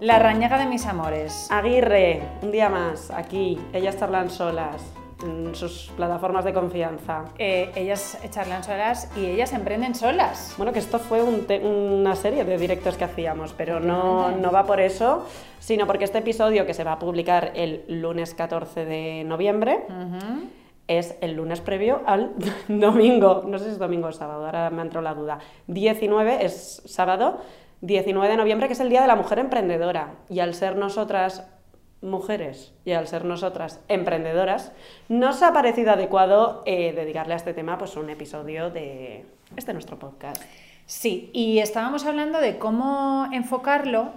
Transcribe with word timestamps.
La 0.00 0.20
rañaga 0.20 0.58
de 0.58 0.66
mis 0.66 0.86
amores. 0.86 1.48
Aguirre, 1.50 2.22
un 2.42 2.52
día 2.52 2.68
más, 2.68 3.10
aquí, 3.10 3.58
ellas 3.72 3.98
charlan 3.98 4.30
solas, 4.30 4.80
en 5.24 5.56
sus 5.56 5.90
plataformas 5.96 6.44
de 6.44 6.52
confianza. 6.52 7.24
Eh, 7.36 7.72
ellas 7.74 8.16
charlan 8.30 8.62
solas 8.62 9.10
y 9.16 9.26
ellas 9.26 9.52
emprenden 9.52 9.96
solas. 9.96 10.54
Bueno, 10.56 10.72
que 10.72 10.78
esto 10.78 11.00
fue 11.00 11.20
un 11.20 11.44
una 11.64 12.14
serie 12.14 12.44
de 12.44 12.58
directos 12.58 12.96
que 12.96 13.02
hacíamos, 13.02 13.52
pero 13.54 13.80
no, 13.80 14.30
no 14.30 14.52
va 14.52 14.66
por 14.66 14.78
eso, 14.78 15.26
sino 15.58 15.88
porque 15.88 16.04
este 16.04 16.18
episodio 16.18 16.64
que 16.64 16.74
se 16.74 16.84
va 16.84 16.92
a 16.92 16.98
publicar 17.00 17.50
el 17.56 17.84
lunes 17.88 18.34
14 18.34 18.84
de 18.84 19.24
noviembre 19.24 19.80
es 20.86 21.16
el 21.20 21.32
lunes 21.32 21.60
previo 21.60 22.02
al 22.06 22.34
domingo, 22.68 23.42
no 23.44 23.58
sé 23.58 23.64
si 23.64 23.70
es 23.72 23.78
domingo 23.78 24.06
o 24.06 24.12
sábado, 24.12 24.46
ahora 24.46 24.70
me 24.70 24.82
entrado 24.82 25.02
la 25.02 25.14
duda. 25.14 25.38
19 25.66 26.44
es 26.44 26.82
sábado, 26.86 27.40
19 27.80 28.28
de 28.28 28.36
noviembre, 28.36 28.66
que 28.66 28.72
es 28.74 28.80
el 28.80 28.88
Día 28.90 29.00
de 29.02 29.06
la 29.08 29.16
Mujer 29.16 29.38
Emprendedora. 29.38 30.14
Y 30.28 30.40
al 30.40 30.54
ser 30.54 30.76
nosotras 30.76 31.46
mujeres 32.00 32.72
y 32.84 32.92
al 32.92 33.08
ser 33.08 33.24
nosotras 33.24 33.80
emprendedoras, 33.88 34.72
nos 35.08 35.42
ha 35.42 35.52
parecido 35.52 35.92
adecuado 35.92 36.62
eh, 36.64 36.92
dedicarle 36.92 37.34
a 37.34 37.36
este 37.36 37.54
tema 37.54 37.76
pues, 37.78 37.96
un 37.96 38.08
episodio 38.10 38.70
de 38.70 39.26
este 39.56 39.72
nuestro 39.72 39.98
podcast. 39.98 40.42
Sí, 40.86 41.30
y 41.34 41.58
estábamos 41.58 42.06
hablando 42.06 42.40
de 42.40 42.56
cómo 42.58 43.28
enfocarlo 43.32 44.10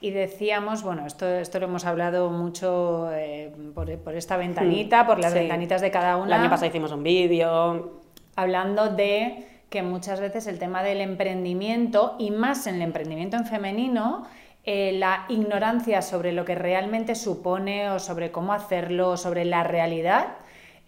y 0.00 0.10
decíamos, 0.10 0.82
bueno, 0.82 1.06
esto, 1.06 1.26
esto 1.26 1.58
lo 1.58 1.66
hemos 1.66 1.84
hablado 1.86 2.28
mucho 2.30 3.08
eh, 3.12 3.52
por, 3.74 3.96
por 3.98 4.14
esta 4.14 4.36
ventanita, 4.36 5.06
por 5.06 5.18
las 5.18 5.32
Sí. 5.32 5.38
ventanitas 5.38 5.80
de 5.80 5.90
cada 5.90 6.16
una. 6.16 6.26
El 6.26 6.40
año 6.42 6.50
pasado 6.50 6.68
hicimos 6.68 6.92
un 6.92 7.02
vídeo, 7.02 8.00
hablando 8.36 8.88
de 8.90 9.46
que 9.72 9.82
muchas 9.82 10.20
veces 10.20 10.46
el 10.46 10.58
tema 10.58 10.82
del 10.82 11.00
emprendimiento, 11.00 12.14
y 12.18 12.30
más 12.30 12.66
en 12.66 12.76
el 12.76 12.82
emprendimiento 12.82 13.38
en 13.38 13.46
femenino, 13.46 14.24
eh, 14.64 14.92
la 14.92 15.24
ignorancia 15.28 16.02
sobre 16.02 16.30
lo 16.30 16.44
que 16.44 16.54
realmente 16.54 17.14
supone 17.14 17.90
o 17.90 17.98
sobre 17.98 18.30
cómo 18.30 18.52
hacerlo 18.52 19.08
o 19.08 19.16
sobre 19.16 19.44
la 19.44 19.64
realidad 19.64 20.36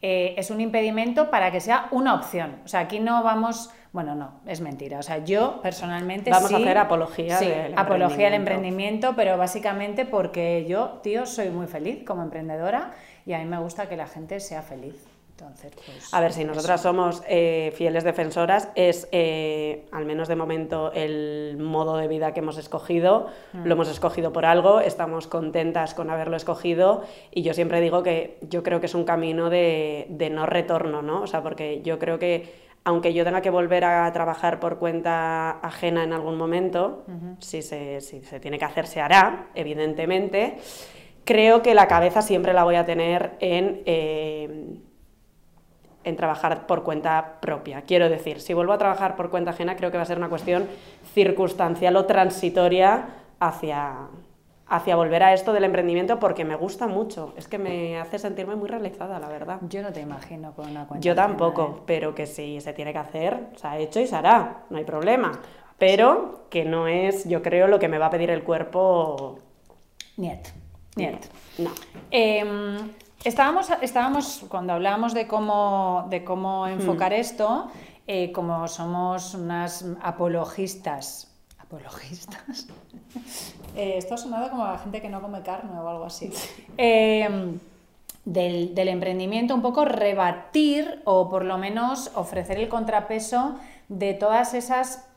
eh, 0.03 0.35
es 0.37 0.51
un 0.51 0.61
impedimento 0.61 1.31
para 1.31 1.51
que 1.51 1.61
sea 1.61 1.89
una 1.93 2.15
opción. 2.15 2.57
O 2.65 2.69
sea, 2.69 2.81
aquí 2.81 3.01
no 3.01 3.23
vamos, 3.23 3.71
bueno, 3.93 4.15
no, 4.15 4.35
es 4.47 4.61
mentira. 4.61 4.99
O 4.99 5.03
sea, 5.03 5.25
yo 5.25 5.63
personalmente 5.63 6.31
Vamos 6.31 6.53
a 6.53 6.57
hacer 6.59 6.77
apología 6.77 7.39
sí, 7.39 7.47
del 7.47 7.73
apología 7.77 8.27
al 8.27 8.35
emprendimiento, 8.35 9.15
pero 9.17 9.39
básicamente 9.39 10.05
porque 10.05 10.67
yo, 10.69 11.01
tío, 11.03 11.25
soy 11.25 11.49
muy 11.49 11.67
feliz 11.67 12.05
como 12.05 12.23
emprendedora 12.23 12.93
y 13.25 13.33
a 13.33 13.39
mí 13.39 13.47
me 13.47 13.59
gusta 13.59 13.89
que 13.89 13.97
la 13.97 14.07
gente 14.07 14.41
sea 14.41 14.61
feliz. 14.61 15.14
Entonces, 15.45 15.73
pues, 15.75 16.15
A 16.15 16.21
ver, 16.21 16.33
si 16.33 16.45
nosotras 16.45 16.81
somos 16.81 17.23
eh, 17.29 17.73
fieles 17.77 18.03
defensoras, 18.03 18.71
es, 18.75 19.09
eh, 19.13 19.87
al 19.93 20.07
menos 20.07 20.29
de 20.29 20.37
momento, 20.37 20.91
el 20.93 21.57
modo 21.59 21.97
de 21.97 22.09
vida 22.09 22.33
que 22.33 22.41
hemos 22.41 22.57
escogido. 22.57 23.29
Mm. 23.53 23.67
Lo 23.67 23.75
hemos 23.75 23.89
escogido 23.89 24.33
por 24.33 24.47
algo, 24.47 24.81
estamos 24.81 25.27
contentas 25.27 25.95
con 25.95 26.11
haberlo 26.11 26.37
escogido 26.37 27.03
y 27.31 27.43
yo 27.43 27.53
siempre 27.53 27.81
digo 27.81 28.03
que 28.03 28.39
yo 28.43 28.63
creo 28.63 28.81
que 28.81 28.87
es 28.87 28.95
un 28.95 29.05
camino 29.05 29.51
de, 29.51 30.07
de 30.09 30.31
no 30.31 30.47
retorno, 30.47 31.03
¿no? 31.03 31.23
O 31.23 31.27
sea, 31.27 31.43
porque 31.43 31.83
yo 31.83 31.99
creo 31.99 32.19
que 32.19 32.65
aunque 32.85 33.15
yo 33.15 33.25
tenga 33.25 33.41
que 33.41 33.51
volver 33.51 33.85
a 33.85 34.11
trabajar 34.13 34.61
por 34.61 34.79
cuenta 34.79 35.53
ajena 35.61 36.05
en 36.05 36.13
algún 36.13 36.37
momento, 36.37 37.05
si, 37.39 37.63
se, 37.63 38.03
si 38.03 38.21
se 38.23 38.41
tiene 38.41 38.59
que 38.59 38.67
hacer, 38.67 38.87
se 38.87 39.01
hará, 39.01 39.47
evidentemente, 39.55 40.59
creo 41.25 41.63
que 41.63 41.75
la 41.75 41.89
cabeza 41.89 42.21
siempre 42.21 42.53
la 42.53 42.65
voy 42.65 42.77
a 42.77 42.85
tener 42.85 43.37
en... 43.41 43.83
eh, 43.87 44.77
en 46.05 46.17
trabajar 46.17 46.67
por 46.67 46.83
cuenta 46.83 47.39
propia. 47.41 47.83
Quiero 47.83 48.09
decir, 48.09 48.41
si 48.41 48.55
vuelvo 48.55 48.73
a 48.73 48.79
trabajar 48.79 49.17
por 49.17 49.31
cuenta 49.31 49.51
ajena, 49.51 49.77
creo 49.77 49.91
que 49.91 49.97
va 49.97 50.03
a 50.03 50.07
ser 50.07 50.19
una 50.19 50.29
cuestión 50.29 50.69
circunstancial 51.15 51.97
o 51.97 52.05
transitoria 52.05 53.07
hacia, 53.41 54.09
hacia 54.67 54.97
volver 54.97 55.23
a 55.23 55.33
esto 55.33 55.53
del 55.53 55.65
emprendimiento 55.65 56.19
porque 56.19 56.45
me 56.45 56.57
gusta 56.57 56.87
mucho. 56.87 57.35
Es 57.37 57.49
que 57.49 57.59
me 57.59 57.99
hace 57.99 58.19
sentirme 58.19 58.55
muy 58.55 58.69
realizada, 58.69 59.19
la 59.19 59.29
verdad. 59.29 59.59
Yo 59.69 59.83
no 59.83 59.93
te 59.93 60.01
imagino 60.01 60.53
con 60.55 60.71
una 60.71 60.87
cuenta. 60.87 61.05
Yo 61.05 61.13
ajena, 61.13 61.27
tampoco, 61.29 61.77
¿eh? 61.79 61.83
pero 61.87 62.15
que 62.15 62.27
si 62.27 62.61
se 62.61 62.73
tiene 62.73 62.93
que 62.93 62.99
hacer, 62.99 63.49
se 63.57 63.67
ha 63.67 63.79
hecho 63.79 64.01
y 64.01 64.07
se 64.07 64.17
hará, 64.17 64.65
no 64.71 64.79
hay 64.79 64.85
problema. 64.85 65.33
Pero 65.79 66.47
que 66.51 66.65
no 66.65 66.87
es, 66.87 67.29
yo 67.29 67.43
creo, 67.43 67.67
lo 67.67 67.79
que 67.79 67.89
me 67.89 67.99
va 67.99 68.07
a 68.07 68.11
pedir 68.11 68.31
el 68.31 68.45
cuerpo. 68.45 69.39
Niet, 70.17 70.49
niet. 70.97 71.27
No. 71.59 71.71
Eh, 72.11 72.45
estábamos, 73.25 73.69
estábamos, 73.81 74.45
cuando 74.49 74.75
hablábamos 74.75 75.15
de 75.15 75.27
cómo, 75.27 76.07
de 76.11 76.25
cómo 76.25 76.67
enfocar 76.67 77.13
esto, 77.13 77.71
eh, 78.07 78.31
como 78.33 78.69
somos 78.69 79.35
unas 79.35 79.85
apologistas. 80.03 81.31
¿Apologistas? 81.59 82.67
Eh, 83.77 83.99
esto 83.99 84.15
ha 84.15 84.17
sonado 84.17 84.51
como 84.51 84.65
a 84.65 84.79
gente 84.79 85.03
que 85.03 85.09
no 85.09 85.21
come 85.21 85.43
carne 85.43 85.77
o 85.81 85.89
algo 85.89 86.05
así. 86.05 86.33
Eh, 86.79 87.59
del, 88.25 88.73
del 88.73 88.89
emprendimiento, 88.89 89.53
un 89.53 89.63
poco 89.63 89.85
rebatir 89.85 91.03
o 91.05 91.29
por 91.29 91.45
lo 91.45 91.59
menos 91.59 92.13
ofrecer 92.15 92.59
el 92.59 92.69
contrapeso 92.69 93.57
de 93.89 94.15
todas 94.15 94.55
esas 94.55 95.09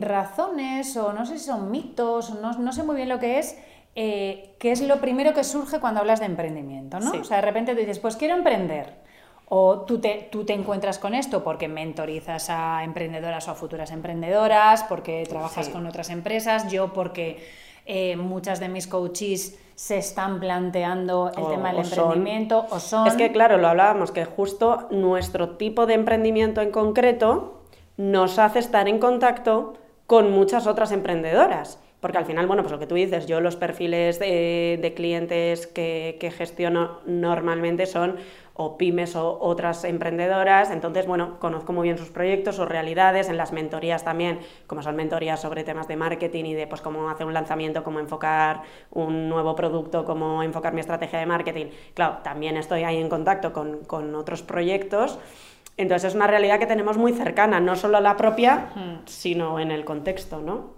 razones 0.00 0.96
o 0.96 1.12
no 1.12 1.26
sé 1.26 1.38
si 1.38 1.44
son 1.44 1.70
mitos, 1.70 2.30
no, 2.40 2.54
no 2.54 2.72
sé 2.72 2.82
muy 2.82 2.96
bien 2.96 3.10
lo 3.10 3.18
que 3.18 3.38
es, 3.38 3.58
eh, 3.96 4.54
que 4.60 4.70
es 4.72 4.80
lo 4.82 5.00
primero 5.00 5.32
que 5.34 5.42
surge 5.42 5.80
cuando 5.80 6.00
hablas 6.00 6.20
de 6.20 6.26
emprendimiento, 6.26 7.00
¿no? 7.00 7.10
Sí. 7.10 7.18
O 7.18 7.24
sea, 7.24 7.38
de 7.38 7.42
repente 7.42 7.72
tú 7.72 7.80
dices, 7.80 7.98
pues 7.98 8.16
quiero 8.16 8.36
emprender. 8.36 9.04
O 9.48 9.80
tú 9.82 10.00
te, 10.00 10.28
tú 10.30 10.44
te 10.44 10.52
encuentras 10.52 10.98
con 10.98 11.14
esto 11.14 11.42
porque 11.44 11.66
mentorizas 11.68 12.50
a 12.50 12.82
emprendedoras 12.84 13.46
o 13.48 13.52
a 13.52 13.54
futuras 13.54 13.90
emprendedoras, 13.92 14.82
porque 14.84 15.24
trabajas 15.28 15.66
Sí. 15.66 15.72
con 15.72 15.86
otras 15.86 16.10
empresas, 16.10 16.70
yo 16.70 16.92
porque 16.92 17.38
eh, 17.86 18.16
muchas 18.16 18.58
de 18.58 18.68
mis 18.68 18.88
coaches 18.88 19.56
se 19.76 19.98
están 19.98 20.40
planteando 20.40 21.30
el 21.36 21.42
O- 21.44 21.46
tema 21.48 21.68
del 21.70 21.82
o 21.82 21.84
son. 21.84 21.98
emprendimiento 22.04 22.66
o 22.70 22.80
son... 22.80 23.06
Es 23.06 23.14
que, 23.14 23.30
claro, 23.30 23.58
lo 23.58 23.68
hablábamos, 23.68 24.10
que 24.10 24.24
justo 24.24 24.88
nuestro 24.90 25.50
tipo 25.56 25.86
de 25.86 25.94
emprendimiento 25.94 26.60
en 26.60 26.72
concreto 26.72 27.62
nos 27.96 28.38
hace 28.40 28.58
estar 28.58 28.88
en 28.88 28.98
contacto 28.98 29.74
con 30.06 30.32
muchas 30.32 30.66
otras 30.66 30.90
emprendedoras. 30.90 31.78
Porque 32.00 32.18
al 32.18 32.26
final, 32.26 32.46
bueno, 32.46 32.62
pues 32.62 32.72
lo 32.72 32.78
que 32.78 32.86
tú 32.86 32.94
dices, 32.94 33.26
yo 33.26 33.40
los 33.40 33.56
perfiles 33.56 34.18
de, 34.18 34.78
de 34.80 34.94
clientes 34.94 35.66
que, 35.66 36.18
que 36.20 36.30
gestiono 36.30 37.00
normalmente 37.06 37.86
son 37.86 38.16
o 38.58 38.78
pymes 38.78 39.16
o 39.16 39.38
otras 39.40 39.84
emprendedoras, 39.84 40.70
entonces, 40.70 41.06
bueno, 41.06 41.38
conozco 41.38 41.74
muy 41.74 41.88
bien 41.88 41.98
sus 41.98 42.08
proyectos, 42.08 42.56
sus 42.56 42.66
realidades, 42.66 43.28
en 43.28 43.36
las 43.36 43.52
mentorías 43.52 44.02
también, 44.02 44.40
como 44.66 44.82
son 44.82 44.96
mentorías 44.96 45.40
sobre 45.40 45.62
temas 45.62 45.88
de 45.88 45.96
marketing 45.96 46.44
y 46.46 46.54
de 46.54 46.66
pues 46.66 46.80
cómo 46.80 47.10
hacer 47.10 47.26
un 47.26 47.34
lanzamiento, 47.34 47.84
cómo 47.84 48.00
enfocar 48.00 48.62
un 48.90 49.28
nuevo 49.28 49.54
producto, 49.54 50.06
cómo 50.06 50.42
enfocar 50.42 50.72
mi 50.72 50.80
estrategia 50.80 51.18
de 51.18 51.26
marketing. 51.26 51.66
Claro, 51.92 52.18
también 52.24 52.56
estoy 52.56 52.84
ahí 52.84 52.96
en 52.96 53.10
contacto 53.10 53.52
con, 53.52 53.84
con 53.84 54.14
otros 54.14 54.42
proyectos. 54.42 55.18
Entonces 55.76 56.08
es 56.08 56.14
una 56.14 56.26
realidad 56.26 56.58
que 56.58 56.66
tenemos 56.66 56.96
muy 56.96 57.12
cercana, 57.12 57.60
no 57.60 57.76
solo 57.76 58.00
la 58.00 58.16
propia, 58.16 58.70
sino 59.04 59.60
en 59.60 59.70
el 59.70 59.84
contexto, 59.84 60.40
¿no? 60.40 60.70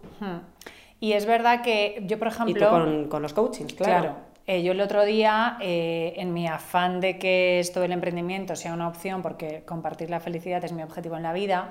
Y 1.01 1.13
es 1.13 1.27
verdad 1.27 1.63
que 1.63 2.03
yo, 2.07 2.19
por 2.19 2.29
Y 2.29 2.31
tú 2.31 2.43
ejemplo... 2.43 2.71
con, 2.71 3.09
con 3.09 3.23
los 3.23 3.33
coachings, 3.33 3.75
claro. 3.75 4.01
Claro. 4.01 4.29
Eh, 4.49 4.63
yo 4.63 4.73
el 4.73 4.81
otro 4.81 5.05
día, 5.05 5.59
eh, 5.61 6.15
en 6.17 6.33
mi 6.33 6.47
afán 6.49 7.01
de 7.01 7.19
que 7.19 7.61
esto 7.61 7.81
del 7.81 7.93
emprendimiento 7.93 8.57
sea 8.57 8.73
una 8.73 8.89
opción, 8.89 9.21
porque 9.21 9.63
compartir 9.67 10.09
la 10.09 10.21
felicidad 10.21 10.65
es 10.65 10.73
mi 10.73 10.83
objetivo 10.83 11.19
en 11.19 11.23
la 11.23 11.35
vida, 11.35 11.69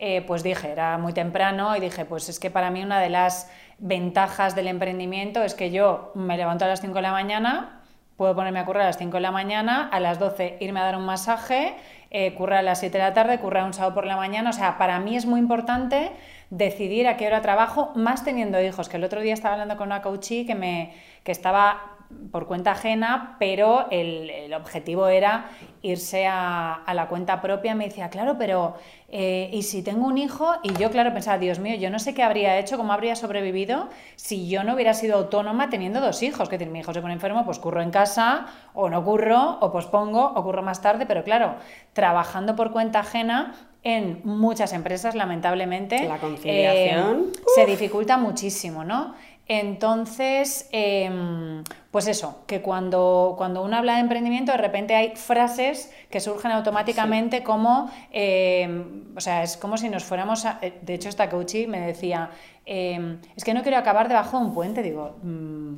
eh, 0.00 0.22
pues 0.26 0.42
dije, 0.42 0.72
era 0.72 0.98
muy 0.98 1.12
temprano 1.12 1.76
y 1.76 1.80
dije, 1.80 2.04
pues 2.04 2.28
es 2.28 2.40
que 2.40 2.50
para 2.50 2.70
mí 2.70 2.82
una 2.82 3.00
de 3.00 3.10
las 3.10 3.48
ventajas 3.78 4.56
del 4.56 4.66
emprendimiento 4.66 5.44
es 5.44 5.54
que 5.54 5.70
yo 5.70 6.10
me 6.16 6.36
levanto 6.36 6.64
a 6.64 6.68
las 6.68 6.80
5 6.80 6.94
de 6.94 7.02
la 7.02 7.12
mañana, 7.12 7.80
puedo 8.16 8.34
ponerme 8.34 8.58
a 8.58 8.64
currar 8.64 8.82
a 8.82 8.86
las 8.86 8.98
5 8.98 9.16
de 9.16 9.20
la 9.20 9.30
mañana, 9.30 9.88
a 9.92 10.00
las 10.00 10.18
12 10.18 10.56
irme 10.58 10.80
a 10.80 10.84
dar 10.84 10.96
un 10.96 11.04
masaje, 11.04 11.76
eh, 12.18 12.32
currar 12.32 12.60
a 12.60 12.62
las 12.62 12.80
7 12.80 12.96
de 12.96 13.04
la 13.04 13.12
tarde, 13.12 13.38
currar 13.38 13.64
un 13.64 13.74
sábado 13.74 13.94
por 13.94 14.06
la 14.06 14.16
mañana. 14.16 14.48
O 14.48 14.52
sea, 14.54 14.78
para 14.78 14.98
mí 15.00 15.18
es 15.18 15.26
muy 15.26 15.38
importante 15.38 16.12
decidir 16.48 17.08
a 17.08 17.18
qué 17.18 17.26
hora 17.26 17.42
trabajo, 17.42 17.92
más 17.94 18.24
teniendo 18.24 18.58
hijos. 18.58 18.88
Que 18.88 18.96
el 18.96 19.04
otro 19.04 19.20
día 19.20 19.34
estaba 19.34 19.52
hablando 19.52 19.76
con 19.76 19.88
una 19.88 20.00
coachee 20.00 20.46
que, 20.46 20.54
me, 20.54 20.94
que 21.24 21.32
estaba 21.32 21.95
por 22.30 22.46
cuenta 22.46 22.72
ajena, 22.72 23.36
pero 23.38 23.86
el, 23.90 24.30
el 24.30 24.54
objetivo 24.54 25.08
era 25.08 25.50
irse 25.82 26.26
a, 26.26 26.74
a, 26.74 26.94
la 26.94 27.08
cuenta 27.08 27.40
propia. 27.40 27.74
Me 27.74 27.84
decía, 27.84 28.10
claro, 28.10 28.36
pero 28.38 28.74
eh, 29.08 29.50
¿y 29.52 29.62
si 29.62 29.82
tengo 29.82 30.06
un 30.06 30.18
hijo? 30.18 30.54
Y 30.62 30.72
yo, 30.74 30.90
claro, 30.90 31.12
pensaba, 31.12 31.38
Dios 31.38 31.58
mío, 31.58 31.76
yo 31.76 31.90
no 31.90 31.98
sé 31.98 32.14
qué 32.14 32.22
habría 32.22 32.58
hecho, 32.58 32.76
cómo 32.76 32.92
habría 32.92 33.16
sobrevivido 33.16 33.88
si 34.16 34.48
yo 34.48 34.64
no 34.64 34.74
hubiera 34.74 34.94
sido 34.94 35.16
autónoma 35.16 35.70
teniendo 35.70 36.00
dos 36.00 36.22
hijos. 36.22 36.48
Que 36.48 36.58
mi 36.66 36.80
hijo 36.80 36.92
se 36.92 37.00
pone 37.00 37.14
enfermo, 37.14 37.44
pues 37.44 37.58
curro 37.58 37.82
en 37.82 37.90
casa, 37.90 38.46
o 38.74 38.88
no 38.88 39.04
curro, 39.04 39.58
o 39.60 39.70
pospongo, 39.72 40.24
o 40.24 40.42
curro 40.42 40.62
más 40.62 40.82
tarde, 40.82 41.06
pero 41.06 41.22
claro, 41.24 41.56
trabajando 41.92 42.56
por 42.56 42.72
cuenta 42.72 43.00
ajena 43.00 43.54
en 43.82 44.20
muchas 44.24 44.72
empresas, 44.72 45.14
lamentablemente, 45.14 46.08
La 46.08 46.18
conciliación. 46.18 47.26
eh, 47.34 47.40
se 47.54 47.66
dificulta 47.66 48.16
muchísimo, 48.16 48.82
¿no? 48.82 49.14
Entonces, 49.48 50.68
em, 50.72 51.62
pues 51.92 52.08
eso, 52.08 52.42
que 52.46 52.62
cuando, 52.62 53.34
cuando 53.38 53.62
uno 53.62 53.76
habla 53.76 53.94
de 53.94 54.00
emprendimiento, 54.00 54.50
de 54.52 54.58
repente 54.58 54.94
hay 54.94 55.14
frases 55.14 55.92
que 56.10 56.18
surgen 56.18 56.50
automáticamente 56.50 57.44
como, 57.44 57.88
em, 58.10 59.16
o 59.16 59.20
sea, 59.20 59.44
es 59.44 59.56
como 59.56 59.78
si 59.78 59.88
nos 59.88 60.04
fuéramos 60.04 60.44
a... 60.44 60.58
Eh, 60.62 60.78
de 60.82 60.94
hecho, 60.94 61.08
esta 61.08 61.30
coachie 61.30 61.68
me 61.68 61.80
decía, 61.80 62.30
em, 62.64 63.20
es 63.36 63.44
que 63.44 63.54
no 63.54 63.62
quiero 63.62 63.78
acabar 63.78 64.08
debajo 64.08 64.38
de 64.38 64.46
un 64.46 64.52
puente. 64.52 64.82
Digo, 64.82 65.16
mm, 65.22 65.74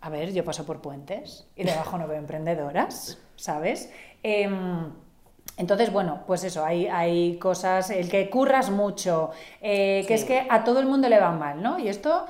a 0.00 0.08
ver, 0.10 0.32
yo 0.32 0.44
paso 0.44 0.66
por 0.66 0.80
puentes 0.80 1.46
y 1.54 1.62
debajo 1.62 1.96
no 1.98 2.08
veo 2.08 2.18
emprendedoras, 2.18 3.18
¿sabes? 3.36 3.90
Entonces, 5.58 5.92
bueno, 5.92 6.22
pues 6.26 6.44
eso, 6.44 6.64
hay, 6.64 6.86
hay 6.86 7.36
cosas, 7.38 7.90
el 7.90 8.08
que 8.08 8.30
curras 8.30 8.70
mucho, 8.70 9.30
eh, 9.60 10.04
que 10.08 10.14
es 10.14 10.24
que 10.24 10.46
a 10.48 10.64
todo 10.64 10.80
el 10.80 10.86
mundo 10.86 11.08
le 11.08 11.20
va 11.20 11.30
mal, 11.32 11.62
¿no? 11.62 11.78
Y 11.78 11.88
esto 11.88 12.26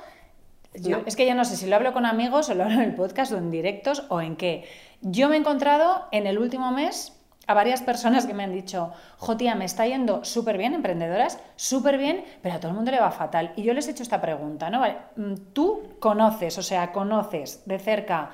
es 0.73 1.15
que 1.15 1.25
ya 1.25 1.35
no 1.35 1.45
sé 1.45 1.55
si 1.55 1.67
lo 1.67 1.75
hablo 1.75 1.93
con 1.93 2.05
amigos 2.05 2.49
o 2.49 2.55
lo 2.55 2.63
hablo 2.63 2.75
en 2.75 2.81
el 2.81 2.95
podcast 2.95 3.31
o 3.31 3.37
en 3.37 3.51
directos 3.51 4.05
o 4.09 4.21
en 4.21 4.35
qué. 4.35 4.65
Yo 5.01 5.29
me 5.29 5.35
he 5.35 5.39
encontrado 5.39 6.07
en 6.11 6.27
el 6.27 6.37
último 6.39 6.71
mes 6.71 7.13
a 7.45 7.53
varias 7.53 7.81
personas 7.81 8.25
que 8.25 8.33
me 8.33 8.43
han 8.43 8.53
dicho, 8.53 8.93
Jotía, 9.17 9.55
me 9.55 9.65
está 9.65 9.85
yendo 9.85 10.23
súper 10.23 10.57
bien, 10.57 10.73
emprendedoras, 10.73 11.39
súper 11.55 11.97
bien, 11.97 12.23
pero 12.41 12.55
a 12.55 12.59
todo 12.59 12.69
el 12.69 12.75
mundo 12.75 12.91
le 12.91 12.99
va 12.99 13.11
fatal. 13.11 13.51
Y 13.55 13.63
yo 13.63 13.73
les 13.73 13.87
he 13.87 13.91
hecho 13.91 14.03
esta 14.03 14.21
pregunta, 14.21 14.69
¿no? 14.69 14.79
Vale, 14.79 14.97
mm, 15.17 15.33
tú 15.53 15.95
conoces, 15.99 16.57
o 16.57 16.63
sea, 16.63 16.91
conoces 16.91 17.63
de 17.65 17.79
cerca 17.79 18.31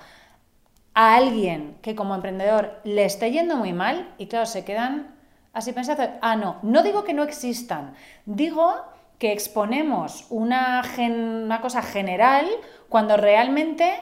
a 0.94 1.16
alguien 1.16 1.78
que 1.82 1.96
como 1.96 2.16
emprendedor 2.16 2.82
le 2.84 3.06
esté 3.06 3.32
yendo 3.32 3.56
muy 3.56 3.74
mal 3.74 4.14
y 4.18 4.28
claro, 4.28 4.46
se 4.46 4.64
quedan 4.64 5.16
así 5.54 5.74
pensando, 5.74 6.04
ah, 6.22 6.36
no, 6.36 6.58
no 6.62 6.84
digo 6.84 7.04
que 7.04 7.14
no 7.14 7.24
existan, 7.24 7.94
digo 8.26 8.76
que 9.20 9.34
exponemos 9.34 10.26
una, 10.30 10.82
una 10.98 11.62
cosa 11.62 11.82
general 11.82 12.48
cuando 12.88 13.18
realmente 13.18 14.00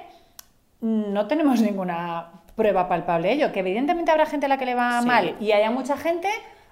no 0.80 1.28
tenemos 1.28 1.60
ninguna 1.60 2.31
prueba 2.56 2.88
palpable 2.88 3.28
de 3.28 3.34
ello, 3.34 3.52
que 3.52 3.60
evidentemente 3.60 4.12
habrá 4.12 4.28
gente 4.28 4.46
a 4.46 4.50
la 4.50 4.58
que 4.58 4.66
le 4.66 4.75
va 4.75 5.02
mal 5.02 5.36
y 5.40 5.52
haya 5.52 5.72
mucha 5.72 5.98
gente 5.98 6.30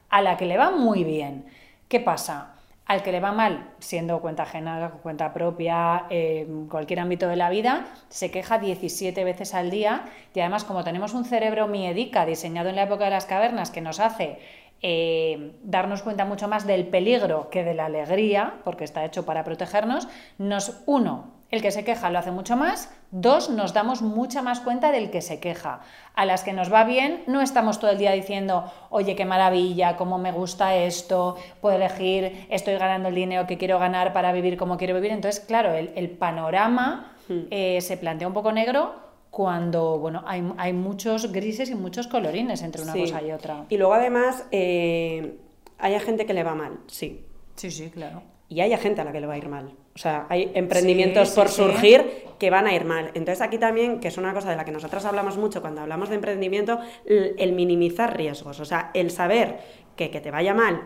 a 0.10 0.22
la 0.22 0.38
que 0.38 0.46
le 0.46 0.58
va 0.58 0.72
muy 0.72 1.04
bien. 1.04 1.46
¿Qué 1.88 2.00
pasa? 2.00 2.52
Al 2.86 3.02
que 3.02 3.12
le 3.12 3.20
va 3.20 3.32
mal, 3.32 3.72
siendo 3.80 4.22
cuenta 4.22 4.44
ajena, 4.44 4.92
cuenta 5.02 5.34
propia, 5.34 6.06
en 6.12 6.68
cualquier 6.68 7.00
ámbito 7.00 7.28
de 7.28 7.36
la 7.36 7.50
vida, 7.50 7.88
se 8.10 8.30
queja 8.30 8.60
17 8.60 9.24
veces 9.24 9.56
al 9.56 9.72
día 9.72 10.06
y 10.36 10.40
además 10.40 10.64
como 10.64 10.84
tenemos 10.84 11.16
un 11.16 11.26
cerebro 11.26 11.68
miedica 11.68 12.28
diseñado 12.28 12.70
en 12.70 12.76
la 12.76 12.84
época 12.84 13.06
de 13.06 13.10
las 13.10 13.26
cavernas 13.26 13.72
que 13.72 13.82
nos 13.82 14.00
hace 14.00 14.38
eh, 14.82 15.56
darnos 15.64 16.02
cuenta 16.04 16.26
mucho 16.26 16.48
más 16.48 16.68
del 16.68 16.88
peligro 16.88 17.50
que 17.50 17.64
de 17.64 17.74
la 17.74 17.86
alegría, 17.86 18.56
porque 18.64 18.84
está 18.84 19.06
hecho 19.06 19.26
para 19.26 19.44
protegernos, 19.44 20.08
nos, 20.38 20.82
uno, 20.86 21.36
el 21.52 21.62
que 21.62 21.72
se 21.72 21.84
queja 21.84 22.10
lo 22.10 22.20
hace 22.20 22.32
mucho 22.32 22.58
más, 22.58 22.94
dos, 23.12 23.50
nos 23.50 23.74
damos 23.74 24.02
mucha 24.02 24.42
más 24.42 24.60
cuenta 24.60 24.92
del 24.92 25.12
que 25.12 25.22
se 25.22 25.40
queja. 25.40 25.80
A 26.14 26.26
las 26.26 26.44
que 26.44 26.54
nos 26.54 26.72
va 26.72 26.84
bien, 26.84 27.24
no 27.28 27.42
estamos 27.42 27.80
todo 27.80 27.92
el 27.92 27.98
día 27.98 28.12
diciendo, 28.12 28.72
oye, 28.90 29.16
qué 29.16 29.26
maravilla, 29.26 29.96
cómo 29.96 30.18
me 30.18 30.32
gusta 30.32 30.76
esto, 30.76 31.38
puedo 31.62 31.76
elegir, 31.78 32.46
estoy 32.50 32.76
ganando 32.76 33.10
el 33.10 33.16
dinero 33.16 33.48
que 33.48 33.58
quiero 33.58 33.80
ganar 33.80 34.12
para 34.12 34.32
vivir 34.32 34.58
como 34.58 34.78
quiero 34.78 34.96
vivir. 34.96 35.12
Entonces, 35.12 35.44
claro, 35.46 35.74
el, 35.74 36.10
panorama 36.10 37.14
hmm. 37.30 37.40
eh, 37.52 37.80
se 37.82 37.98
plantea 37.98 38.28
un 38.28 38.34
poco 38.34 38.52
negro 38.52 39.05
cuando 39.36 40.00
bueno, 40.00 40.24
hay, 40.26 40.72
muchos 40.72 41.30
grises 41.34 41.70
y 41.70 41.76
muchos 41.76 42.08
colorines 42.08 42.62
entre 42.62 42.84
una 42.84 42.94
cosa 42.94 43.22
y 43.22 43.34
otra. 43.34 43.66
Y 43.68 43.76
luego 43.76 43.94
además 43.94 44.46
eh, 44.50 45.40
hay 45.78 46.00
gente 46.00 46.26
que 46.26 46.34
le 46.34 46.42
va 46.42 46.56
mal, 46.56 46.80
sí. 46.88 47.26
Sí, 47.54 47.70
sí, 47.70 47.90
claro. 47.90 48.24
Y 48.48 48.62
hay 48.62 48.74
gente 48.78 49.02
a 49.02 49.04
la 49.04 49.12
que 49.12 49.20
le 49.20 49.28
va 49.28 49.34
a 49.34 49.38
ir 49.38 49.50
mal. 49.50 49.74
O 49.94 49.98
sea, 49.98 50.26
hay 50.30 50.54
emprendimientos 50.56 51.32
por 51.32 51.50
surgir 51.50 52.24
que 52.40 52.50
van 52.50 52.66
a 52.66 52.74
ir 52.74 52.86
mal. 52.86 53.12
Entonces 53.14 53.42
aquí 53.42 53.58
también, 53.58 54.00
que 54.00 54.08
es 54.08 54.18
una 54.18 54.34
cosa 54.34 54.52
de 54.52 54.56
la 54.56 54.64
que 54.64 54.72
nosotros 54.72 55.04
hablamos 55.04 55.38
mucho 55.38 55.60
cuando 55.60 55.82
hablamos 55.82 56.08
de 56.08 56.16
emprendimiento, 56.16 56.80
el 57.06 57.52
minimizar 57.52 58.16
riesgos. 58.16 58.62
O 58.62 58.66
sea, 58.66 58.92
el 58.94 59.12
saber 59.12 59.60
que 59.98 60.12
que 60.12 60.22
te 60.22 60.32
vaya 60.32 60.54
mal 60.54 60.82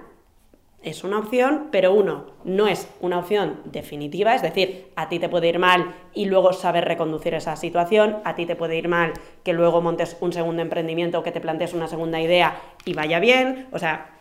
es 0.82 1.04
una 1.04 1.20
opción, 1.20 1.68
pero 1.72 1.94
uno, 1.94 2.28
no 2.44 2.68
es 2.68 2.90
una 3.02 3.20
opción 3.20 3.60
definitiva, 3.66 4.36
es 4.36 4.42
decir, 4.42 4.88
a 4.96 5.10
ti 5.10 5.20
te 5.20 5.30
puede 5.30 5.50
ir 5.50 5.60
mal 5.60 5.94
y 6.14 6.26
luego 6.26 6.54
saber 6.54 6.86
reconducir 6.86 7.34
esa 7.34 7.56
situación, 7.56 8.18
a 8.24 8.36
ti 8.36 8.46
te 8.46 8.56
puede 8.56 8.78
ir 8.78 8.88
mal 8.88 9.14
que 9.44 9.54
luego 9.54 9.82
montes 9.82 10.18
un 10.22 10.32
segundo 10.32 10.62
emprendimiento 10.62 11.20
o 11.20 11.24
que 11.24 11.32
te 11.32 11.42
plantees 11.42 11.74
una 11.74 11.88
segunda 11.88 12.22
idea 12.22 12.62
y 12.86 12.94
vaya 12.94 13.20
bien, 13.20 13.68
o 13.72 13.80
sea, 13.80 14.20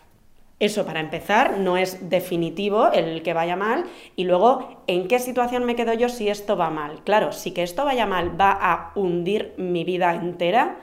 eso 0.61 0.85
para 0.85 0.99
empezar 0.99 1.59
no 1.59 1.77
es 1.77 2.11
definitivo 2.11 2.91
el 2.91 3.23
que 3.23 3.33
vaya 3.33 3.55
mal 3.55 3.85
y 4.17 4.25
luego 4.25 4.83
en 4.89 5.07
qué 5.07 5.21
situación 5.21 5.65
me 5.65 5.77
quedo 5.77 5.93
yo 5.93 6.09
si 6.09 6.29
esto 6.29 6.57
va 6.57 6.71
mal. 6.71 7.05
Claro, 7.05 7.31
si 7.31 7.53
que 7.53 7.63
esto 7.63 7.85
vaya 7.85 8.07
mal 8.07 8.39
va 8.41 8.59
a 8.61 8.91
hundir 8.97 9.55
mi 9.57 9.85
vida 9.85 10.13
entera, 10.17 10.79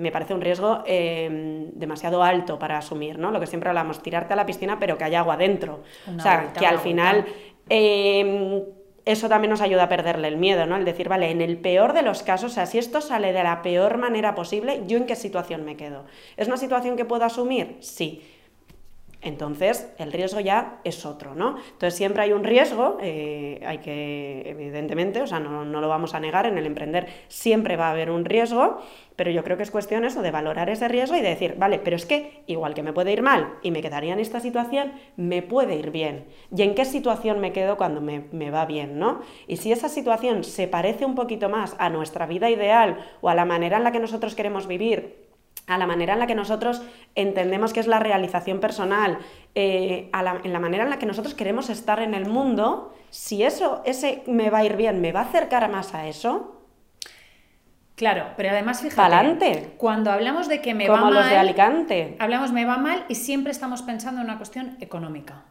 me 0.00 0.10
parece 0.10 0.34
un 0.34 0.40
riesgo 0.40 0.82
em, 0.86 1.70
demasiado 1.72 2.22
alto 2.22 2.58
para 2.58 2.78
asumir, 2.78 3.18
¿no? 3.18 3.30
Lo 3.30 3.38
que 3.38 3.46
siempre 3.46 3.68
hablamos, 3.68 4.02
tirarte 4.02 4.32
a 4.32 4.36
la 4.36 4.46
piscina 4.46 4.78
pero 4.78 4.96
que 4.98 5.04
haya 5.04 5.20
agua 5.20 5.36
dentro. 5.36 5.82
o 6.16 6.20
sea, 6.20 6.52
que 6.52 6.66
al 6.66 6.78
final 6.78 7.26
em, 7.68 8.62
eso 9.04 9.28
también 9.28 9.50
nos 9.50 9.60
ayuda 9.60 9.84
a 9.84 9.88
perderle 9.88 10.28
el 10.28 10.36
miedo, 10.36 10.66
¿no? 10.66 10.76
El 10.76 10.84
decir, 10.84 11.08
vale, 11.08 11.30
en 11.30 11.40
el 11.40 11.58
peor 11.58 11.92
de 11.92 12.02
los 12.02 12.22
casos, 12.22 12.52
o 12.52 12.54
sea, 12.54 12.66
si 12.66 12.78
esto 12.78 13.00
sale 13.00 13.32
de 13.32 13.42
la 13.42 13.62
peor 13.62 13.98
manera 13.98 14.34
posible, 14.34 14.82
¿yo 14.86 14.98
en 14.98 15.06
qué 15.06 15.16
situación 15.16 15.64
me 15.64 15.76
quedo? 15.76 16.04
¿Es 16.36 16.48
una 16.48 16.56
situación 16.56 16.96
que 16.96 17.04
puedo 17.04 17.24
asumir? 17.24 17.76
Sí. 17.80 18.22
Entonces, 19.22 19.92
el 19.98 20.12
riesgo 20.12 20.40
ya 20.40 20.80
es 20.82 21.04
otro, 21.04 21.34
¿no? 21.34 21.56
Entonces, 21.72 21.94
siempre 21.94 22.22
hay 22.22 22.32
un 22.32 22.42
riesgo, 22.42 22.96
eh, 23.02 23.60
hay 23.66 23.78
que, 23.78 24.42
evidentemente, 24.46 25.20
o 25.20 25.26
sea, 25.26 25.38
no, 25.38 25.64
lo 25.64 25.88
vamos 25.88 26.14
a 26.14 26.20
negar, 26.20 26.46
en 26.46 26.56
el 26.56 26.64
emprender 26.64 27.06
siempre 27.28 27.76
va 27.76 27.88
a 27.88 27.90
haber 27.90 28.10
un 28.10 28.24
riesgo, 28.24 28.78
pero 29.16 29.30
yo 29.30 29.44
creo 29.44 29.58
que 29.58 29.62
es 29.62 29.70
cuestión 29.70 30.06
eso, 30.06 30.22
de 30.22 30.30
valorar 30.30 30.70
ese 30.70 30.88
riesgo 30.88 31.16
y 31.16 31.20
de 31.20 31.28
decir, 31.28 31.56
vale, 31.58 31.78
pero 31.78 31.96
es 31.96 32.06
que 32.06 32.42
igual 32.46 32.72
que 32.72 32.82
me 32.82 32.94
puede 32.94 33.12
ir 33.12 33.20
mal 33.20 33.58
y 33.62 33.70
me 33.70 33.82
quedaría 33.82 34.14
en 34.14 34.20
esta 34.20 34.40
situación, 34.40 34.92
me 35.16 35.42
puede 35.42 35.76
ir 35.76 35.90
bien. 35.90 36.24
¿Y 36.56 36.62
en 36.62 36.74
qué 36.74 36.86
situación 36.86 37.40
me 37.40 37.52
quedo 37.52 37.76
cuando 37.76 38.00
me, 38.00 38.24
me 38.32 38.50
va 38.50 38.64
bien, 38.64 38.98
no? 38.98 39.20
Y 39.46 39.58
si 39.58 39.70
esa 39.70 39.90
situación 39.90 40.44
se 40.44 40.66
parece 40.66 41.04
un 41.04 41.14
poquito 41.14 41.50
más 41.50 41.76
a 41.78 41.90
nuestra 41.90 42.24
vida 42.24 42.48
ideal 42.48 43.04
o 43.20 43.28
a 43.28 43.34
la 43.34 43.44
manera 43.44 43.76
en 43.76 43.84
la 43.84 43.92
que 43.92 44.00
nosotros 44.00 44.34
queremos 44.34 44.66
vivir, 44.66 45.29
a 45.70 45.78
la 45.78 45.86
manera 45.86 46.14
en 46.14 46.18
la 46.18 46.26
que 46.26 46.34
nosotros 46.34 46.82
entendemos 47.14 47.72
que 47.72 47.80
es 47.80 47.86
la 47.86 48.00
realización 48.00 48.60
personal, 48.60 49.18
eh, 49.54 50.10
en 50.12 50.52
la 50.52 50.58
manera 50.58 50.84
en 50.84 50.90
la 50.90 50.98
que 50.98 51.06
nosotros 51.06 51.34
queremos 51.34 51.70
estar 51.70 52.00
en 52.00 52.14
el 52.14 52.26
mundo, 52.26 52.94
si 53.10 53.42
eso, 53.42 53.82
ese 53.84 54.22
me 54.26 54.50
va 54.50 54.58
a 54.58 54.64
ir 54.64 54.76
bien, 54.76 55.00
me 55.00 55.12
va 55.12 55.20
a 55.20 55.24
acercar 55.24 55.70
más 55.70 55.94
a 55.94 56.08
eso. 56.08 56.56
Claro, 57.94 58.28
pero 58.36 58.50
además 58.50 58.80
fíjate, 58.80 59.74
cuando 59.76 60.10
hablamos 60.10 60.48
de 60.48 60.62
que 60.62 60.74
me 60.74 60.88
va 60.88 61.02
mal, 61.02 61.14
los 61.14 61.28
de 61.28 61.36
Alicante. 61.36 62.16
hablamos 62.18 62.50
me 62.50 62.64
va 62.64 62.78
mal 62.78 63.04
y 63.08 63.14
siempre 63.14 63.52
estamos 63.52 63.82
pensando 63.82 64.20
en 64.20 64.26
una 64.26 64.38
cuestión 64.38 64.76
económica. 64.80 65.42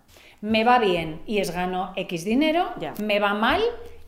Me 0.42 0.64
va 0.64 0.80
bien 0.80 1.22
y 1.28 1.38
es 1.38 1.52
gano 1.52 1.94
X 1.96 2.26
dinero, 2.26 2.72
me 3.04 3.20
va 3.20 3.36
mal 3.36 3.62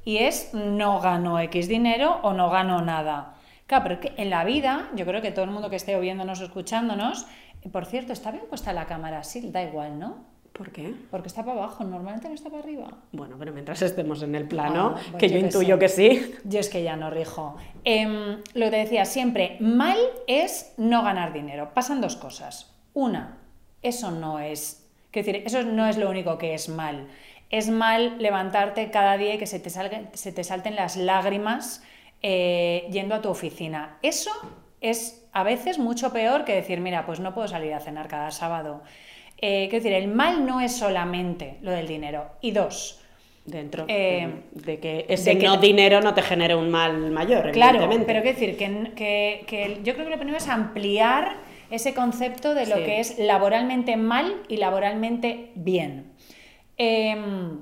y 0.03 0.17
es 0.17 0.53
no 0.53 0.99
gano 0.99 1.39
X 1.39 1.67
dinero 1.67 2.19
o 2.23 2.33
no 2.33 2.49
gano 2.49 2.81
nada. 2.81 3.35
Claro, 3.71 3.85
pero 3.85 3.99
que 4.01 4.11
en 4.17 4.29
la 4.29 4.43
vida, 4.43 4.89
yo 4.95 5.05
creo 5.05 5.21
que 5.21 5.31
todo 5.31 5.45
el 5.45 5.51
mundo 5.51 5.69
que 5.69 5.77
esté 5.77 5.97
viéndonos 5.97 6.41
o 6.41 6.43
escuchándonos, 6.43 7.25
por 7.71 7.85
cierto, 7.85 8.11
está 8.11 8.29
bien 8.29 8.43
puesta 8.49 8.73
la 8.73 8.85
cámara, 8.85 9.23
sí, 9.23 9.49
da 9.49 9.63
igual, 9.63 9.97
¿no? 9.97 10.25
¿Por 10.51 10.73
qué? 10.73 10.93
Porque 11.09 11.29
está 11.29 11.45
para 11.45 11.57
abajo, 11.57 11.85
normalmente 11.85 12.27
no 12.27 12.33
está 12.33 12.49
para 12.49 12.63
arriba. 12.63 12.89
Bueno, 13.13 13.37
pero 13.39 13.53
mientras 13.53 13.81
estemos 13.81 14.23
en 14.23 14.35
el 14.35 14.45
plano, 14.45 14.95
ah, 14.97 15.17
que 15.17 15.29
yo, 15.29 15.37
intuyo 15.37 15.79
que 15.79 15.87
sí. 15.87 16.35
Yo 16.43 16.59
es 16.59 16.67
que 16.67 16.83
ya 16.83 16.97
no 16.97 17.11
rijo. 17.11 17.55
Em, 17.85 18.41
lo 18.55 18.65
que 18.65 18.71
te 18.71 18.77
decía 18.77 19.05
siempre, 19.05 19.55
mal 19.61 19.97
es 20.27 20.73
no 20.75 21.01
ganar 21.01 21.31
dinero. 21.31 21.73
Pasan 21.73 22.01
dos 22.01 22.17
cosas. 22.17 22.75
Una, 22.93 23.37
eso 23.81 24.11
no 24.11 24.39
es, 24.39 24.85
quiero 25.11 25.27
decir, 25.27 25.43
eso 25.45 25.63
no 25.63 25.87
es 25.87 25.95
lo 25.95 26.09
único 26.09 26.37
que 26.37 26.55
es 26.55 26.67
mal. 26.67 27.07
Es 27.49 27.69
mal 27.69 28.17
levantarte 28.21 28.91
cada 28.91 29.15
día 29.15 29.35
y 29.35 29.37
que 29.37 29.47
se 29.47 29.61
te, 29.61 29.69
se 29.69 30.31
te 30.33 30.43
salten 30.43 30.75
las 30.75 30.97
lágrimas 30.97 31.81
eh, 32.21 32.87
yendo 32.91 33.15
a 33.15 33.21
tu 33.21 33.29
oficina. 33.29 33.97
Eso 34.01 34.31
es 34.79 35.27
a 35.33 35.43
veces 35.43 35.79
mucho 35.79 36.11
peor 36.11 36.45
que 36.45 36.53
decir, 36.53 36.79
mira, 36.79 37.05
pues 37.05 37.19
no 37.19 37.33
puedo 37.33 37.47
salir 37.47 37.73
a 37.73 37.79
cenar 37.79 38.07
cada 38.07 38.31
sábado. 38.31 38.83
Eh, 39.37 39.67
quiero 39.69 39.83
decir, 39.83 39.93
el 39.93 40.07
mal 40.07 40.45
no 40.45 40.61
es 40.61 40.75
solamente 40.75 41.57
lo 41.61 41.71
del 41.71 41.87
dinero. 41.87 42.31
Y 42.41 42.51
dos, 42.51 43.01
dentro 43.45 43.85
eh, 43.87 44.43
de 44.51 44.79
que 44.79 45.05
ese 45.09 45.35
no 45.35 45.57
dinero 45.57 46.01
no 46.01 46.13
te 46.13 46.21
genere 46.21 46.55
un 46.55 46.69
mal 46.69 47.11
mayor. 47.11 47.51
Claro, 47.51 47.89
pero 48.05 48.21
quiero 48.21 48.39
decir 48.39 48.57
que, 48.57 49.79
yo 49.83 49.93
creo 49.93 50.05
que 50.05 50.11
lo 50.11 50.17
primero 50.17 50.37
es 50.37 50.47
ampliar 50.47 51.37
ese 51.69 51.93
concepto 51.93 52.53
de 52.53 52.67
lo 52.67 52.75
que 52.75 52.99
es 52.99 53.17
laboralmente 53.17 53.95
mal 53.95 54.43
y 54.47 54.57
laboralmente 54.57 55.51
bien. 55.55 56.11
Em, 56.77 57.59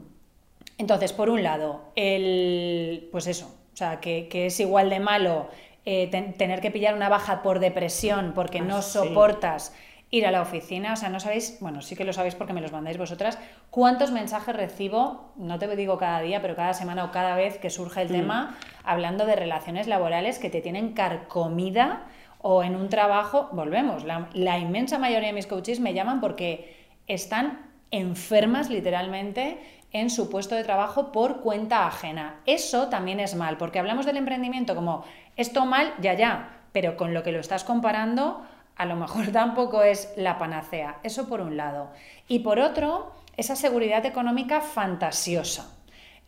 entonces, 0.78 1.14
por 1.14 1.30
un 1.30 1.44
lado, 1.44 1.92
el, 1.96 3.08
pues 3.12 3.28
eso, 3.28 3.59
sea, 3.80 4.00
que, 4.00 4.28
es 4.32 4.60
igual 4.60 4.90
de 4.90 5.00
malo 5.00 5.50
eh, 5.86 6.10
tener 6.38 6.62
que 6.62 6.72
pillar 6.72 6.94
una 6.94 7.10
baja 7.10 7.42
por 7.42 7.60
depresión 7.60 8.34
porque 8.36 8.60
ah, 8.60 8.64
no 8.64 8.82
soportas 8.82 9.74
ir 10.12 10.26
a 10.26 10.32
la 10.32 10.42
oficina, 10.42 10.94
o 10.94 10.96
sea, 10.96 11.10
no 11.10 11.20
sabéis, 11.20 11.58
bueno, 11.62 11.82
sí 11.82 11.96
que 11.96 12.04
lo 12.04 12.14
sabéis 12.14 12.34
porque 12.34 12.54
me 12.54 12.62
los 12.62 12.72
mandáis 12.72 12.98
vosotras, 12.98 13.38
cuántos 13.70 14.12
mensajes 14.12 14.56
recibo, 14.56 15.32
no 15.36 15.60
te 15.60 15.74
digo 15.76 15.98
cada 15.98 16.22
día, 16.22 16.42
pero 16.42 16.56
cada 16.56 16.74
semana 16.74 17.06
o 17.06 17.12
cada 17.12 17.36
vez 17.36 17.60
que 17.60 17.70
surge 17.70 18.02
el 18.02 18.10
mm. 18.10 18.12
tema, 18.12 18.58
hablando 18.84 19.26
de 19.26 19.36
relaciones 19.36 19.88
laborales 19.88 20.40
que 20.40 20.50
te 20.50 20.62
tienen 20.62 20.94
carcomida 20.94 22.08
o 22.42 22.64
en 22.64 22.76
un 22.76 22.90
trabajo, 22.90 23.50
volvemos, 23.52 24.04
la, 24.04 24.30
la 24.34 24.58
inmensa 24.58 24.98
mayoría 24.98 25.28
de 25.28 25.34
mis 25.34 25.48
coaches 25.48 25.80
me 25.80 25.94
llaman 25.94 26.22
porque 26.22 26.76
están 27.08 27.70
enfermas 27.92 28.70
literalmente 28.70 29.60
en 29.92 30.10
su 30.10 30.30
puesto 30.30 30.56
de 30.56 30.64
trabajo 30.64 31.12
por 31.12 31.42
cuenta 31.42 31.88
ajena. 31.88 32.42
Eso 32.46 32.90
también 32.90 33.20
es 33.20 33.36
mal, 33.36 33.58
porque 33.58 33.80
hablamos 33.80 34.06
del 34.06 34.18
emprendimiento 34.18 34.76
como 34.76 35.04
esto 35.36 35.66
mal, 35.66 35.94
ya, 36.00 36.14
ya, 36.14 36.60
pero 36.72 36.98
con 36.98 37.14
lo 37.14 37.24
que 37.24 37.32
lo 37.32 37.40
estás 37.40 37.64
comparando, 37.64 38.46
a 38.76 38.86
lo 38.86 38.96
mejor 38.96 39.28
tampoco 39.32 39.84
es 39.84 40.14
la 40.16 40.38
panacea. 40.38 41.00
Eso 41.04 41.28
por 41.28 41.42
un 41.42 41.58
lado. 41.58 41.92
Y 42.28 42.40
por 42.40 42.60
otro, 42.60 43.14
esa 43.38 43.56
seguridad 43.56 44.06
económica 44.06 44.62
fantasiosa. 44.62 45.76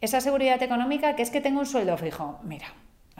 Esa 0.02 0.22
seguridad 0.22 0.62
económica 0.64 1.16
que 1.16 1.22
es 1.22 1.30
que 1.30 1.42
tengo 1.42 1.60
un 1.60 1.66
sueldo 1.66 1.96
fijo. 1.98 2.40
Mira, 2.44 2.68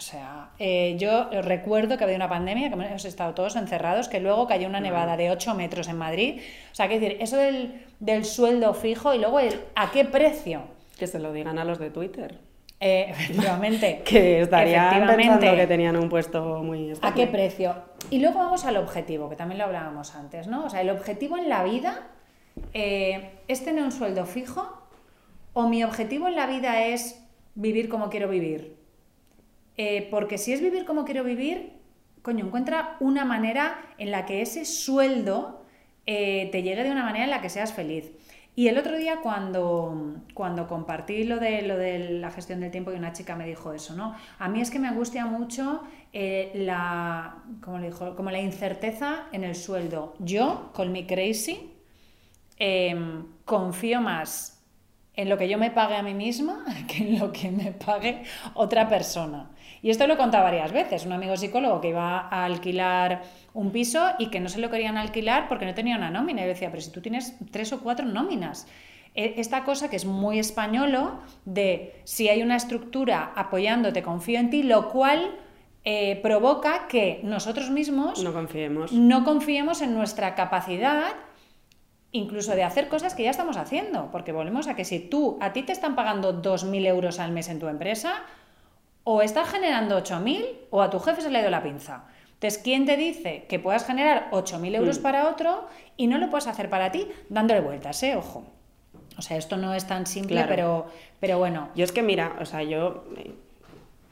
o 0.02 0.04
sea, 0.04 0.50
eh, 0.58 0.96
yo 0.98 1.30
recuerdo 1.44 1.96
que 1.96 2.04
había 2.04 2.16
una 2.16 2.28
pandemia, 2.28 2.70
que 2.70 2.74
hemos 2.74 3.06
estado 3.06 3.36
todos 3.36 3.56
encerrados, 3.56 4.10
que 4.10 4.20
luego 4.20 4.48
cayó 4.48 4.68
una 4.68 4.80
nevada 4.80 5.16
de 5.16 5.30
8 5.30 5.54
metros 5.54 5.88
en 5.90 5.98
Madrid. 6.00 6.42
O 6.72 6.76
sea, 6.76 6.88
que 6.88 7.00
decir, 7.00 7.18
eso 7.22 7.38
del, 7.38 8.26
sueldo 8.26 8.74
fijo 8.74 9.14
y 9.14 9.20
luego 9.20 9.40
el 9.40 9.62
a 9.76 9.92
qué 9.92 10.04
precio. 10.04 10.64
Que 10.98 11.06
se 11.06 11.20
lo 11.20 11.32
digan 11.32 11.60
a 11.60 11.66
los 11.66 11.78
de 11.78 11.92
Twitter. 11.92 12.40
Eh, 12.80 13.12
efectivamente. 13.12 14.02
que 14.06 14.42
estarían 14.42 15.06
pensando 15.16 15.56
que 15.56 15.68
tenían 15.68 15.96
un 15.96 16.10
puesto 16.10 16.64
muy 16.64 16.94
¿A 17.04 17.14
qué 17.14 17.28
precio? 17.28 17.76
Y 18.10 18.22
luego 18.22 18.40
vamos 18.40 18.66
al 18.66 18.78
objetivo, 18.78 19.30
que 19.30 19.36
también 19.36 19.60
lo 19.60 19.66
hablábamos 19.66 20.16
antes, 20.16 20.48
¿no? 20.48 20.66
O 20.66 20.70
sea, 20.72 20.82
el 20.82 20.90
objetivo 20.90 21.38
en 21.38 21.48
la 21.48 21.64
vida 21.64 22.08
eh, 22.74 23.34
es 23.48 23.64
tener 23.64 23.84
un 23.84 23.92
sueldo 23.92 24.26
fijo 24.26 24.82
o 25.54 25.70
mi 25.70 25.84
objetivo 25.84 26.28
en 26.28 26.38
la 26.38 26.48
vida 26.48 26.88
es 26.88 27.24
vivir 27.54 27.88
como 27.88 28.10
quiero 28.10 28.28
vivir. 28.30 28.81
Eh, 29.82 30.08
porque 30.12 30.38
si 30.38 30.54
es 30.54 30.62
vivir 30.62 30.86
como 30.86 31.06
quiero 31.06 31.24
vivir, 31.24 31.74
coño, 32.22 32.46
encuentra 32.46 32.98
una 33.00 33.26
manera 33.26 33.82
en 33.98 34.12
la 34.12 34.26
que 34.26 34.42
ese 34.42 34.66
sueldo 34.66 35.66
te 36.06 36.62
llegue 36.62 36.84
de 36.84 36.92
una 36.92 37.06
manera 37.06 37.24
en 37.24 37.32
la 37.32 37.42
que 37.42 37.50
seas 37.50 37.72
feliz. 37.74 38.12
Y 38.54 38.68
el 38.68 38.78
otro 38.78 38.98
día 38.98 39.22
cuando, 39.22 40.18
cuando 40.34 40.68
compartí 40.68 41.24
lo 41.24 41.40
de, 41.40 41.62
lo 41.62 41.78
de 41.78 42.20
la 42.20 42.32
gestión 42.32 42.60
del 42.60 42.70
tiempo 42.70 42.92
y 42.92 42.96
una 42.96 43.14
chica 43.14 43.36
me 43.36 43.46
dijo 43.46 43.72
eso, 43.72 43.96
¿no? 43.96 44.14
A 44.40 44.50
mí 44.50 44.60
es 44.60 44.70
que 44.70 44.78
me 44.78 44.90
angustia 44.90 45.26
mucho 45.26 45.84
eh, 46.12 46.52
la, 46.54 47.38
como, 47.64 47.80
le 47.80 47.88
dijo, 47.88 48.14
como 48.16 48.30
la 48.30 48.42
incerteza 48.42 49.28
en 49.32 49.46
el 49.46 49.56
sueldo. 49.56 50.16
Yo, 50.20 50.70
con 50.74 50.92
mi 50.92 51.08
crazy, 51.08 51.72
em, 52.58 53.26
confío 53.46 54.02
más 54.02 54.62
en 55.14 55.30
lo 55.30 55.38
que 55.38 55.48
yo 55.48 55.58
me 55.58 55.72
pague 55.72 55.96
a 55.96 56.04
mí 56.04 56.14
misma 56.14 56.66
que 56.90 57.04
en 57.04 57.20
lo 57.20 57.32
que 57.32 57.52
me 57.52 57.72
pague 57.72 58.24
otra 58.54 58.90
persona. 58.90 59.50
Y 59.82 59.90
esto 59.90 60.06
lo 60.08 60.14
he 60.14 60.18
contado 60.18 60.44
varias 60.44 60.72
veces. 60.72 61.06
Un 61.06 61.14
amigo 61.14 61.36
psicólogo 61.36 61.82
que 61.82 61.90
iba 61.90 62.20
a 62.20 62.46
alquilar 62.46 63.24
un 63.54 63.72
piso 63.72 64.10
y 64.20 64.30
que 64.30 64.40
no 64.40 64.50
se 64.50 64.60
lo 64.60 64.70
querían 64.70 64.98
alquilar 64.98 65.48
porque 65.48 65.66
no 65.66 65.74
tenía 65.74 65.98
una 65.98 66.12
nómina. 66.12 66.42
Y 66.42 66.44
yo 66.44 66.50
decía, 66.50 66.70
pero 66.70 66.82
si 66.82 66.92
tú 66.92 67.02
tienes 67.02 67.36
tres 67.52 67.74
o 67.74 67.82
cuatro 67.82 68.06
nóminas. 68.06 68.68
E, 69.16 69.36
esta 69.38 69.64
cosa 69.64 69.90
que 69.90 69.96
es 69.96 70.06
muy 70.06 70.40
españolo 70.40 71.20
de 71.46 71.96
si 72.04 72.30
hay 72.30 72.44
una 72.44 72.56
estructura 72.56 73.34
apoyándote, 73.36 74.04
confío 74.04 74.40
en 74.40 74.50
ti, 74.50 74.64
lo 74.64 74.90
cual 74.90 75.36
eh, 75.84 76.20
provoca 76.22 76.88
que 76.88 77.20
nosotros 77.24 77.72
mismos 77.72 78.24
no 78.24 78.34
confiemos. 78.34 78.92
no 78.92 79.24
confiemos 79.24 79.82
en 79.82 79.96
nuestra 79.96 80.36
capacidad 80.36 81.14
incluso 82.12 82.56
de 82.56 82.64
hacer 82.64 82.88
cosas 82.90 83.16
que 83.16 83.24
ya 83.24 83.30
estamos 83.30 83.58
haciendo, 83.58 84.10
porque 84.12 84.32
volvemos 84.32 84.68
a 84.68 84.76
que 84.76 84.84
si 84.84 85.00
tú, 85.00 85.38
a 85.40 85.54
ti 85.54 85.64
te 85.64 85.72
están 85.72 85.96
pagando 85.96 86.42
2.000 86.42 86.86
euros 86.88 87.20
al 87.20 87.32
mes 87.32 87.48
en 87.48 87.60
tu 87.60 87.68
empresa, 87.68 88.24
o 89.04 89.22
estás 89.22 89.50
generando 89.50 89.98
8.000 89.98 90.46
o 90.70 90.82
a 90.82 90.90
tu 90.90 91.00
jefe 91.00 91.22
se 91.22 91.30
le 91.30 91.40
ha 91.40 91.42
ido 91.42 91.50
la 91.50 91.64
pinza. 91.64 92.06
Entonces, 92.34 92.62
¿quién 92.64 92.86
te 92.86 92.98
dice 92.98 93.46
que 93.48 93.60
puedas 93.60 93.86
generar 93.86 94.30
8.000 94.32 94.76
euros 94.76 95.00
mm. 95.00 95.02
para 95.04 95.30
otro 95.30 95.68
y 95.98 96.08
no 96.08 96.18
lo 96.18 96.30
puedes 96.30 96.48
hacer 96.48 96.70
para 96.70 96.92
ti 96.92 97.08
dándole 97.30 97.62
vueltas, 97.62 98.02
eh? 98.04 98.16
Ojo. 98.16 98.46
O 99.18 99.22
sea, 99.22 99.38
esto 99.38 99.58
no 99.58 99.74
es 99.74 99.86
tan 99.86 100.08
simple, 100.08 100.46
pero, 100.48 100.88
pero 101.20 101.38
bueno. 101.38 101.70
Yo 101.76 101.84
es 101.84 101.92
que 101.92 102.02
mira, 102.02 102.38
o 102.40 102.46
sea, 102.46 102.64
yo 102.64 103.04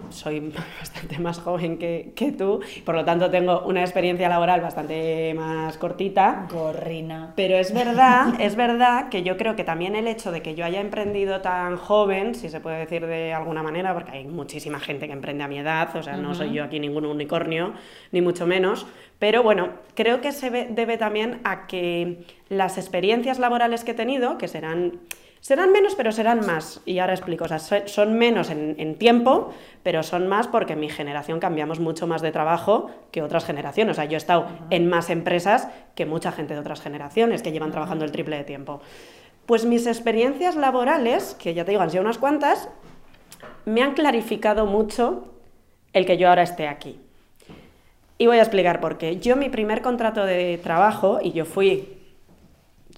soy 0.10 0.40
bastante 0.80 1.20
más 1.20 1.40
joven 1.40 1.78
que, 1.78 2.12
que, 2.16 2.32
tú, 2.32 2.62
por 2.86 2.96
lo 2.96 3.06
tanto 3.06 3.30
tengo 3.30 3.62
una 3.62 3.82
experiencia 3.82 4.30
laboral 4.30 4.62
bastante 4.62 5.34
más 5.34 5.78
cortita. 5.78 6.48
Gorrina. 6.52 7.34
Pero 7.36 7.58
es 7.58 7.74
verdad, 7.74 8.34
es 8.40 8.56
verdad 8.56 9.10
que 9.10 9.24
yo 9.24 9.38
creo 9.38 9.56
que 9.56 9.64
también 9.64 9.96
el 9.96 10.08
hecho 10.08 10.32
de 10.32 10.42
que 10.42 10.56
yo 10.56 10.66
haya 10.66 10.82
emprendido 10.82 11.42
tan 11.42 11.78
joven, 11.78 12.36
si 12.36 12.50
se 12.50 12.60
puede 12.60 12.80
decir 12.80 13.06
de 13.06 13.34
alguna 13.34 13.64
manera, 13.64 13.94
porque 13.94 14.12
hay 14.12 14.26
muchísima 14.26 14.80
gente 14.80 15.08
que 15.08 15.14
emprende 15.14 15.44
a 15.44 15.48
mi 15.48 15.60
edad, 15.60 15.96
o 15.96 16.04
sea, 16.04 16.18
no 16.18 16.34
soy 16.34 16.54
yo 16.54 16.64
aquí 16.64 16.80
ningún 16.80 17.06
unicornio, 17.06 17.74
ni 18.12 18.22
mucho 18.22 18.48
menos, 18.48 18.88
pero 19.20 19.44
bueno, 19.44 19.70
creo 19.96 20.22
que 20.22 20.32
se 20.32 20.50
debe 20.50 20.98
también 20.98 21.42
a 21.44 21.68
que 21.68 22.24
las 22.48 22.78
experiencias 22.78 23.38
laborales 23.38 23.84
que 23.84 23.92
he 23.92 23.96
tenido, 23.96 24.38
que 24.38 24.48
serán 24.48 25.00
Serán 25.42 25.72
menos, 25.72 25.96
pero 25.96 26.12
serán 26.12 26.46
más. 26.46 26.82
Y 26.86 27.00
ahora 27.00 27.14
explico. 27.14 27.46
O 27.46 27.48
sea, 27.48 27.60
son 27.60 28.14
menos 28.18 28.50
en, 28.50 28.96
tiempo, 28.96 29.54
pero 29.84 30.04
son 30.04 30.28
más 30.28 30.48
porque 30.48 30.74
en 30.74 30.82
mi 30.82 30.90
generación 30.90 31.40
cambiamos 31.40 31.80
mucho 31.80 32.08
más 32.08 32.22
de 32.22 32.32
trabajo 32.32 32.92
que 33.12 33.22
otras 33.22 33.46
generaciones. 33.46 33.94
O 33.94 33.96
sea, 33.96 34.06
yo 34.06 34.16
he 34.16 34.18
estado 34.18 34.48
en 34.70 34.90
más 34.90 35.10
empresas 35.10 35.70
que 35.96 36.06
mucha 36.06 36.32
gente 36.32 36.54
de 36.54 36.60
otras 36.60 36.82
generaciones 36.82 37.42
que 37.42 37.52
llevan 37.52 37.72
trabajando 37.72 38.04
el 38.04 38.12
triple 38.12 38.38
de 38.38 38.44
tiempo. 38.44 38.82
Pues 39.46 39.66
mis 39.66 39.88
experiencias 39.88 40.56
laborales, 40.56 41.36
que 41.40 41.54
ya 41.54 41.64
te 41.64 41.72
digo, 41.72 41.82
han 41.82 41.90
sido 41.90 42.04
unas 42.04 42.18
cuantas, 42.18 42.70
me 43.66 43.82
han 43.82 43.94
clarificado 43.94 44.66
mucho 44.66 45.34
el 45.94 46.06
que 46.06 46.18
yo 46.18 46.30
ahora 46.30 46.44
esté 46.44 46.68
aquí. 46.68 47.00
Y 48.18 48.28
voy 48.28 48.38
a 48.38 48.42
explicar 48.42 48.82
por 48.82 48.98
qué. 48.98 49.18
Yo 49.18 49.38
mi 49.38 49.50
primer 49.50 49.82
contrato 49.82 50.26
de 50.26 50.60
trabajo, 50.62 51.20
y 51.24 51.32
yo 51.32 51.46
fui 51.46 51.99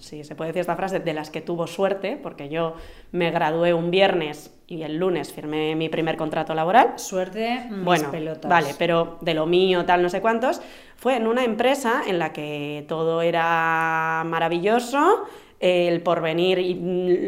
si 0.02 0.24
se 0.24 0.34
puede 0.34 0.48
decir 0.48 0.60
esta 0.60 0.76
frase, 0.76 0.98
de 0.98 1.14
las 1.14 1.30
que 1.30 1.40
tuvo 1.40 1.66
suerte, 1.66 2.18
porque 2.20 2.48
yo 2.48 2.74
me 3.12 3.30
gradué 3.30 3.72
un 3.72 3.90
viernes 3.90 4.52
y 4.66 4.82
el 4.82 4.96
lunes 4.96 5.32
firmé 5.32 5.76
mi 5.76 5.88
primer 5.88 6.16
contrato 6.16 6.54
laboral. 6.54 6.94
Suerte, 6.96 7.66
mis 7.70 7.84
bueno, 7.84 8.10
pelotas. 8.10 8.50
vale, 8.50 8.74
pero 8.78 9.18
de 9.20 9.34
lo 9.34 9.46
mío, 9.46 9.84
tal, 9.84 10.02
no 10.02 10.08
sé 10.08 10.20
cuántos, 10.20 10.60
fue 10.96 11.16
en 11.16 11.26
una 11.28 11.44
empresa 11.44 12.02
en 12.06 12.18
la 12.18 12.32
que 12.32 12.84
todo 12.88 13.22
era 13.22 14.24
maravilloso, 14.26 15.24
el 15.60 16.00
porvenir 16.02 16.58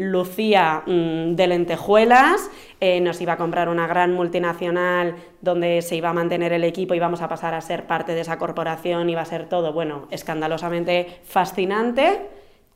lucía 0.01 0.83
mm, 0.85 1.35
de 1.35 1.47
lentejuelas, 1.47 2.51
eh, 2.81 2.99
nos 2.99 3.21
iba 3.21 3.33
a 3.33 3.37
comprar 3.37 3.69
una 3.69 3.87
gran 3.87 4.11
multinacional 4.11 5.15
donde 5.39 5.81
se 5.81 5.95
iba 5.95 6.09
a 6.09 6.13
mantener 6.13 6.51
el 6.51 6.65
equipo, 6.65 6.93
íbamos 6.93 7.21
a 7.21 7.29
pasar 7.29 7.53
a 7.53 7.61
ser 7.61 7.87
parte 7.87 8.13
de 8.13 8.19
esa 8.19 8.37
corporación, 8.37 9.09
iba 9.09 9.21
a 9.21 9.25
ser 9.25 9.47
todo, 9.47 9.71
bueno, 9.71 10.09
escandalosamente 10.11 11.21
fascinante 11.23 12.34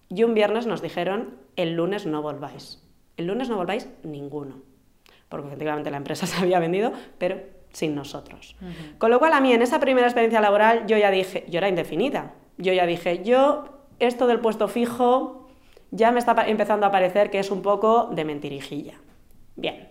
y 0.09 0.23
un 0.23 0.33
viernes 0.33 0.65
nos 0.65 0.81
dijeron, 0.81 1.37
el 1.55 1.75
lunes 1.75 2.05
no 2.05 2.21
volváis. 2.21 2.83
El 3.17 3.27
lunes 3.27 3.49
no 3.49 3.55
volváis 3.55 3.87
ninguno. 4.03 4.61
Porque 5.29 5.47
efectivamente 5.47 5.91
la 5.91 5.97
empresa 5.97 6.25
se 6.27 6.41
había 6.41 6.59
vendido, 6.59 6.91
pero 7.17 7.39
sin 7.71 7.93
nosotros. 7.93 8.55
Con 8.97 9.11
lo 9.11 9.19
cual 9.19 9.33
a 9.33 9.41
mí 9.41 9.53
en 9.53 9.61
esa 9.61 9.79
primera 9.79 10.07
experiencia 10.07 10.41
laboral 10.41 10.87
yo 10.87 10.97
ya 10.97 11.11
dije, 11.11 11.45
yo 11.47 11.59
era 11.59 11.69
indefinida. 11.69 12.33
Yo 12.57 12.73
ya 12.73 12.85
dije, 12.85 13.23
yo 13.23 13.65
esto 13.99 14.27
del 14.27 14.39
puesto 14.39 14.67
fijo 14.67 15.47
ya 15.91 16.11
me 16.11 16.19
está 16.19 16.47
empezando 16.47 16.85
a 16.85 16.91
parecer 16.91 17.29
que 17.29 17.39
es 17.39 17.51
un 17.51 17.61
poco 17.61 18.09
de 18.11 18.25
mentirijilla. 18.25 18.95
Bien, 19.55 19.88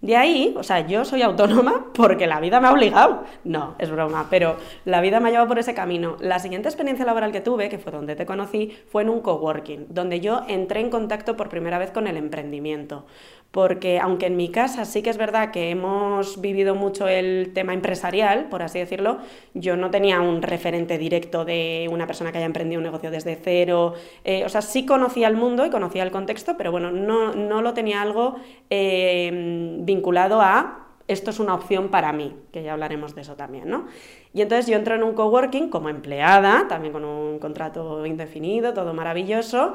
de 0.00 0.16
ahí, 0.16 0.54
o 0.56 0.62
sea, 0.62 0.86
yo 0.86 1.04
soy 1.04 1.22
autónoma 1.22 1.86
porque 1.94 2.28
la 2.28 2.38
vida 2.38 2.60
me 2.60 2.68
ha 2.68 2.72
obligado. 2.72 3.24
No, 3.42 3.74
es 3.78 3.90
broma, 3.90 4.28
pero 4.30 4.56
la 4.84 5.00
vida 5.00 5.18
me 5.18 5.28
ha 5.28 5.32
llevado 5.32 5.48
por 5.48 5.58
ese 5.58 5.74
camino. 5.74 6.16
La 6.20 6.38
siguiente 6.38 6.68
experiencia 6.68 7.04
laboral 7.04 7.32
que 7.32 7.40
tuve, 7.40 7.68
que 7.68 7.78
fue 7.78 7.90
donde 7.90 8.14
te 8.14 8.24
conocí, 8.24 8.76
fue 8.90 9.02
en 9.02 9.08
un 9.08 9.20
coworking, 9.20 9.86
donde 9.88 10.20
yo 10.20 10.42
entré 10.46 10.80
en 10.80 10.90
contacto 10.90 11.36
por 11.36 11.48
primera 11.48 11.78
vez 11.78 11.90
con 11.90 12.06
el 12.06 12.16
emprendimiento 12.16 13.06
porque 13.50 13.98
aunque 13.98 14.26
en 14.26 14.36
mi 14.36 14.50
casa 14.50 14.84
sí 14.84 15.02
que 15.02 15.10
es 15.10 15.16
verdad 15.16 15.50
que 15.50 15.70
hemos 15.70 16.40
vivido 16.40 16.74
mucho 16.74 17.08
el 17.08 17.52
tema 17.54 17.72
empresarial, 17.72 18.48
por 18.48 18.62
así 18.62 18.78
decirlo, 18.78 19.18
yo 19.54 19.76
no 19.76 19.90
tenía 19.90 20.20
un 20.20 20.42
referente 20.42 20.98
directo 20.98 21.44
de 21.44 21.88
una 21.90 22.06
persona 22.06 22.30
que 22.30 22.38
haya 22.38 22.46
emprendido 22.46 22.78
un 22.78 22.84
negocio 22.84 23.10
desde 23.10 23.36
cero, 23.36 23.94
eh, 24.24 24.44
o 24.44 24.48
sea, 24.48 24.60
sí 24.60 24.84
conocía 24.84 25.28
el 25.28 25.36
mundo 25.36 25.64
y 25.64 25.70
conocía 25.70 26.02
el 26.02 26.10
contexto, 26.10 26.56
pero 26.58 26.70
bueno, 26.70 26.90
no, 26.90 27.62
lo 27.62 27.74
tenía 27.74 28.02
algo 28.02 28.36
eh, 28.70 29.78
vinculado 29.80 30.40
a 30.40 30.84
esto 31.08 31.30
es 31.30 31.40
una 31.40 31.54
opción 31.54 31.88
para 31.88 32.12
mí, 32.12 32.36
que 32.52 32.62
ya 32.62 32.74
hablaremos 32.74 33.14
de 33.14 33.22
eso 33.22 33.34
también, 33.34 33.68
¿no? 33.68 33.86
Y 34.34 34.42
entonces 34.42 34.66
yo 34.66 34.76
entro 34.76 34.94
en 34.94 35.02
un 35.02 35.14
coworking 35.14 35.70
como 35.70 35.88
empleada, 35.88 36.66
también 36.68 36.92
con 36.92 37.02
un 37.06 37.38
contrato 37.38 38.04
indefinido, 38.04 38.74
todo 38.74 38.92
maravilloso, 38.92 39.72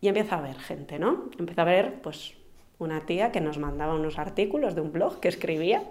y 0.00 0.08
empiezo 0.08 0.36
a 0.36 0.40
ver 0.40 0.56
gente, 0.56 0.98
¿no? 0.98 1.26
Empiezo 1.38 1.60
a 1.60 1.64
ver, 1.64 2.00
pues, 2.00 2.34
una 2.80 3.00
tía 3.02 3.30
que 3.30 3.40
nos 3.40 3.58
mandaba 3.58 3.94
unos 3.94 4.18
artículos 4.18 4.74
de 4.74 4.80
un 4.80 4.90
blog 4.90 5.20
que 5.20 5.28
escribía 5.28 5.84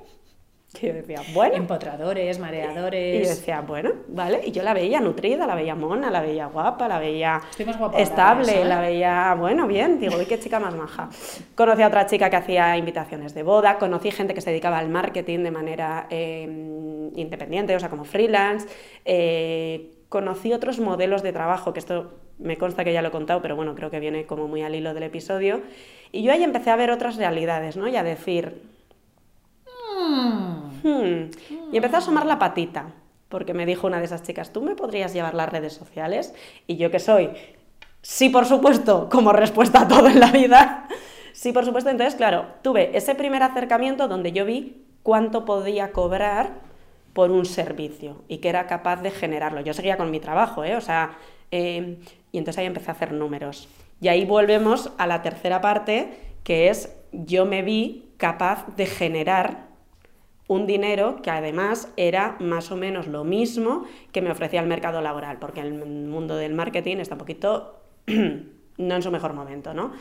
Y 0.81 0.87
yo 0.87 0.93
decía, 0.93 1.21
bueno. 1.33 1.55
Empotradores, 1.55 2.39
mareadores. 2.39 3.21
Y 3.21 3.23
yo 3.23 3.29
decía, 3.29 3.61
bueno, 3.61 3.91
vale. 4.07 4.41
Y 4.45 4.51
yo 4.51 4.63
la 4.63 4.73
veía 4.73 4.99
nutrida, 4.99 5.45
la 5.45 5.55
veía 5.55 5.75
mona, 5.75 6.09
la 6.09 6.21
veía 6.21 6.47
guapa, 6.47 6.87
la 6.87 6.99
veía 6.99 7.41
estable, 7.95 8.51
eso, 8.51 8.61
¿eh? 8.61 8.65
la 8.65 8.81
veía, 8.81 9.35
bueno, 9.35 9.67
bien. 9.67 9.99
Digo, 9.99 10.17
uy, 10.17 10.25
qué 10.25 10.39
chica 10.39 10.59
más 10.59 10.75
maja. 10.75 11.09
Conocí 11.55 11.83
a 11.83 11.87
otra 11.87 12.07
chica 12.07 12.29
que 12.29 12.35
hacía 12.35 12.75
invitaciones 12.75 13.33
de 13.35 13.43
boda, 13.43 13.77
conocí 13.77 14.09
gente 14.11 14.33
que 14.33 14.41
se 14.41 14.49
dedicaba 14.49 14.79
al 14.79 14.89
marketing 14.89 15.43
de 15.43 15.51
manera 15.51 16.07
eh, 16.09 16.43
independiente, 17.15 17.75
o 17.75 17.79
sea, 17.79 17.89
como 17.89 18.03
freelance. 18.03 18.67
Eh, 19.05 19.91
conocí 20.09 20.53
otros 20.53 20.79
modelos 20.79 21.21
de 21.21 21.33
trabajo, 21.33 21.71
que 21.71 21.79
esto 21.79 22.13
me 22.39 22.57
consta 22.57 22.83
que 22.83 22.93
ya 22.93 23.01
lo 23.01 23.09
he 23.09 23.11
contado, 23.11 23.41
pero 23.41 23.55
bueno, 23.55 23.75
creo 23.75 23.91
que 23.91 23.99
viene 23.99 24.25
como 24.25 24.47
muy 24.47 24.63
al 24.63 24.73
hilo 24.73 24.93
del 24.93 25.03
episodio. 25.03 25.61
Y 26.11 26.23
yo 26.23 26.31
ahí 26.31 26.43
empecé 26.43 26.69
a 26.71 26.75
ver 26.75 26.91
otras 26.91 27.17
realidades, 27.17 27.77
¿no? 27.77 27.87
Y 27.87 27.95
a 27.95 28.03
decir, 28.03 28.61
Mm. 29.99 30.69
Hmm. 30.83 31.31
Y 31.71 31.77
empecé 31.77 31.95
a 31.95 31.99
asomar 31.99 32.25
la 32.25 32.39
patita, 32.39 32.91
porque 33.27 33.53
me 33.53 33.65
dijo 33.65 33.87
una 33.87 33.99
de 33.99 34.05
esas 34.05 34.23
chicas, 34.23 34.51
¿tú 34.51 34.61
me 34.61 34.75
podrías 34.75 35.13
llevar 35.13 35.33
las 35.33 35.49
redes 35.49 35.73
sociales? 35.73 36.33
Y 36.67 36.77
yo 36.77 36.89
que 36.91 36.99
soy, 36.99 37.29
sí, 38.01 38.29
por 38.29 38.45
supuesto, 38.45 39.09
como 39.09 39.33
respuesta 39.33 39.81
a 39.81 39.87
todo 39.87 40.07
en 40.07 40.19
la 40.19 40.31
vida, 40.31 40.87
sí, 41.33 41.51
por 41.51 41.65
supuesto. 41.65 41.89
Entonces, 41.89 42.15
claro, 42.15 42.45
tuve 42.61 42.95
ese 42.97 43.15
primer 43.15 43.43
acercamiento 43.43 44.07
donde 44.07 44.31
yo 44.31 44.45
vi 44.45 44.83
cuánto 45.03 45.45
podía 45.45 45.91
cobrar 45.91 46.53
por 47.13 47.31
un 47.31 47.45
servicio 47.45 48.23
y 48.27 48.37
que 48.37 48.49
era 48.49 48.67
capaz 48.67 49.01
de 49.01 49.11
generarlo. 49.11 49.61
Yo 49.61 49.73
seguía 49.73 49.97
con 49.97 50.11
mi 50.11 50.19
trabajo, 50.19 50.63
¿eh? 50.63 50.75
O 50.75 50.81
sea, 50.81 51.17
eh, 51.51 51.97
y 52.31 52.37
entonces 52.37 52.59
ahí 52.59 52.65
empecé 52.65 52.91
a 52.91 52.93
hacer 52.93 53.11
números. 53.11 53.67
Y 54.01 54.07
ahí 54.07 54.25
volvemos 54.25 54.91
a 54.97 55.07
la 55.07 55.21
tercera 55.21 55.61
parte, 55.61 56.11
que 56.43 56.69
es 56.69 56.95
yo 57.11 57.45
me 57.45 57.61
vi 57.61 58.09
capaz 58.17 58.65
de 58.75 58.85
generar 58.85 59.69
un 60.47 60.65
dinero 60.65 61.21
que 61.21 61.29
además 61.29 61.93
era 61.95 62.35
más 62.39 62.71
o 62.71 62.75
menos 62.75 63.07
lo 63.07 63.23
mismo 63.23 63.85
que 64.11 64.21
me 64.21 64.31
ofrecía 64.31 64.61
el 64.61 64.67
mercado 64.67 64.99
laboral, 64.99 65.37
porque 65.37 65.61
el 65.61 65.73
mundo 65.85 66.35
del 66.35 66.55
marketing 66.55 66.97
está 66.97 67.15
un 67.15 67.19
poquito 67.19 67.81
no 68.77 68.95
en 68.95 69.01
su 69.01 69.11
mejor 69.11 69.33
momento, 69.33 69.73
¿no? 69.73 69.91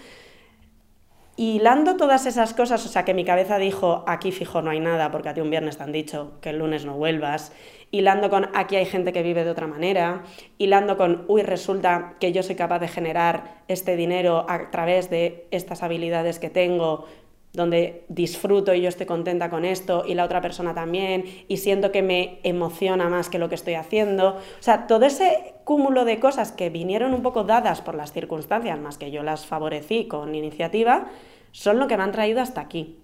Hilando 1.36 1.96
todas 1.96 2.26
esas 2.26 2.54
cosas, 2.54 2.84
o 2.84 2.88
sea, 2.88 3.04
que 3.04 3.14
mi 3.14 3.24
cabeza 3.24 3.58
dijo, 3.58 4.04
aquí 4.08 4.32
fijo 4.32 4.62
no 4.62 4.70
hay 4.70 4.80
nada, 4.80 5.10
porque 5.10 5.28
a 5.28 5.34
ti 5.34 5.40
un 5.40 5.50
viernes 5.50 5.76
te 5.76 5.84
han 5.84 5.92
dicho 5.92 6.32
que 6.40 6.50
el 6.50 6.58
lunes 6.58 6.84
no 6.84 6.94
vuelvas, 6.94 7.52
hilando 7.90 8.30
con, 8.30 8.48
aquí 8.54 8.76
hay 8.76 8.86
gente 8.86 9.12
que 9.12 9.22
vive 9.22 9.44
de 9.44 9.50
otra 9.50 9.66
manera, 9.66 10.24
hilando 10.58 10.96
con, 10.96 11.24
uy, 11.28 11.42
resulta 11.42 12.14
que 12.20 12.32
yo 12.32 12.42
soy 12.42 12.54
capaz 12.54 12.78
de 12.80 12.88
generar 12.88 13.62
este 13.68 13.96
dinero 13.96 14.46
a 14.48 14.70
través 14.70 15.10
de 15.10 15.46
estas 15.50 15.82
habilidades 15.82 16.38
que 16.38 16.50
tengo, 16.50 17.06
donde 17.52 18.04
disfruto 18.08 18.74
y 18.74 18.82
yo 18.82 18.88
estoy 18.88 19.06
contenta 19.06 19.48
con 19.48 19.64
esto 19.64 20.04
y 20.06 20.14
la 20.14 20.24
otra 20.24 20.40
persona 20.40 20.74
también 20.74 21.24
y 21.48 21.56
siento 21.56 21.90
que 21.90 22.02
me 22.02 22.40
emociona 22.42 23.08
más 23.08 23.30
que 23.30 23.38
lo 23.38 23.48
que 23.48 23.54
estoy 23.54 23.74
haciendo. 23.74 24.36
O 24.36 24.62
sea, 24.62 24.86
todo 24.86 25.06
ese 25.06 25.54
cúmulo 25.64 26.04
de 26.04 26.20
cosas 26.20 26.52
que 26.52 26.70
vinieron 26.70 27.14
un 27.14 27.22
poco 27.22 27.44
dadas 27.44 27.80
por 27.80 27.94
las 27.94 28.12
circunstancias, 28.12 28.78
más 28.78 28.98
que 28.98 29.10
yo 29.10 29.22
las 29.22 29.46
favorecí 29.46 30.06
con 30.06 30.34
iniciativa, 30.34 31.08
son 31.52 31.78
lo 31.78 31.88
que 31.88 31.96
me 31.96 32.02
han 32.02 32.12
traído 32.12 32.40
hasta 32.40 32.60
aquí. 32.60 32.98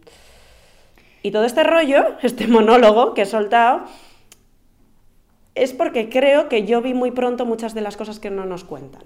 Y 1.22 1.30
todo 1.30 1.44
este 1.44 1.64
rollo, 1.64 2.04
este 2.22 2.46
monólogo 2.46 3.14
que 3.14 3.22
he 3.22 3.26
soltado, 3.26 3.84
es 5.54 5.73
porque 5.73 6.08
creo 6.08 6.49
que 6.49 6.64
yo 6.66 6.80
vi 6.82 6.94
muy 6.94 7.11
pronto 7.11 7.46
muchas 7.46 7.75
de 7.75 7.80
las 7.80 7.96
cosas 7.96 8.18
que 8.20 8.30
no 8.30 8.44
nos 8.44 8.64
cuentan. 8.64 9.02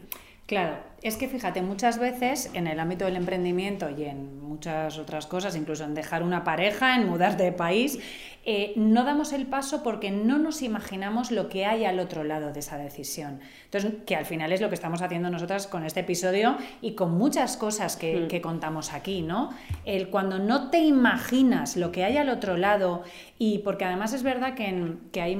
Claro, 0.47 0.77
es 1.03 1.19
que 1.19 1.29
fíjate, 1.29 1.61
muchas 1.61 1.99
veces 1.99 2.51
en 2.55 2.67
el 2.69 2.81
ámbito 2.81 3.05
del 3.05 3.17
emprendimiento 3.17 3.91
y 3.91 4.05
en 4.05 4.41
muchas 4.43 4.97
otras 4.97 5.27
cosas, 5.27 5.55
incluso 5.57 5.85
en 5.85 5.95
dejar 5.95 6.23
una 6.23 6.43
pareja, 6.43 6.97
en 6.97 7.07
mudar 7.07 7.37
de 7.37 7.53
país, 7.53 7.99
eh, 8.47 8.73
no 8.77 9.05
damos 9.05 9.35
el 9.35 9.47
paso 9.47 9.83
porque 9.83 10.11
no 10.11 10.39
nos 10.39 10.63
imaginamos 10.63 11.31
lo 11.33 11.51
que 11.51 11.67
hay 11.67 11.85
al 11.85 12.01
otro 12.01 12.25
lado 12.25 12.51
de 12.51 12.61
esa 12.61 12.79
decisión. 12.79 13.41
Entonces, 13.67 13.93
que 14.07 14.17
al 14.17 14.25
final 14.25 14.51
es 14.51 14.63
lo 14.63 14.71
que 14.71 14.75
estamos 14.75 15.03
haciendo 15.03 15.29
nosotras 15.29 15.67
con 15.67 15.85
este 15.85 16.01
episodio 16.01 16.57
y 16.81 16.93
con 16.93 17.11
muchas 17.19 17.59
cosas 17.59 17.97
que, 17.99 18.21
Mm. 18.21 18.29
que 18.29 18.41
contamos 18.41 18.95
aquí, 18.95 19.21
¿no? 19.21 19.51
El 19.85 20.09
cuando 20.09 20.39
no 20.39 20.71
te 20.71 20.79
imaginas 20.79 21.77
lo 21.77 21.93
que 21.93 22.05
hay 22.05 22.17
al 22.17 22.31
otro 22.31 22.57
lado 22.57 23.03
y 23.39 23.59
porque 23.59 23.85
además 23.85 24.15
es 24.15 24.23
verdad 24.23 24.55
que, 24.55 24.67
en- 24.69 24.99
que 25.13 25.21
hay 25.21 25.37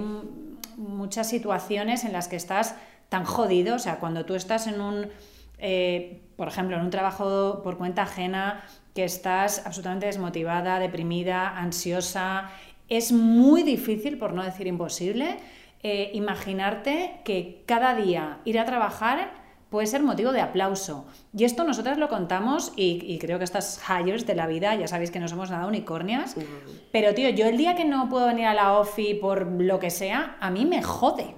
muchas 0.79 1.29
situaciones 1.29 2.05
en 2.05 2.13
las 2.13 2.29
que 2.29 2.37
estás 2.37 2.75
tan 3.09 3.25
jodido, 3.25 3.77
o 3.77 3.79
sea, 3.79 3.99
cuando 3.99 4.25
tú 4.25 4.35
estás 4.35 4.67
en 4.67 4.81
un, 4.81 5.09
eh, 5.59 6.23
por 6.37 6.49
ejemplo, 6.49 6.77
en 6.77 6.83
un 6.83 6.91
trabajo 6.91 7.63
por 7.63 7.77
cuenta 7.77 8.03
ajena, 8.03 8.65
que 8.95 9.05
estás 9.05 9.65
absolutamente 9.67 10.07
desmotivada, 10.07 10.79
deprimida, 10.79 11.57
ansiosa, 11.57 12.51
es 12.89 13.13
muy 13.13 13.63
difícil, 13.63 14.19
por 14.19 14.33
no 14.33 14.43
decir 14.43 14.67
imposible, 14.67 15.39
eh, 15.83 16.11
imaginarte 16.15 17.21
que 17.25 17.63
cada 17.67 17.95
día 17.95 18.39
ir 18.45 18.59
a 18.59 18.65
trabajar 18.65 19.31
puede 19.71 19.87
ser 19.87 20.03
motivo 20.03 20.33
de 20.33 20.41
aplauso. 20.41 21.07
Y 21.37 21.45
esto 21.45 21.65
nosotras 21.65 21.99
lo 21.99 22.09
contamos 22.09 22.73
y, 22.77 23.01
y 23.05 23.19
creo 23.19 23.39
que 23.39 23.45
estas 23.45 23.81
hires 23.89 24.27
de 24.27 24.35
la 24.35 24.47
vida, 24.47 24.75
ya 24.75 24.89
sabéis 24.89 25.11
que 25.11 25.21
no 25.21 25.29
somos 25.29 25.51
nada 25.51 25.67
unicornias, 25.67 26.37
pero 26.93 27.15
tío, 27.15 27.29
yo 27.31 27.47
el 27.47 27.57
día 27.57 27.77
que 27.77 27.85
no 27.85 28.09
puedo 28.09 28.27
venir 28.27 28.47
a 28.47 28.55
la 28.55 28.79
OFI 28.79 29.15
por 29.15 29.47
lo 29.47 29.79
que 29.79 29.91
sea, 29.91 30.37
a 30.41 30.51
mí 30.51 30.65
me 30.65 30.83
jode. 30.83 31.35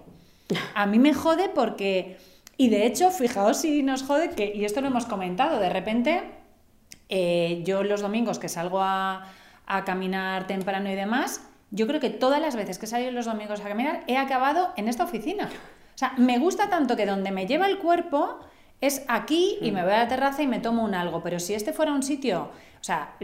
A 0.74 0.86
mí 0.86 0.98
me 0.98 1.14
jode 1.14 1.48
porque, 1.48 2.18
y 2.56 2.70
de 2.70 2.86
hecho, 2.86 3.10
fijaos 3.10 3.58
si 3.58 3.82
nos 3.82 4.02
jode, 4.02 4.30
que, 4.30 4.52
y 4.54 4.64
esto 4.64 4.80
lo 4.80 4.88
hemos 4.88 5.06
comentado, 5.06 5.60
de 5.60 5.70
repente, 5.70 6.22
eh, 7.08 7.62
yo 7.64 7.82
los 7.82 8.00
domingos 8.00 8.38
que 8.38 8.48
salgo 8.48 8.80
a, 8.80 9.26
a 9.66 9.84
caminar 9.84 10.46
temprano 10.46 10.90
y 10.90 10.94
demás, 10.94 11.42
yo 11.70 11.86
creo 11.86 12.00
que 12.00 12.10
todas 12.10 12.40
las 12.40 12.56
veces 12.56 12.78
que 12.78 12.86
he 12.86 12.88
salido 12.88 13.12
los 13.12 13.26
domingos 13.26 13.60
a 13.60 13.68
caminar 13.68 14.02
he 14.08 14.16
acabado 14.16 14.72
en 14.76 14.88
esta 14.88 15.04
oficina. 15.04 15.48
O 16.00 16.02
sea, 16.02 16.14
me 16.16 16.38
gusta 16.38 16.70
tanto 16.70 16.96
que 16.96 17.04
donde 17.04 17.30
me 17.30 17.46
lleva 17.46 17.66
el 17.66 17.76
cuerpo 17.76 18.38
es 18.80 19.04
aquí 19.06 19.58
y 19.60 19.70
me 19.70 19.82
voy 19.82 19.92
a 19.92 19.98
la 19.98 20.08
terraza 20.08 20.40
y 20.40 20.46
me 20.46 20.58
tomo 20.58 20.82
un 20.82 20.94
algo, 20.94 21.22
pero 21.22 21.38
si 21.38 21.52
este 21.52 21.74
fuera 21.74 21.92
un 21.92 22.02
sitio, 22.02 22.52
o 22.80 22.82
sea, 22.82 23.16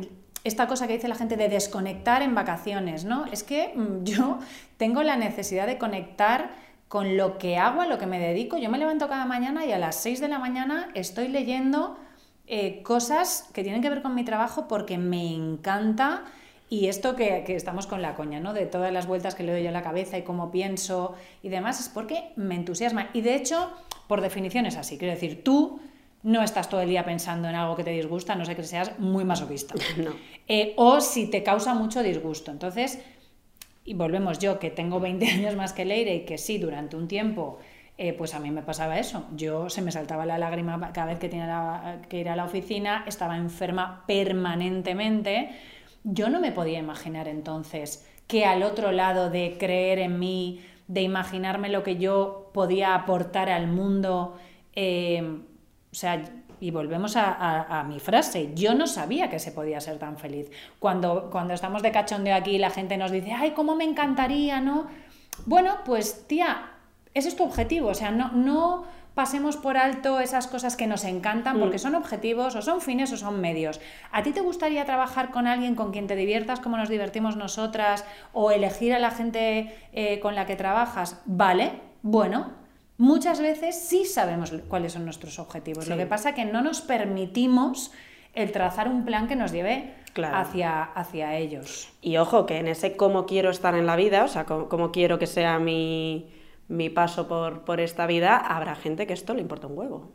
esta 0.44 0.66
cosa 0.66 0.86
que 0.86 0.92
dice 0.92 1.08
la 1.08 1.14
gente 1.14 1.38
de 1.38 1.48
desconectar 1.48 2.20
en 2.20 2.34
vacaciones, 2.34 3.06
¿no? 3.06 3.24
Es 3.32 3.44
que 3.44 3.72
mm, 3.74 4.04
yo 4.04 4.40
tengo 4.76 5.02
la 5.02 5.16
necesidad 5.16 5.66
de 5.66 5.78
conectar 5.78 6.50
con 6.88 7.16
lo 7.16 7.38
que 7.38 7.56
hago, 7.56 7.80
a 7.80 7.86
lo 7.86 7.96
que 7.96 8.04
me 8.04 8.18
dedico. 8.18 8.58
Yo 8.58 8.68
me 8.68 8.76
levanto 8.76 9.08
cada 9.08 9.24
mañana 9.24 9.64
y 9.64 9.72
a 9.72 9.78
las 9.78 9.96
6 10.02 10.20
de 10.20 10.28
la 10.28 10.38
mañana 10.38 10.90
estoy 10.92 11.28
leyendo 11.28 11.96
eh, 12.46 12.82
cosas 12.82 13.48
que 13.54 13.62
tienen 13.62 13.80
que 13.80 13.88
ver 13.88 14.02
con 14.02 14.14
mi 14.14 14.22
trabajo 14.22 14.68
porque 14.68 14.98
me 14.98 15.34
encanta. 15.34 16.24
Y 16.68 16.88
esto 16.88 17.14
que, 17.14 17.44
que 17.46 17.54
estamos 17.54 17.86
con 17.86 18.02
la 18.02 18.14
coña, 18.14 18.40
¿no? 18.40 18.52
De 18.52 18.66
todas 18.66 18.92
las 18.92 19.06
vueltas 19.06 19.34
que 19.34 19.44
le 19.44 19.52
doy 19.52 19.62
yo 19.62 19.68
a 19.68 19.72
la 19.72 19.82
cabeza 19.82 20.18
y 20.18 20.22
cómo 20.22 20.50
pienso 20.50 21.14
y 21.42 21.48
demás, 21.48 21.78
es 21.80 21.88
porque 21.88 22.32
me 22.36 22.56
entusiasma. 22.56 23.08
Y 23.12 23.20
de 23.20 23.36
hecho, 23.36 23.70
por 24.08 24.20
definición 24.20 24.66
es 24.66 24.76
así. 24.76 24.98
Quiero 24.98 25.14
decir, 25.14 25.44
tú 25.44 25.80
no 26.24 26.42
estás 26.42 26.68
todo 26.68 26.80
el 26.80 26.88
día 26.88 27.04
pensando 27.04 27.48
en 27.48 27.54
algo 27.54 27.76
que 27.76 27.84
te 27.84 27.90
disgusta, 27.90 28.34
no 28.34 28.44
sé 28.44 28.56
que 28.56 28.64
seas 28.64 28.98
muy 28.98 29.24
masoquista. 29.24 29.74
No. 29.96 30.10
Eh, 30.48 30.74
o 30.76 31.00
si 31.00 31.28
te 31.30 31.42
causa 31.44 31.72
mucho 31.74 32.02
disgusto. 32.02 32.50
Entonces, 32.50 32.98
y 33.84 33.94
volvemos 33.94 34.40
yo, 34.40 34.58
que 34.58 34.70
tengo 34.70 34.98
20 34.98 35.26
años 35.30 35.54
más 35.54 35.72
que 35.72 35.84
Leire 35.84 36.16
y 36.16 36.20
que 36.24 36.36
sí, 36.36 36.58
durante 36.58 36.96
un 36.96 37.06
tiempo, 37.06 37.58
eh, 37.98 38.12
pues 38.12 38.34
a 38.34 38.40
mí 38.40 38.50
me 38.50 38.62
pasaba 38.62 38.98
eso. 38.98 39.24
Yo 39.36 39.70
se 39.70 39.82
me 39.82 39.92
saltaba 39.92 40.26
la 40.26 40.36
lágrima 40.38 40.90
cada 40.92 41.06
vez 41.06 41.20
que 41.20 41.28
tenía 41.28 41.46
la- 41.46 42.02
que 42.08 42.18
ir 42.18 42.28
a 42.28 42.34
la 42.34 42.44
oficina, 42.44 43.04
estaba 43.06 43.36
enferma 43.36 44.02
permanentemente. 44.08 45.50
Yo 46.08 46.28
no 46.30 46.38
me 46.40 46.52
podía 46.52 46.78
imaginar 46.78 47.26
entonces 47.26 48.06
que 48.28 48.44
al 48.44 48.62
otro 48.62 48.92
lado 48.92 49.28
de 49.28 49.56
creer 49.58 49.98
en 49.98 50.18
mí, 50.20 50.64
de 50.86 51.02
imaginarme 51.02 51.68
lo 51.68 51.82
que 51.82 51.96
yo 51.96 52.50
podía 52.54 52.94
aportar 52.94 53.50
al 53.50 53.66
mundo, 53.66 54.36
eh, 54.74 55.40
o 55.90 55.94
sea, 55.94 56.22
y 56.60 56.70
volvemos 56.70 57.16
a, 57.16 57.80
a- 57.80 57.82
mi 57.84 57.98
frase, 57.98 58.52
yo 58.54 58.74
no 58.74 58.86
sabía 58.86 59.28
que 59.30 59.38
se 59.40 59.50
podía 59.52 59.80
ser 59.80 59.98
tan 59.98 60.16
feliz. 60.16 60.48
Cuando, 60.78 61.28
cuando 61.30 61.54
estamos 61.54 61.82
de 61.82 61.90
cachondeo 61.90 62.34
aquí 62.36 62.56
la 62.58 62.70
gente 62.70 62.96
nos 62.96 63.10
dice, 63.10 63.32
ay, 63.32 63.50
cómo 63.50 63.74
me 63.74 63.84
encantaría, 63.84 64.60
¿no? 64.60 64.86
Bueno, 65.44 65.74
pues 65.84 66.26
tía, 66.28 66.70
ese 67.14 67.28
es 67.28 67.36
tu 67.36 67.42
objetivo, 67.44 67.88
o 67.88 67.94
sea, 67.94 68.10
no, 68.12 68.30
no 68.32 68.84
pasemos 69.16 69.56
por 69.56 69.78
alto 69.78 70.20
esas 70.20 70.46
cosas 70.46 70.76
que 70.76 70.86
nos 70.86 71.02
encantan 71.04 71.58
porque 71.58 71.78
son 71.78 71.94
objetivos 71.94 72.54
o 72.54 72.60
son 72.60 72.82
fines 72.82 73.10
o 73.12 73.16
son 73.16 73.40
medios. 73.40 73.80
¿A 74.12 74.22
ti 74.22 74.32
te 74.32 74.42
gustaría 74.42 74.84
trabajar 74.84 75.30
con 75.30 75.46
alguien 75.46 75.74
con 75.74 75.90
quien 75.90 76.06
te 76.06 76.16
diviertas 76.16 76.60
como 76.60 76.76
nos 76.76 76.90
divertimos 76.90 77.34
nosotras 77.34 78.04
o 78.34 78.50
elegir 78.50 78.92
a 78.92 78.98
la 78.98 79.10
gente 79.10 79.74
eh, 79.94 80.20
con 80.20 80.34
la 80.34 80.44
que 80.44 80.54
trabajas? 80.54 81.22
Vale, 81.24 81.80
bueno, 82.02 82.52
muchas 82.98 83.40
veces 83.40 83.80
sí 83.88 84.04
sabemos 84.04 84.52
cuáles 84.68 84.92
son 84.92 85.06
nuestros 85.06 85.38
objetivos. 85.38 85.88
Lo 85.88 85.96
que 85.96 86.04
pasa 86.04 86.28
es 86.28 86.34
que 86.34 86.44
no 86.44 86.60
nos 86.60 86.82
permitimos 86.82 87.92
el 88.34 88.52
trazar 88.52 88.86
un 88.86 89.06
plan 89.06 89.28
que 89.28 89.34
nos 89.36 89.50
lleve 89.50 89.94
Claro. 90.12 90.36
hacia, 90.36 90.82
hacia 90.82 91.36
ellos. 91.36 91.88
Y 92.02 92.18
ojo, 92.18 92.44
que 92.44 92.58
en 92.58 92.68
ese 92.68 92.96
cómo 92.96 93.24
quiero 93.24 93.48
estar 93.48 93.74
en 93.74 93.86
la 93.86 93.96
vida, 93.96 94.24
o 94.24 94.28
sea, 94.28 94.44
cómo, 94.44 94.68
cómo 94.68 94.92
quiero 94.92 95.18
que 95.18 95.26
sea 95.26 95.58
mi, 95.58 96.26
mi 96.68 96.90
paso 96.90 97.28
por, 97.28 97.64
por 97.64 97.80
esta 97.80 98.06
vida, 98.06 98.36
habrá 98.36 98.74
gente 98.74 99.06
que 99.06 99.12
esto 99.12 99.34
le 99.34 99.40
importa 99.42 99.66
un 99.66 99.78
huevo. 99.78 100.12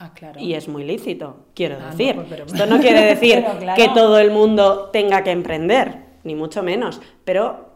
Ah, 0.00 0.12
claro. 0.14 0.38
Y 0.40 0.54
es 0.54 0.68
muy 0.68 0.84
lícito, 0.84 1.46
quiero 1.54 1.76
Ah, 1.76 1.80
no, 1.80 1.90
decir. 1.90 2.14
pues, 2.14 2.26
pero- 2.30 2.44
Esto 2.46 2.66
no 2.66 2.78
quiere 2.80 3.00
decir 3.14 3.44
claro. 3.58 3.82
que 3.82 3.88
todo 3.94 4.18
el 4.18 4.30
mundo 4.30 4.90
tenga 4.92 5.22
que 5.24 5.30
emprender. 5.32 6.06
ni 6.24 6.34
mucho 6.34 6.62
menos, 6.62 7.00
pero 7.24 7.68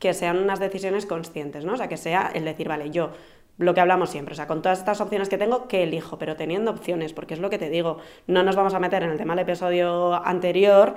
que 0.00 0.12
sean 0.12 0.38
unas 0.38 0.58
decisiones 0.58 1.06
conscientes, 1.06 1.64
¿no? 1.64 1.74
O 1.74 1.76
sea, 1.76 1.88
que 1.88 1.96
sea 1.98 2.30
el 2.34 2.44
decir, 2.44 2.68
vale, 2.68 2.90
yo 2.90 3.10
lo 3.58 3.74
que 3.74 3.80
hablamos 3.80 4.10
siempre, 4.10 4.32
o 4.32 4.36
sea, 4.36 4.46
con 4.48 4.60
todas 4.60 4.78
estas 4.80 5.00
opciones 5.00 5.28
que 5.28 5.38
tengo, 5.38 5.68
¿qué 5.68 5.84
elijo? 5.84 6.18
Pero 6.18 6.36
teniendo 6.36 6.70
opciones, 6.72 7.12
porque 7.12 7.34
es 7.34 7.40
lo 7.40 7.48
que 7.48 7.58
te 7.58 7.70
digo, 7.70 7.98
no 8.26 8.42
nos 8.42 8.56
vamos 8.56 8.74
a 8.74 8.80
meter 8.80 9.02
en 9.04 9.10
el 9.10 9.18
tema 9.18 9.34
del 9.36 9.44
episodio 9.44 10.14
anterior, 10.14 10.94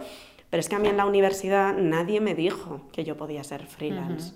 pero 0.49 0.59
es 0.61 0.67
que 0.67 0.75
a 0.75 0.79
mí 0.79 0.87
en 0.87 0.97
la 0.97 1.05
universidad 1.05 1.73
nadie 1.77 2.19
me 2.21 2.33
dijo 2.33 2.81
que 2.91 3.03
yo 3.03 3.15
podía 3.15 3.43
ser 3.43 3.65
freelance. 3.67 4.33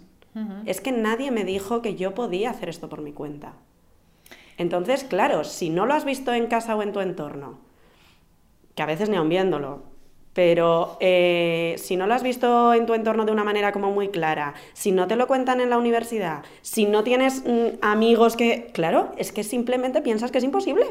Es 0.66 0.82
que 0.82 0.92
nadie 0.92 1.30
me 1.30 1.46
dijo 1.46 1.82
que 1.82 1.96
yo 1.96 2.16
podía 2.16 2.50
hacer 2.50 2.70
esto 2.70 2.90
por 2.90 3.02
mi 3.02 3.12
cuenta. 3.12 3.54
Entonces, 4.58 5.04
claro, 5.04 5.44
si 5.44 5.70
no 5.70 5.86
lo 5.86 5.94
has 5.94 6.06
visto 6.06 6.34
en 6.34 6.48
casa 6.48 6.76
o 6.76 6.82
en 6.82 6.92
tu 6.92 7.00
entorno, 7.00 7.60
que 8.76 8.84
a 8.84 8.88
veces 8.88 9.10
ni 9.10 9.16
aun 9.16 9.30
viéndolo, 9.30 9.84
pero 10.34 10.98
eh, 11.00 11.76
si 11.78 11.96
no 11.96 12.08
lo 12.08 12.16
has 12.16 12.24
visto 12.24 12.74
en 12.74 12.86
tu 12.86 12.96
entorno 12.96 13.26
de 13.26 13.32
una 13.32 13.44
manera 13.44 13.72
como 13.72 13.92
muy 13.92 14.10
clara, 14.10 14.56
si 14.74 14.92
no 14.92 15.08
te 15.08 15.16
lo 15.16 15.28
cuentan 15.28 15.62
en 15.62 15.70
la 15.70 15.78
universidad, 15.78 16.44
si 16.62 16.86
no 16.86 17.04
tienes 17.04 17.44
mm, 17.46 17.78
amigos 17.82 18.36
que... 18.36 18.72
Claro, 18.74 19.12
es 19.18 19.32
que 19.32 19.44
simplemente 19.44 20.02
piensas 20.02 20.32
que 20.32 20.40
es 20.40 20.44
imposible. 20.44 20.88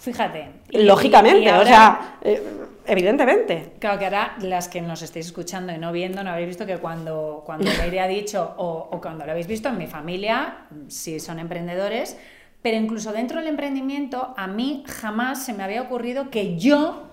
Fíjate. 0.00 0.48
Lógicamente, 0.70 1.50
o 1.52 1.64
sea, 1.64 2.18
eh, 2.22 2.42
evidentemente. 2.86 3.72
Claro 3.78 3.98
que 3.98 4.04
ahora 4.04 4.36
las 4.40 4.68
que 4.68 4.80
nos 4.80 5.02
estéis 5.02 5.26
escuchando 5.26 5.72
y 5.72 5.78
no 5.78 5.92
viendo, 5.92 6.22
no 6.24 6.30
habéis 6.30 6.48
visto 6.48 6.66
que 6.66 6.78
cuando, 6.78 7.42
cuando 7.44 7.70
Leire 7.70 8.00
ha 8.00 8.08
dicho, 8.08 8.54
o, 8.56 8.88
o 8.90 9.00
cuando 9.00 9.24
lo 9.24 9.32
habéis 9.32 9.46
visto 9.46 9.68
en 9.68 9.78
mi 9.78 9.86
familia, 9.86 10.66
si 10.88 11.20
son 11.20 11.38
emprendedores, 11.38 12.16
pero 12.62 12.76
incluso 12.76 13.12
dentro 13.12 13.40
del 13.40 13.48
emprendimiento, 13.48 14.34
a 14.36 14.46
mí 14.46 14.84
jamás 14.86 15.44
se 15.44 15.52
me 15.52 15.62
había 15.62 15.82
ocurrido 15.82 16.30
que 16.30 16.56
yo 16.56 17.04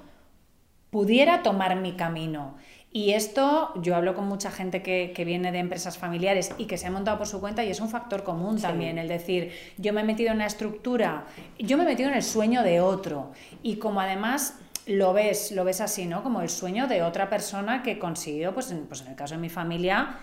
pudiera 0.92 1.44
tomar 1.44 1.76
mi 1.76 1.94
camino. 1.94 2.56
Y 2.94 3.12
esto, 3.14 3.72
yo 3.82 3.96
hablo 3.96 4.14
con 4.16 4.28
mucha 4.28 4.52
gente 4.52 4.84
que, 4.84 5.14
viene 5.26 5.54
de 5.54 5.60
empresas 5.60 5.98
familiares 5.98 6.54
y 6.58 6.66
que 6.66 6.78
se 6.78 6.88
ha 6.88 6.92
montado 6.92 7.18
por 7.18 7.28
su 7.28 7.40
cuenta 7.40 7.64
y 7.64 7.70
es 7.70 7.80
un 7.80 7.90
factor 7.90 8.24
común 8.24 8.60
también, 8.60 8.98
el 8.98 9.08
decir, 9.08 9.54
yo 9.78 9.94
me 9.94 10.02
he 10.02 10.04
metido 10.04 10.32
en 10.32 10.36
una 10.36 10.46
estructura, 10.46 11.26
yo 11.58 11.78
me 11.78 11.84
he 11.84 11.88
metido 11.88 12.10
en 12.10 12.16
el 12.16 12.24
sueño 12.24 12.64
de 12.64 12.82
otro 12.82 13.32
y 13.64 13.78
como 13.78 14.02
además 14.02 14.60
lo 14.92 15.14
ves, 15.14 15.52
lo 15.52 15.64
ves 15.64 15.82
así, 15.82 16.06
¿no? 16.06 16.24
Como 16.24 16.42
el 16.42 16.50
sueño 16.50 16.88
de 16.88 17.04
otra 17.04 17.30
persona 17.30 17.84
que 17.84 18.00
consiguió, 18.00 18.54
pues 18.54 18.72
en, 18.72 18.86
pues 18.88 19.02
en 19.02 19.08
el 19.08 19.16
caso 19.16 19.36
de 19.36 19.42
mi 19.42 19.50
familia, 19.50 20.18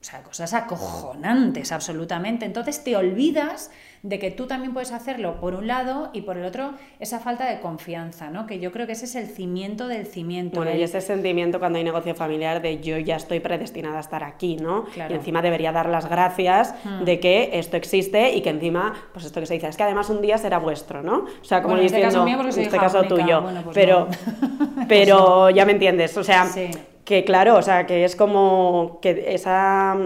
o 0.00 0.04
sea, 0.04 0.22
cosas 0.22 0.52
acojonantes, 0.52 1.70
absolutamente. 1.70 2.44
Entonces 2.44 2.82
te 2.82 2.96
olvidas 2.96 3.70
de 4.02 4.18
que 4.18 4.32
tú 4.32 4.46
también 4.46 4.72
puedes 4.72 4.90
hacerlo 4.90 5.40
por 5.40 5.54
un 5.54 5.68
lado 5.68 6.10
y 6.12 6.22
por 6.22 6.36
el 6.36 6.44
otro 6.44 6.72
esa 6.98 7.20
falta 7.20 7.46
de 7.48 7.60
confianza, 7.60 8.30
¿no? 8.30 8.46
Que 8.46 8.58
yo 8.58 8.72
creo 8.72 8.86
que 8.86 8.92
ese 8.92 9.04
es 9.04 9.14
el 9.14 9.28
cimiento 9.28 9.86
del 9.86 10.06
cimiento. 10.06 10.56
Bueno, 10.56 10.74
y 10.74 10.82
ese 10.82 11.00
sentimiento 11.00 11.60
cuando 11.60 11.78
hay 11.78 11.84
negocio 11.84 12.14
familiar 12.16 12.60
de 12.60 12.80
yo 12.80 12.98
ya 12.98 13.16
estoy 13.16 13.38
predestinada 13.38 13.98
a 13.98 14.00
estar 14.00 14.24
aquí, 14.24 14.56
¿no? 14.56 14.86
Y 14.96 15.12
encima 15.12 15.40
debería 15.40 15.70
dar 15.70 15.88
las 15.88 16.08
gracias 16.08 16.74
hmm. 16.84 17.04
de 17.04 17.20
que 17.20 17.50
esto 17.52 17.76
existe 17.76 18.34
y 18.34 18.40
que 18.42 18.50
encima, 18.50 18.92
pues 19.12 19.24
esto 19.24 19.38
que 19.38 19.46
se 19.46 19.54
dice, 19.54 19.68
es 19.68 19.76
que 19.76 19.84
además 19.84 20.10
un 20.10 20.20
día 20.20 20.36
será 20.36 20.58
vuestro, 20.58 21.02
¿no? 21.02 21.26
O 21.40 21.44
sea, 21.44 21.62
como 21.62 21.76
diciendo, 21.76 22.08
este 22.08 22.16
caso 22.16 22.24
mío 22.24 22.40
en 22.40 22.48
este 22.48 22.76
caso 22.76 23.04
tuyo, 23.04 23.44
pues 23.64 23.74
pero, 23.74 24.08
pero 24.88 25.50
ya 25.50 25.64
me 25.64 25.72
entiendes, 25.72 26.16
o 26.16 26.24
sea... 26.24 26.48
que 27.04 27.24
claro, 27.24 27.56
o 27.56 27.62
sea, 27.62 27.84
que 27.84 28.04
es 28.04 28.14
como 28.14 29.00
que 29.02 29.34
esa 29.34 29.96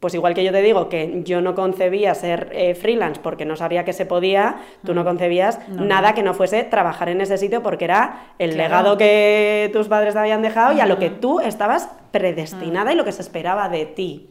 pues 0.00 0.14
igual 0.14 0.32
que 0.32 0.42
yo 0.42 0.50
te 0.50 0.62
digo 0.62 0.88
que 0.88 1.20
yo 1.24 1.42
no 1.42 1.54
concebía 1.54 2.14
ser 2.14 2.50
eh, 2.52 2.74
freelance 2.74 3.20
porque 3.22 3.44
no 3.44 3.54
sabía 3.54 3.84
que 3.84 3.92
se 3.92 4.06
podía, 4.06 4.56
tú 4.84 4.94
no 4.94 5.02
mm. 5.02 5.04
concebías 5.04 5.60
nada 5.68 6.14
que 6.14 6.22
no 6.22 6.32
fuese 6.32 6.64
trabajar 6.64 7.10
en 7.10 7.20
ese 7.20 7.36
sitio 7.36 7.62
porque 7.62 7.84
era 7.84 8.32
el 8.38 8.56
legado 8.56 8.96
que 8.96 9.68
tus 9.74 9.88
padres 9.88 10.14
te 10.14 10.20
habían 10.20 10.40
dejado 10.40 10.72
y 10.72 10.80
a 10.80 10.86
lo 10.86 10.98
que 10.98 11.10
tú 11.10 11.40
estabas 11.40 11.90
predestinada 12.12 12.92
y 12.94 12.96
lo 12.96 13.04
que 13.04 13.12
se 13.12 13.20
esperaba 13.20 13.68
de 13.68 13.84
ti. 13.84 14.30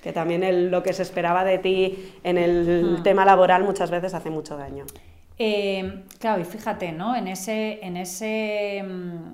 Que 0.00 0.12
también 0.12 0.70
lo 0.70 0.82
que 0.82 0.92
se 0.92 1.02
esperaba 1.02 1.44
de 1.44 1.58
ti 1.58 2.12
en 2.22 2.38
el 2.38 3.00
tema 3.02 3.24
laboral 3.24 3.64
muchas 3.64 3.90
veces 3.90 4.14
hace 4.14 4.30
mucho 4.30 4.56
daño. 4.56 4.86
Eh, 5.38 6.04
claro, 6.18 6.40
y 6.40 6.44
fíjate, 6.44 6.92
¿no? 6.92 7.16
En 7.16 7.26
ese, 7.26 7.80
en 7.82 7.96
ese 7.96 8.84
mm, 8.86 9.32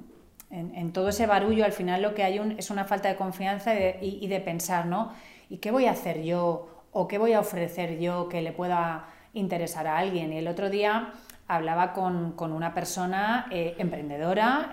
en, 0.50 0.92
todo 0.92 1.10
ese 1.10 1.26
barullo, 1.26 1.64
al 1.64 1.72
final 1.72 2.00
lo 2.00 2.14
que 2.14 2.22
hay 2.22 2.40
es 2.56 2.70
una 2.70 2.84
falta 2.84 3.08
de 3.08 3.16
confianza 3.16 3.74
y 3.74 4.18
y 4.22 4.26
de 4.28 4.40
pensar, 4.40 4.86
¿no? 4.86 5.12
¿Y 5.48 5.58
qué 5.58 5.70
voy 5.70 5.86
a 5.86 5.92
hacer 5.92 6.22
yo 6.22 6.84
o 6.92 7.08
qué 7.08 7.18
voy 7.18 7.32
a 7.32 7.40
ofrecer 7.40 7.98
yo 7.98 8.28
que 8.28 8.42
le 8.42 8.52
pueda 8.52 9.08
interesar 9.32 9.86
a 9.86 9.98
alguien? 9.98 10.32
Y 10.32 10.38
el 10.38 10.48
otro 10.48 10.70
día 10.70 11.12
hablaba 11.48 11.92
con, 11.92 12.34
una 12.38 12.74
persona 12.74 13.46
eh, 13.50 13.74
emprendedora, 13.78 14.70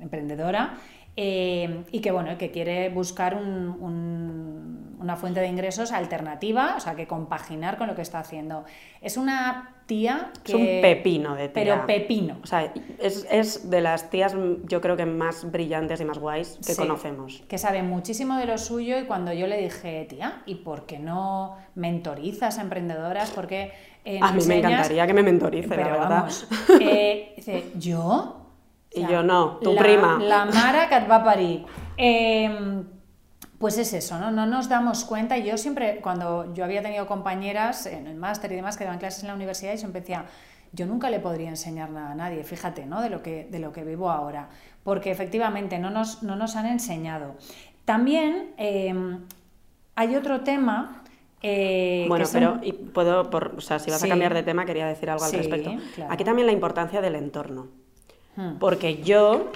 emprendedora 0.00 0.74
eh, 1.16 1.84
y 1.92 2.00
que 2.00 2.10
bueno, 2.10 2.36
que 2.36 2.50
quiere 2.50 2.88
buscar 2.88 3.36
una 3.36 5.16
fuente 5.16 5.40
de 5.40 5.48
ingresos 5.48 5.92
alternativa, 5.92 6.74
o 6.76 6.80
sea, 6.80 6.94
que 6.96 7.06
compaginar 7.06 7.78
con 7.78 7.86
lo 7.86 7.94
que 7.94 8.02
está 8.02 8.18
haciendo. 8.18 8.64
Es 9.00 9.16
una 9.16 9.73
tía 9.86 10.32
que... 10.42 10.52
Es 10.52 10.58
un 10.58 10.66
pepino 10.82 11.34
de 11.34 11.48
tía. 11.48 11.62
Pero 11.62 11.86
pepino. 11.86 12.38
O 12.42 12.46
sea, 12.46 12.72
es, 12.98 13.70
de 13.70 13.80
las 13.80 14.10
tías 14.10 14.34
yo 14.64 14.80
creo 14.80 14.96
que 14.96 15.06
más 15.06 15.50
brillantes 15.50 16.00
y 16.00 16.04
más 16.04 16.18
guays 16.18 16.58
que 16.66 16.76
conocemos. 16.76 17.42
Que 17.48 17.58
sabe 17.58 17.82
muchísimo 17.82 18.36
de 18.38 18.46
lo 18.46 18.58
suyo 18.58 18.98
y 18.98 19.04
cuando 19.04 19.32
yo 19.32 19.46
le 19.46 19.58
dije, 19.60 20.06
tía, 20.08 20.42
¿y 20.46 20.56
por 20.56 20.86
qué 20.86 20.98
no 20.98 21.56
mentorizas 21.74 22.58
a 22.58 22.62
emprendedoras? 22.62 23.30
Porque 23.30 23.72
eh, 24.04 24.18
a 24.20 24.32
mí 24.32 24.44
me 24.46 24.58
encantaría 24.58 25.06
que 25.06 25.14
me 25.14 25.22
mentorice, 25.22 25.76
la 25.76 25.76
verdad. 25.76 26.28
Eh, 26.80 27.34
dice, 27.36 27.72
¿yo? 27.78 28.40
y 28.94 29.06
yo 29.06 29.22
no, 29.22 29.58
tu 29.60 29.74
prima. 29.74 30.18
La 30.20 30.46
Mara 30.46 30.88
que 30.88 31.00
va 31.06 31.16
a 31.16 31.24
parir. 31.24 31.64
Em, 31.96 32.84
pues 33.58 33.78
es 33.78 33.92
eso, 33.92 34.18
¿no? 34.18 34.30
No 34.30 34.46
nos 34.46 34.68
damos 34.68 35.04
cuenta. 35.04 35.38
Yo 35.38 35.56
siempre, 35.56 36.00
cuando 36.00 36.52
yo 36.54 36.64
había 36.64 36.82
tenido 36.82 37.06
compañeras 37.06 37.86
en 37.86 38.06
el 38.06 38.16
máster 38.16 38.52
y 38.52 38.56
demás 38.56 38.76
que 38.76 38.84
daban 38.84 38.98
clases 38.98 39.22
en 39.22 39.28
la 39.28 39.34
universidad, 39.34 39.72
y 39.72 39.78
siempre 39.78 40.00
decía, 40.00 40.26
yo 40.72 40.86
nunca 40.86 41.08
le 41.08 41.20
podría 41.20 41.48
enseñar 41.48 41.90
nada 41.90 42.12
a 42.12 42.14
nadie, 42.14 42.42
fíjate, 42.42 42.84
¿no? 42.86 43.00
De 43.00 43.10
lo 43.10 43.22
que, 43.22 43.46
de 43.50 43.58
lo 43.60 43.72
que 43.72 43.84
vivo 43.84 44.10
ahora. 44.10 44.48
Porque 44.82 45.10
efectivamente 45.10 45.78
no 45.78 45.90
nos, 45.90 46.22
no 46.22 46.36
nos 46.36 46.56
han 46.56 46.66
enseñado. 46.66 47.36
También 47.84 48.54
em, 48.56 49.20
hay 49.94 50.16
otro 50.16 50.40
tema. 50.40 51.02
Eh, 51.42 52.06
bueno, 52.08 52.24
pero 52.32 52.58
y 52.62 52.72
puedo, 52.72 53.30
por, 53.30 53.54
o 53.56 53.60
sea, 53.60 53.78
si 53.78 53.90
vas 53.90 54.02
a 54.02 54.08
cambiar 54.08 54.34
de 54.34 54.42
tema, 54.42 54.64
quería 54.64 54.86
decir 54.86 55.10
algo 55.10 55.24
al 55.24 55.32
respecto. 55.32 55.70
Aquí 56.08 56.24
también 56.24 56.46
la 56.46 56.52
importancia 56.52 57.00
del 57.00 57.14
entorno. 57.14 57.68
Hmm. 58.36 58.58
Porque 58.58 59.02
yo. 59.02 59.52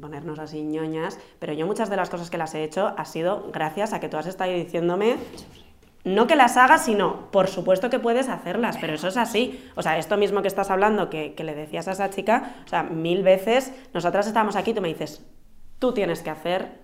Ponernos 0.00 0.38
así 0.38 0.62
ñoñas, 0.62 1.18
pero 1.38 1.52
yo 1.52 1.66
muchas 1.66 1.90
de 1.90 1.96
las 1.96 2.10
cosas 2.10 2.30
que 2.30 2.38
las 2.38 2.54
he 2.54 2.64
hecho 2.64 2.94
ha 2.96 3.04
sido 3.04 3.50
gracias 3.52 3.92
a 3.92 4.00
que 4.00 4.08
tú 4.08 4.16
has 4.16 4.26
estado 4.26 4.52
diciéndome 4.52 5.16
no 6.06 6.28
que 6.28 6.36
las 6.36 6.56
hagas, 6.56 6.84
sino 6.84 7.32
por 7.32 7.48
supuesto 7.48 7.90
que 7.90 7.98
puedes 7.98 8.28
hacerlas, 8.28 8.78
pero 8.80 8.94
eso 8.94 9.08
es 9.08 9.16
así. 9.16 9.60
O 9.74 9.82
sea, 9.82 9.98
esto 9.98 10.16
mismo 10.16 10.40
que 10.40 10.46
estás 10.46 10.70
hablando, 10.70 11.10
que, 11.10 11.34
le 11.36 11.54
decías 11.54 11.88
a 11.88 11.92
esa 11.92 12.10
chica, 12.10 12.54
o 12.64 12.68
sea, 12.68 12.84
mil 12.84 13.24
veces, 13.24 13.72
nosotras 13.92 14.28
estamos 14.28 14.54
aquí, 14.54 14.72
tú 14.72 14.80
me 14.80 14.86
dices, 14.86 15.26
tú 15.80 15.92
tienes 15.92 16.22
que 16.22 16.30
hacer, 16.30 16.78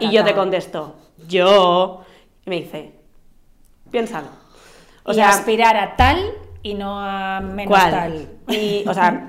y 0.00 0.10
yo 0.10 0.24
te 0.24 0.34
contesto, 0.34 0.96
yo, 1.28 2.02
y 2.44 2.50
me 2.50 2.56
dice, 2.56 2.94
piénsalo. 3.92 4.26
O 5.04 5.14
sea, 5.14 5.28
aspirar 5.28 5.76
a 5.76 5.94
tal 5.94 6.18
y 6.60 6.74
no 6.74 7.00
a 7.00 7.40
menos 7.40 7.78
tal. 7.78 8.28
Y, 8.48 8.84
o 8.88 8.92
sea, 8.92 9.28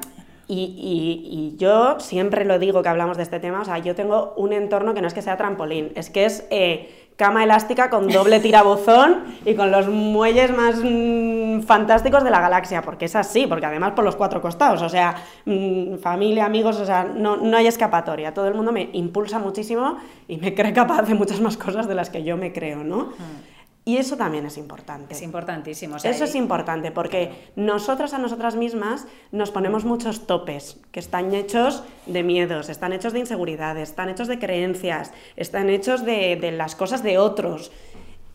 Y, 0.52 1.54
yo 1.58 2.00
siempre 2.00 2.44
lo 2.44 2.58
digo 2.58 2.82
que 2.82 2.90
hablamos 2.90 3.18
de 3.18 3.24
este 3.24 3.40
tema, 3.40 3.62
o 3.62 3.66
sea, 3.66 3.78
yo 3.78 3.94
tengo 3.94 4.34
un 4.36 4.52
entorno 4.52 4.96
que 4.96 5.02
no 5.02 5.08
es 5.08 5.14
que 5.14 5.22
sea 5.22 5.38
trampolín, 5.38 5.92
es 5.94 6.10
que 6.10 6.26
es 6.26 6.48
eh, 6.50 7.12
cama 7.18 7.44
elástica 7.44 7.92
con 7.92 8.08
doble 8.08 8.40
tirabuzón 8.42 9.26
y 9.46 9.54
con 9.54 9.70
los 9.70 9.88
muelles 9.90 10.56
más 10.56 10.82
mm, 10.84 11.62
fantásticos 11.62 12.24
de 12.24 12.32
la 12.32 12.42
galaxia, 12.42 12.82
porque 12.82 13.06
es 13.06 13.16
así, 13.16 13.46
porque 13.46 13.68
además 13.68 13.92
por 13.92 14.04
los 14.04 14.16
cuatro 14.16 14.42
costados, 14.42 14.82
o 14.82 14.90
sea, 14.90 15.18
mm, 15.46 15.98
familia, 15.98 16.46
amigos, 16.46 16.80
o 16.80 16.86
sea, 16.86 17.04
no, 17.04 17.38
no, 17.38 17.56
hay 17.56 17.68
escapatoria, 17.68 18.34
todo 18.34 18.48
el 18.48 18.56
mundo 18.56 18.72
me 18.72 18.90
impulsa 18.94 19.38
muchísimo 19.38 19.98
y 20.28 20.38
me 20.38 20.56
cree 20.56 20.74
capaz 20.74 21.04
de 21.04 21.14
muchas 21.14 21.42
más 21.42 21.58
cosas 21.58 21.88
de 21.88 21.94
las 21.94 22.10
que 22.10 22.24
yo 22.24 22.38
me 22.38 22.52
creo, 22.54 22.84
¿no? 22.84 23.04
Mm. 23.04 23.59
Y 23.86 23.98
eso 23.98 24.18
también 24.18 24.46
es 24.46 24.58
importante. 24.58 25.13
Es 25.13 25.22
importantísimo. 25.22 25.96
eso 25.98 26.24
es 26.24 26.36
importante 26.36 26.92
porque 26.92 27.32
nosotras 27.56 28.13
a 28.13 28.20
nosotras 28.20 28.56
mismas 28.56 29.08
nos 29.32 29.52
ponemos 29.52 29.86
muchos 29.86 30.28
topes 30.28 30.80
que 30.92 31.00
están 31.00 31.34
hechos 31.34 31.84
de 32.06 32.22
miedos, 32.22 32.70
están 32.70 32.94
hechos 32.94 33.13
de 33.13 33.20
inseguridades, 33.20 33.89
están 33.89 34.10
hechos 34.10 34.28
de 34.28 34.38
creencias, 34.38 35.12
están 35.36 35.70
hechos 35.70 36.06
de, 36.06 36.52
las 36.56 36.76
cosas 36.76 37.02
de 37.04 37.18
otros. 37.18 37.72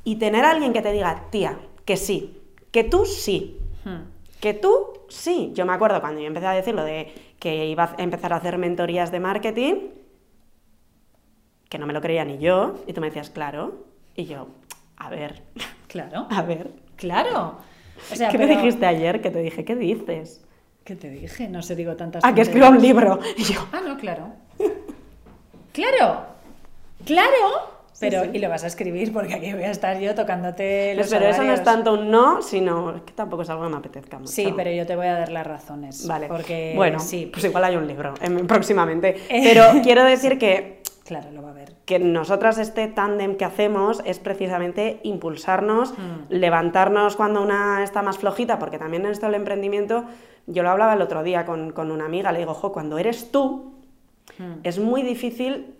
Y 0.02 0.16
tener 0.16 0.44
a 0.44 0.50
alguien 0.50 0.72
que 0.72 0.82
te 0.82 0.92
diga, 0.92 1.26
tía, 1.30 1.58
que 1.84 1.96
sí, 1.96 2.40
que 2.72 2.82
tú 2.82 3.04
sí, 3.04 3.60
hmm. 3.84 4.40
que 4.40 4.54
tú 4.54 4.88
sí. 5.08 5.52
Yo 5.54 5.66
me 5.66 5.72
acuerdo 5.72 6.00
cuando 6.00 6.20
yo 6.20 6.26
empecé 6.26 6.46
a 6.46 6.52
decirlo 6.52 6.82
de 6.84 7.14
que 7.38 7.66
iba 7.66 7.94
a 7.96 8.02
empezar 8.02 8.32
a 8.32 8.36
hacer 8.36 8.58
mentorías 8.58 9.12
de 9.12 9.20
marketing, 9.20 9.74
que 11.68 11.78
no 11.78 11.86
me 11.86 11.92
lo 11.92 12.00
creía 12.00 12.24
ni 12.24 12.38
yo, 12.38 12.74
y 12.86 12.92
tú 12.92 13.00
me 13.00 13.08
decías, 13.08 13.30
claro, 13.30 13.84
y 14.16 14.24
yo, 14.24 14.48
a 15.04 15.10
ver. 15.10 15.42
Claro. 15.88 16.26
A 16.30 16.42
ver. 16.42 16.70
Claro. 16.96 17.58
¿Qué 18.30 18.38
me 18.38 18.46
dijiste 18.46 18.86
ayer? 18.86 19.20
Que 19.20 19.30
te 19.30 19.40
dije, 19.40 19.64
¿qué 19.64 19.76
dices? 19.76 20.44
¿Qué 20.84 20.96
te 20.96 21.08
dije? 21.08 21.48
No 21.48 21.62
sé, 21.62 21.76
digo 21.76 21.96
tantas 21.96 22.22
Ah, 22.24 22.34
que 22.34 22.42
escriba 22.42 22.68
un 22.68 22.80
libro. 22.80 23.18
Y 23.36 23.44
yo. 23.44 23.66
Ah, 23.72 23.80
no, 23.86 23.96
claro. 23.96 24.32
Claro, 25.72 26.26
claro. 27.04 27.74
Pero, 28.00 28.24
y 28.32 28.38
lo 28.38 28.48
vas 28.48 28.64
a 28.64 28.66
escribir 28.66 29.12
porque 29.12 29.34
aquí 29.34 29.52
voy 29.52 29.62
a 29.62 29.70
estar 29.70 29.98
yo 30.00 30.14
tocándote 30.14 30.94
los 30.96 31.08
Pero 31.08 31.26
eso 31.26 31.44
no 31.44 31.52
es 31.52 31.62
tanto 31.62 31.94
un 31.94 32.10
no, 32.10 32.42
sino 32.42 33.04
que 33.04 33.12
tampoco 33.12 33.42
es 33.42 33.50
algo 33.50 33.64
que 33.64 33.70
me 33.70 33.76
apetezca 33.76 34.18
mucho. 34.18 34.32
Sí, 34.32 34.52
pero 34.56 34.70
yo 34.72 34.84
te 34.84 34.96
voy 34.96 35.06
a 35.06 35.14
dar 35.14 35.30
las 35.30 35.46
razones. 35.46 36.06
Vale. 36.06 36.26
Porque 36.26 36.72
bueno, 36.74 36.98
sí, 36.98 37.30
pues 37.32 37.44
igual 37.44 37.64
hay 37.64 37.76
un 37.76 37.86
libro 37.86 38.14
em, 38.20 38.46
próximamente. 38.46 39.16
Pero 39.28 39.64
quiero 39.82 40.04
decir 40.04 40.38
que, 40.38 40.82
claro, 41.04 41.30
lo 41.32 41.42
va 41.42 41.50
a 41.50 41.54
ver. 41.54 41.74
que 41.84 41.98
nosotras 41.98 42.58
este 42.58 42.86
tándem 42.88 43.36
que 43.36 43.44
hacemos 43.44 44.02
es 44.04 44.18
precisamente 44.18 45.00
impulsarnos, 45.04 45.92
Mm. 45.92 46.26
levantarnos 46.30 47.16
cuando 47.16 47.42
una 47.42 47.82
está 47.84 48.02
más 48.02 48.18
flojita, 48.18 48.58
porque 48.58 48.78
también 48.78 49.04
en 49.04 49.12
esto 49.12 49.26
del 49.26 49.34
emprendimiento, 49.36 50.04
yo 50.46 50.62
lo 50.62 50.70
hablaba 50.70 50.94
el 50.94 51.02
otro 51.02 51.22
día 51.22 51.44
con, 51.46 51.70
con 51.72 51.90
una 51.90 52.06
amiga, 52.06 52.32
le 52.32 52.38
digo, 52.40 52.52
ojo, 52.52 52.72
cuando 52.72 52.98
eres 52.98 53.30
tú, 53.30 53.74
Mm. 54.38 54.60
es 54.64 54.78
muy 54.78 55.02
difícil 55.02 55.74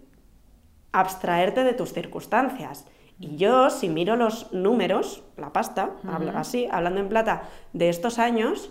abstraerte 0.92 1.64
de 1.64 1.72
tus 1.72 1.92
circunstancias. 1.92 2.86
Y 3.18 3.36
yo, 3.36 3.70
si 3.70 3.88
miro 3.88 4.16
los 4.16 4.52
números, 4.52 5.22
la 5.36 5.52
pasta, 5.52 5.90
hablo 6.06 6.32
así, 6.36 6.68
hablando 6.70 7.00
en 7.00 7.08
plata, 7.08 7.44
de 7.72 7.88
estos 7.88 8.18
años, 8.18 8.70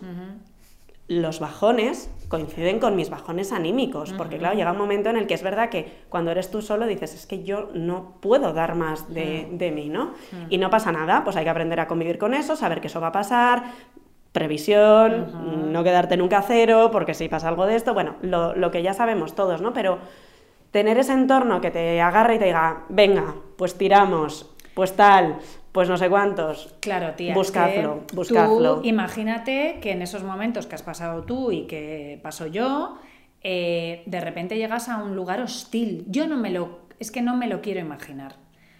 los 1.07 1.39
bajones 1.39 2.09
coinciden 2.29 2.79
con 2.79 2.95
mis 2.95 3.09
bajones 3.09 3.51
anímicos, 3.51 4.13
porque 4.13 4.37
claro, 4.37 4.55
llega 4.55 4.71
un 4.71 4.77
momento 4.77 5.09
en 5.09 5.17
el 5.17 5.27
que 5.27 5.35
es 5.35 5.43
verdad 5.43 5.69
que 5.69 6.01
cuando 6.09 6.31
eres 6.31 6.49
tú 6.49 6.61
solo 6.61 6.87
dices, 6.87 7.13
es 7.13 7.27
que 7.27 7.43
yo 7.43 7.69
no 7.73 8.15
puedo 8.21 8.53
dar 8.53 8.73
más 8.73 9.13
de, 9.13 9.47
de 9.51 9.71
mí, 9.71 9.89
¿no? 9.89 10.13
Y 10.49 10.57
no 10.57 10.69
pasa 10.69 10.91
nada, 10.91 11.23
pues 11.23 11.35
hay 11.35 11.43
que 11.43 11.51
aprender 11.51 11.79
a 11.79 11.87
convivir 11.87 12.17
con 12.17 12.33
eso, 12.33 12.55
saber 12.55 12.81
que 12.81 12.87
eso 12.87 12.99
va 12.99 13.07
a 13.07 13.11
pasar, 13.11 13.63
previsión, 14.31 15.71
no 15.71 15.83
quedarte 15.83 16.17
nunca 16.17 16.39
a 16.39 16.41
cero, 16.41 16.89
porque 16.91 17.13
si 17.13 17.29
pasa 17.29 17.49
algo 17.49 17.67
de 17.67 17.75
esto, 17.75 17.93
bueno, 17.93 18.15
lo, 18.21 18.55
lo 18.55 18.71
que 18.71 18.81
ya 18.81 18.93
sabemos 18.93 19.35
todos, 19.35 19.61
¿no? 19.61 19.73
Pero 19.73 19.99
tener 20.71 20.97
ese 20.97 21.13
entorno 21.13 21.61
que 21.61 21.69
te 21.69 22.01
agarre 22.01 22.35
y 22.35 22.39
te 22.39 22.45
diga, 22.45 22.83
venga, 22.89 23.35
pues 23.57 23.77
tiramos, 23.77 24.49
pues 24.73 24.93
tal, 24.95 25.37
pues 25.73 25.89
no 25.89 25.97
sé 25.97 26.07
cuántos. 26.07 26.75
Claro, 26.79 27.15
tía. 27.15 27.33
Buscadlo, 27.33 28.03
buscadlo. 28.13 28.75
Tú 28.79 28.87
imagínate 28.87 29.79
que 29.81 29.91
en 29.91 30.01
esos 30.03 30.23
momentos 30.23 30.67
que 30.67 30.75
has 30.75 30.83
pasado 30.83 31.23
tú 31.23 31.51
y 31.51 31.63
que 31.63 32.19
paso 32.23 32.47
yo, 32.47 32.99
eh, 33.41 34.03
de 34.05 34.21
repente 34.21 34.55
llegas 34.55 34.87
a 34.87 35.03
un 35.03 35.15
lugar 35.15 35.41
hostil. 35.41 36.05
Yo 36.07 36.27
no 36.27 36.37
me 36.37 36.51
lo. 36.51 36.83
Es 36.99 37.11
que 37.11 37.21
no 37.21 37.35
me 37.35 37.47
lo 37.47 37.61
quiero 37.61 37.79
imaginar. 37.79 38.35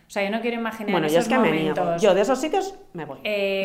O 0.08 0.12
sea, 0.14 0.24
yo 0.24 0.30
no 0.30 0.42
quiero 0.42 0.58
imaginar 0.58 0.92
Bueno, 0.92 1.08
yo 1.08 1.14
esos 1.14 1.24
es 1.24 1.30
que 1.30 1.40
me 1.40 1.50
momentos. 1.50 1.86
niego. 1.86 1.98
Yo 1.98 2.14
de 2.14 2.22
esos 2.22 2.40
sitios 2.40 2.76
me 2.94 3.06
voy. 3.06 3.18
Eh, 3.24 3.64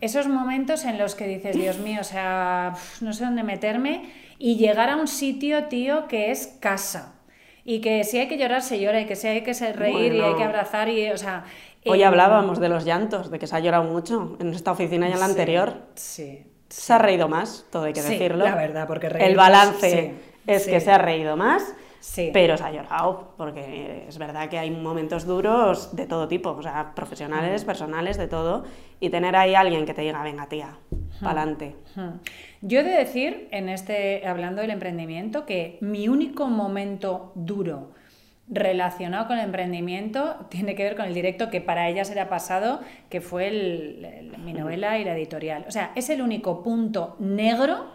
esos 0.00 0.28
momentos 0.28 0.84
en 0.84 0.96
los 0.96 1.16
que 1.16 1.26
dices, 1.26 1.56
Dios 1.56 1.78
mío, 1.78 2.00
o 2.00 2.04
sea, 2.04 2.74
no 3.00 3.12
sé 3.12 3.24
dónde 3.24 3.42
meterme, 3.42 4.08
y 4.38 4.54
llegar 4.56 4.90
a 4.90 4.96
un 4.96 5.08
sitio, 5.08 5.64
tío, 5.64 6.06
que 6.06 6.30
es 6.30 6.46
casa. 6.60 7.16
Y 7.64 7.80
que 7.80 8.04
si 8.04 8.18
hay 8.18 8.28
que 8.28 8.38
llorar, 8.38 8.62
se 8.62 8.78
llora, 8.78 9.00
y 9.00 9.06
que 9.06 9.16
si 9.16 9.26
hay 9.26 9.42
que 9.42 9.52
reír 9.72 10.14
y 10.14 10.20
hay 10.20 10.34
que 10.36 10.44
abrazar, 10.44 10.88
y, 10.88 11.10
o 11.10 11.18
sea. 11.18 11.44
Hoy 11.86 12.02
eh, 12.02 12.04
hablábamos 12.04 12.58
de 12.60 12.68
los 12.68 12.84
llantos, 12.84 13.30
de 13.30 13.38
que 13.38 13.46
se 13.46 13.56
ha 13.56 13.60
llorado 13.60 13.84
mucho 13.84 14.36
en 14.40 14.48
esta 14.52 14.72
oficina 14.72 15.08
y 15.08 15.12
en 15.12 15.20
la 15.20 15.26
sí, 15.26 15.30
anterior. 15.32 15.72
Sí. 15.94 16.46
Se 16.68 16.92
ha 16.92 16.98
reído 16.98 17.28
más, 17.28 17.64
todo 17.70 17.84
hay 17.84 17.92
que 17.92 18.02
Sí, 18.02 18.12
decirlo. 18.12 18.44
la 18.44 18.54
verdad, 18.54 18.86
porque 18.86 19.06
El 19.06 19.12
reírnos, 19.14 19.36
balance 19.36 20.14
es 20.46 20.66
que 20.66 20.80
se 20.80 20.90
ha 20.90 20.98
reído 20.98 21.36
más, 21.36 21.74
Sí. 22.00 22.30
pero 22.32 22.56
se 22.56 22.62
ha 22.64 22.70
llorado, 22.70 23.34
porque 23.36 24.04
es 24.06 24.18
verdad 24.18 24.48
que 24.48 24.58
hay 24.58 24.70
momentos 24.70 25.26
duros 25.26 25.96
de 25.96 26.06
todo 26.06 26.28
tipo, 26.28 26.50
o 26.50 26.62
sea, 26.62 26.92
profesionales, 26.94 27.64
personales, 27.64 28.16
de 28.18 28.28
todo, 28.28 28.64
y 29.00 29.10
tener 29.10 29.34
ahí 29.34 29.54
alguien 29.54 29.84
que 29.86 29.94
te 29.94 30.02
diga, 30.02 30.22
venga 30.22 30.46
tía, 30.48 30.76
pa'lante. 31.22 31.74
Hmm. 31.96 32.18
Yo 32.60 32.80
he 32.80 32.84
de 32.84 32.90
decir, 32.98 33.48
en 33.50 33.68
este, 33.68 34.26
hablando 34.26 34.60
del 34.62 34.70
emprendimiento, 34.70 35.44
que 35.46 35.78
mi 35.80 36.08
único 36.08 36.46
momento 36.48 37.32
duro 37.34 37.90
relacionado 38.50 39.26
con 39.26 39.38
el 39.38 39.44
emprendimiento 39.44 40.46
tiene 40.48 40.74
que 40.74 40.84
ver 40.84 40.96
con 40.96 41.06
el 41.06 41.14
directo 41.14 41.50
que 41.50 41.60
para 41.60 41.88
ella 41.88 42.04
será 42.04 42.28
pasado, 42.28 42.80
que 43.10 43.20
fue 43.20 43.48
el- 43.48 44.04
el- 44.04 44.38
mi 44.38 44.52
novela 44.52 44.98
y 44.98 45.04
la 45.04 45.14
editorial. 45.16 45.64
O 45.68 45.70
sea, 45.70 45.92
es 45.94 46.08
el 46.10 46.22
único 46.22 46.62
punto 46.62 47.16
negro 47.18 47.86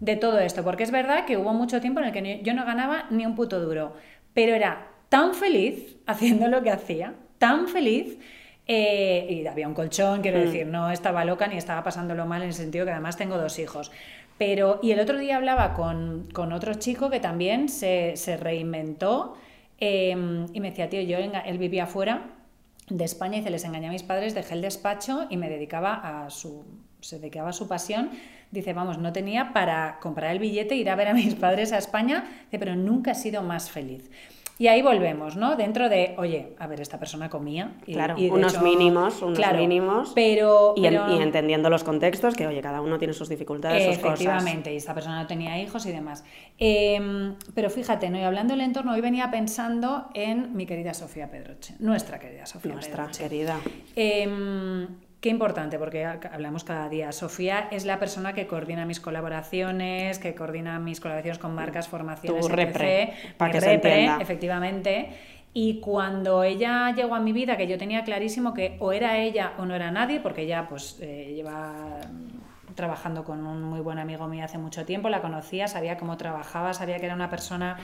de 0.00 0.16
todo 0.16 0.38
esto, 0.40 0.62
porque 0.64 0.82
es 0.82 0.90
verdad 0.90 1.24
que 1.24 1.36
hubo 1.36 1.52
mucho 1.54 1.80
tiempo 1.80 2.00
en 2.00 2.06
el 2.06 2.12
que 2.12 2.40
yo 2.42 2.52
no 2.54 2.64
ganaba 2.66 3.06
ni 3.10 3.24
un 3.24 3.34
puto 3.34 3.60
duro, 3.60 3.94
pero 4.34 4.54
era 4.54 4.88
tan 5.08 5.32
feliz 5.34 5.96
haciendo 6.06 6.48
lo 6.48 6.62
que 6.62 6.70
hacía, 6.70 7.14
tan 7.38 7.68
feliz, 7.68 8.18
eh, 8.66 9.26
y 9.30 9.46
había 9.46 9.68
un 9.68 9.74
colchón, 9.74 10.22
quiero 10.22 10.38
decir, 10.40 10.66
no 10.66 10.90
estaba 10.90 11.24
loca 11.24 11.46
ni 11.46 11.56
estaba 11.58 11.82
pasándolo 11.84 12.24
mal 12.26 12.40
en 12.42 12.48
el 12.48 12.54
sentido 12.54 12.84
que 12.86 12.92
además 12.92 13.16
tengo 13.16 13.36
dos 13.36 13.58
hijos. 13.58 13.92
Pero, 14.38 14.80
y 14.82 14.90
el 14.90 15.00
otro 15.00 15.16
día 15.18 15.36
hablaba 15.36 15.74
con, 15.74 16.26
con 16.32 16.52
otro 16.52 16.74
chico 16.74 17.08
que 17.10 17.20
también 17.20 17.68
se, 17.68 18.16
se 18.16 18.36
reinventó 18.36 19.36
eh, 19.84 20.46
y 20.52 20.60
me 20.60 20.70
decía, 20.70 20.88
tío, 20.88 21.02
yo 21.02 21.18
él 21.18 21.58
vivía 21.58 21.86
fuera 21.86 22.30
de 22.88 23.04
España 23.04 23.38
y 23.38 23.42
se 23.42 23.50
les 23.50 23.64
engañé 23.64 23.88
a 23.88 23.90
mis 23.90 24.02
padres, 24.02 24.34
dejé 24.34 24.54
el 24.54 24.62
despacho 24.62 25.26
y 25.30 25.36
me 25.36 25.48
dedicaba 25.48 26.24
a 26.24 26.30
su, 26.30 26.64
se 27.00 27.18
dedicaba 27.18 27.50
a 27.50 27.52
su 27.52 27.68
pasión. 27.68 28.10
Dice, 28.50 28.72
vamos, 28.72 28.98
no 28.98 29.12
tenía 29.12 29.52
para 29.52 29.98
comprar 30.00 30.30
el 30.30 30.38
billete, 30.38 30.76
ir 30.76 30.88
a 30.88 30.96
ver 30.96 31.08
a 31.08 31.14
mis 31.14 31.34
padres 31.34 31.72
a 31.72 31.78
España, 31.78 32.24
dice, 32.44 32.58
pero 32.58 32.76
nunca 32.76 33.12
he 33.12 33.14
sido 33.14 33.42
más 33.42 33.70
feliz. 33.70 34.10
Y 34.56 34.68
ahí 34.68 34.82
volvemos, 34.82 35.34
¿no? 35.34 35.56
Dentro 35.56 35.88
de, 35.88 36.14
oye, 36.16 36.54
a 36.60 36.68
ver, 36.68 36.80
esta 36.80 36.98
persona 37.00 37.28
comía. 37.28 37.72
Y, 37.86 37.94
Claro, 37.94 38.14
y 38.16 38.30
unos 38.30 38.54
hecho- 38.54 38.62
mínimos, 38.62 39.20
unos 39.20 39.36
claro, 39.36 39.58
mínimos. 39.58 40.12
Pero, 40.14 40.74
Y, 40.76 40.86
en- 40.86 40.94
pero- 40.94 41.12
y 41.18 41.20
entendiendo 41.22 41.68
los 41.70 41.82
contextos, 41.82 42.34
que 42.36 42.46
oye, 42.46 42.60
cada 42.60 42.80
uno 42.80 42.96
tiene 42.98 43.14
sus 43.14 43.28
dificultades, 43.28 43.84
sus 43.84 43.98
cosas. 43.98 44.20
Efectivamente, 44.20 44.72
y 44.72 44.76
esta 44.76 44.94
persona 44.94 45.20
no 45.20 45.26
tenía 45.26 45.60
hijos 45.60 45.84
y 45.86 45.90
demás. 45.92 46.24
Eh, 46.58 47.34
pero 47.54 47.68
fíjate, 47.68 48.10
¿no? 48.10 48.18
y 48.18 48.22
hablando 48.22 48.54
del 48.54 48.60
entorno, 48.60 48.92
hoy 48.92 49.00
venía 49.00 49.28
pensando 49.30 50.08
en 50.14 50.54
mi 50.56 50.66
querida 50.66 50.94
Sofía 50.94 51.28
Pedroche, 51.30 51.74
nuestra 51.80 52.20
querida 52.20 52.46
Sofía 52.46 52.74
Nuestra 52.74 53.04
Pedroche. 53.06 53.22
querida. 53.24 53.58
Eh, 53.96 54.86
qué 55.24 55.30
importante, 55.30 55.78
porque 55.78 56.04
ha- 56.04 56.20
hablamos 56.32 56.64
cada 56.64 56.90
día. 56.90 57.10
Sofía 57.10 57.68
es 57.70 57.86
la 57.86 57.98
persona 57.98 58.34
que 58.34 58.46
coordina 58.46 58.84
mis 58.84 59.00
colaboraciones, 59.00 60.18
que 60.18 60.34
coordina 60.34 60.78
mis 60.78 61.00
colaboraciones 61.00 61.38
con 61.38 61.54
marcas, 61.54 61.88
formaciones, 61.88 62.46
Tu 62.46 62.52
repre, 62.52 63.02
etc. 63.04 63.36
pa' 63.38 63.46
Mi 63.46 63.52
que 63.52 63.60
se 63.62 63.66
repre, 63.70 63.92
entienda. 63.94 64.22
efectivamente. 64.22 65.08
Y 65.54 65.80
cuando 65.80 66.42
ella 66.44 66.92
llegó 66.94 67.14
a 67.14 67.20
mi 67.20 67.32
vida, 67.32 67.56
que 67.56 67.66
yo 67.66 67.78
tenía 67.78 68.04
clarísimo 68.04 68.52
que 68.52 68.76
o 68.80 68.92
era 68.92 69.16
ella 69.16 69.52
o 69.56 69.64
no 69.64 69.74
era 69.74 69.90
nadie, 69.90 70.20
porque 70.20 70.42
ella 70.42 70.66
pues 70.68 70.98
eh, 71.00 71.32
lleva 71.34 71.72
trabajando 72.74 73.24
con 73.24 73.46
un 73.46 73.62
muy 73.62 73.80
buen 73.80 73.98
amigo 73.98 74.26
mío 74.28 74.44
hace 74.44 74.58
mucho 74.58 74.84
tiempo, 74.84 75.08
la 75.08 75.22
conocía, 75.22 75.68
sabía 75.68 75.96
cómo 75.96 76.16
trabajaba, 76.18 76.74
sabía 76.74 76.98
que 76.98 77.06
era 77.06 77.14
una 77.14 77.30
persona 77.30 77.78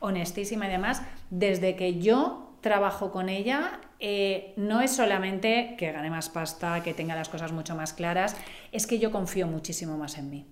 honestísima 0.00 0.66
y 0.66 0.70
demás. 0.70 1.02
Desde 1.30 1.76
que 1.76 1.98
yo 1.98 2.43
trabajo 2.64 3.12
con 3.12 3.28
ella, 3.28 3.78
eh, 4.00 4.54
no 4.56 4.80
es 4.80 4.90
solamente 4.90 5.76
que 5.78 5.92
gane 5.92 6.10
más 6.10 6.30
pasta, 6.30 6.82
que 6.82 6.94
tenga 6.94 7.14
las 7.14 7.28
cosas 7.28 7.52
mucho 7.52 7.76
más 7.76 7.92
claras, 7.92 8.36
es 8.72 8.86
que 8.88 8.98
yo 8.98 9.12
confío 9.12 9.46
muchísimo 9.46 9.96
más 9.96 10.18
en 10.18 10.30
mí. 10.30 10.46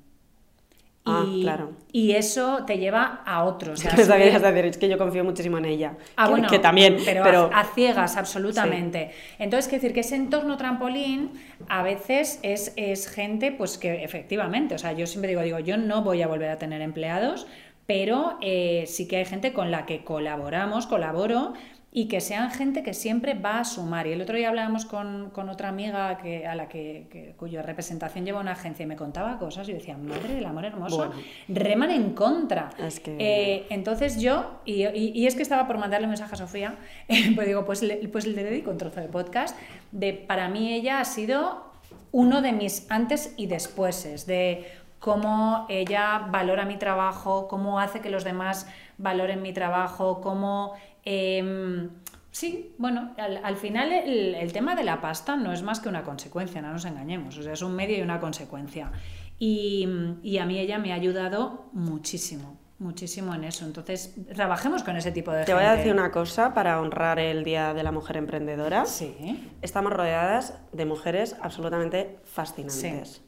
Ah, 1.05 1.25
y, 1.27 1.43
claro. 1.43 1.73
y 1.91 2.13
eso 2.13 2.65
te 2.65 2.79
lleva 2.79 3.23
a 3.27 3.43
otros. 3.43 3.83
Pensaba 3.83 4.19
que 4.19 4.69
es 4.69 4.77
que 4.77 4.89
yo 4.89 4.99
confío 4.99 5.25
muchísimo 5.25 5.59
en 5.59 5.65
ella. 5.65 5.97
Ah, 6.15 6.27
que, 6.27 6.31
bueno, 6.31 6.49
que 6.49 6.59
también, 6.61 6.99
pero, 7.05 7.25
pero, 7.25 7.51
a, 7.53 7.61
a 7.61 7.65
ciegas, 7.65 8.17
absolutamente. 8.17 9.11
Entonces, 9.41 9.69
quiero 9.69 9.83
decir 9.83 9.95
que 9.95 10.01
ese 10.01 10.15
entorno 10.15 10.57
trampolín 10.57 11.33
a 11.69 11.83
veces 11.83 12.39
es, 12.43 12.73
es 12.77 13.09
gente, 13.09 13.51
pues 13.51 13.79
que 13.79 14.05
efectivamente, 14.05 14.77
o 14.77 14.79
sea, 14.79 14.93
yo 14.93 15.09
siempre 15.09 15.31
digo, 15.31 15.43
digo, 15.43 15.59
yo 15.59 15.77
no 15.77 16.03
voy 16.03 16.23
a 16.23 16.29
volver 16.29 16.51
a 16.51 16.59
tener 16.59 16.83
empleados, 16.83 17.49
pero 17.87 18.39
eh, 18.41 18.85
sí 18.87 19.09
que 19.09 19.17
hay 19.17 19.25
gente 19.25 19.53
con 19.53 19.71
la 19.71 19.87
que 19.87 20.05
colaboramos, 20.05 20.87
colaboro, 20.87 21.55
y 21.95 22.09
que 22.09 22.23
sean 22.23 22.51
gente 22.51 22.83
que 22.83 22.95
siempre 22.95 23.35
va 23.35 23.61
a 23.61 23.65
sumar. 23.65 24.07
Y 24.07 24.13
el 24.13 24.23
otro 24.23 24.35
día 24.35 24.49
hablábamos 24.49 24.87
con, 24.87 25.29
con 25.31 25.51
otra 25.51 25.69
amiga 25.69 26.17
que, 26.17 26.47
a 26.47 26.55
la 26.55 26.67
que, 26.67 27.07
que- 27.11 27.35
cuya 27.37 27.61
representación 27.61 28.25
lleva 28.25 28.41
una 28.41 28.53
agencia 28.53 28.85
y 28.85 28.87
me 28.87 28.97
contaba 28.97 29.39
cosas 29.39 29.69
y 29.69 29.73
yo 29.73 29.77
decía, 29.79 29.99
madre 29.99 30.35
del 30.35 30.47
amor 30.47 30.65
hermoso, 30.65 30.97
Bueno. 30.97 31.13
reman 31.49 31.91
en 31.91 32.15
contra. 32.15 32.71
Es 32.79 32.99
que- 32.99 33.17
Eh, 33.19 33.67
entonces 33.69 34.19
yo, 34.23 34.61
y, 34.65 34.87
y- 34.87 35.13
y 35.15 35.27
es 35.27 35.35
que 35.37 35.43
estaba 35.43 35.67
por 35.67 35.77
mandarle 35.77 36.07
un 36.07 36.13
mensaje 36.13 36.33
a 36.35 36.39
Sofía, 36.39 36.77
pues 37.35 37.47
digo, 37.47 37.67
pues 37.67 37.83
le, 37.83 37.97
pues 38.09 38.27
le 38.27 38.43
dedico 38.43 38.71
un 38.71 38.79
trozo 38.79 39.01
de 39.01 39.09
podcast, 39.09 39.55
de 39.91 40.15
para 40.15 40.49
mí 40.49 40.73
ella 40.73 40.99
ha 40.99 41.05
sido 41.05 41.71
uno 42.11 42.41
de 42.41 42.53
mis 42.53 42.91
antes 42.91 43.35
y 43.37 43.49
despuéses, 43.49 44.25
de 44.27 44.65
cómo 44.99 45.67
ella 45.69 46.27
valora 46.31 46.65
mi 46.65 46.79
trabajo, 46.79 47.49
cómo 47.49 47.81
hace 47.81 48.01
que 48.01 48.09
los 48.09 48.25
demás 48.25 48.67
valoren 48.97 49.43
mi 49.43 49.53
trabajo, 49.53 50.23
cómo... 50.23 50.73
em, 51.05 51.91
Sí, 52.31 52.75
bueno, 52.79 53.13
al, 53.19 53.45
al 53.45 53.57
final 53.57 53.93
el, 53.93 54.35
el 54.35 54.53
tema 54.55 54.75
de 54.75 54.85
la 54.85 55.03
pasta 55.03 55.37
no 55.37 55.53
es 55.53 55.63
más 55.63 55.81
que 55.81 55.91
una 55.91 56.03
consecuencia, 56.03 56.63
no 56.63 56.73
nos 56.73 56.87
engañemos, 56.87 57.37
o 57.37 57.43
sea, 57.43 57.53
es 57.53 57.61
un 57.61 57.75
medio 57.77 57.99
y 57.99 58.01
una 58.01 58.21
consecuencia. 58.21 58.91
Y, 59.39 59.87
y 60.23 60.39
a 60.39 60.47
mí 60.47 60.59
ella 60.59 60.79
me 60.79 60.93
ha 60.93 60.95
ayudado 60.95 61.67
muchísimo, 61.73 62.57
muchísimo 62.79 63.35
en 63.35 63.45
eso. 63.45 63.67
Entonces, 63.67 64.15
trabajemos 64.35 64.83
con 64.83 64.97
ese 64.97 65.13
tipo 65.13 65.31
de 65.31 65.41
te 65.41 65.53
gente. 65.53 65.55
voy 65.55 65.65
a 65.65 65.77
decir 65.77 65.93
una 65.93 66.11
cosa 66.11 66.55
para 66.55 66.81
honrar 66.81 67.19
el 67.19 67.45
Día 67.45 67.75
de 67.75 67.83
la 67.83 67.93
Mujer 67.93 68.17
Emprendedora. 68.17 68.87
Sí, 68.87 69.51
Estamos 69.61 69.93
rodeadas 69.93 70.55
de 70.73 70.87
mujeres 70.87 71.37
absolutamente 71.43 72.17
fascinantes. 72.25 73.21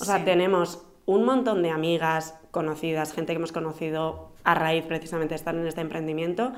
O 0.00 0.04
sea, 0.04 0.18
Sí. 0.18 0.24
tenemos 0.24 0.82
un 1.06 1.24
montón 1.24 1.62
de 1.62 1.70
amigas 1.70 2.34
conocidas, 2.50 3.12
gente 3.12 3.32
que 3.32 3.36
hemos 3.36 3.52
conocido 3.52 4.32
a 4.42 4.56
raíz 4.56 4.84
precisamente 4.86 5.34
de 5.34 5.36
estar 5.36 5.54
en 5.54 5.66
este 5.68 5.82
emprendimiento, 5.82 6.52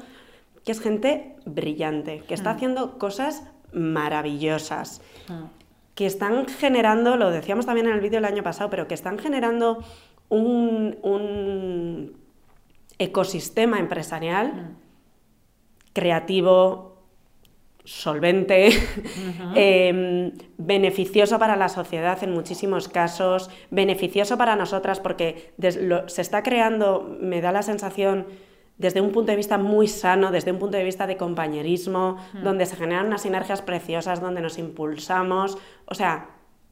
que 0.65 0.73
es 0.73 0.81
gente 0.81 1.37
brillante, 1.45 2.23
que 2.27 2.35
está 2.35 2.53
Mm. 2.53 2.57
haciendo 2.57 2.99
cosas 2.99 3.43
maravillosas, 3.73 5.01
Mm. 5.29 5.45
que 5.95 6.07
están 6.07 6.47
generando, 6.47 7.17
lo 7.17 7.31
decíamos 7.31 7.67
también 7.67 7.87
en 7.87 7.95
el 7.95 8.01
vídeo 8.01 8.19
el 8.19 8.25
año 8.25 8.43
pasado, 8.43 8.71
pero 8.71 8.87
que 8.89 8.95
están 8.95 9.19
generando 9.19 9.83
un, 10.29 10.97
un 11.03 12.17
ecosistema 12.99 13.79
empresarial 13.79 14.53
Mm. 14.53 14.77
creativo, 15.93 16.93
solvente, 17.85 18.69
eh, 19.57 20.33
beneficioso 20.57 21.39
para 21.39 21.57
la 21.57 21.69
sociedad 21.69 22.23
en 22.23 22.31
muchísimos 22.33 22.89
casos, 22.89 23.51
beneficioso 23.71 24.39
para 24.39 24.55
nosotras 24.57 25.01
porque 25.01 25.53
lo- 25.81 26.09
se 26.09 26.23
está 26.23 26.43
creando, 26.43 27.17
me 27.21 27.41
da 27.41 27.51
la 27.53 27.63
sensación, 27.63 28.27
desde 28.83 29.01
un 29.01 29.13
punto 29.13 29.31
de 29.33 29.37
vista 29.37 29.57
muy 29.57 29.89
sano, 29.89 30.31
desde 30.31 30.53
un 30.53 30.59
punto 30.59 30.77
de 30.77 30.85
vista 30.85 31.07
de 31.07 31.17
compañerismo, 31.17 32.19
donde 32.43 32.67
se 32.67 32.77
generan 32.77 33.07
unas 33.07 33.23
sinergias 33.23 33.63
preciosas, 33.63 34.21
donde 34.21 34.41
nos 34.43 34.59
impulsamos. 34.59 35.57
O 35.87 35.95
sea, 35.95 36.27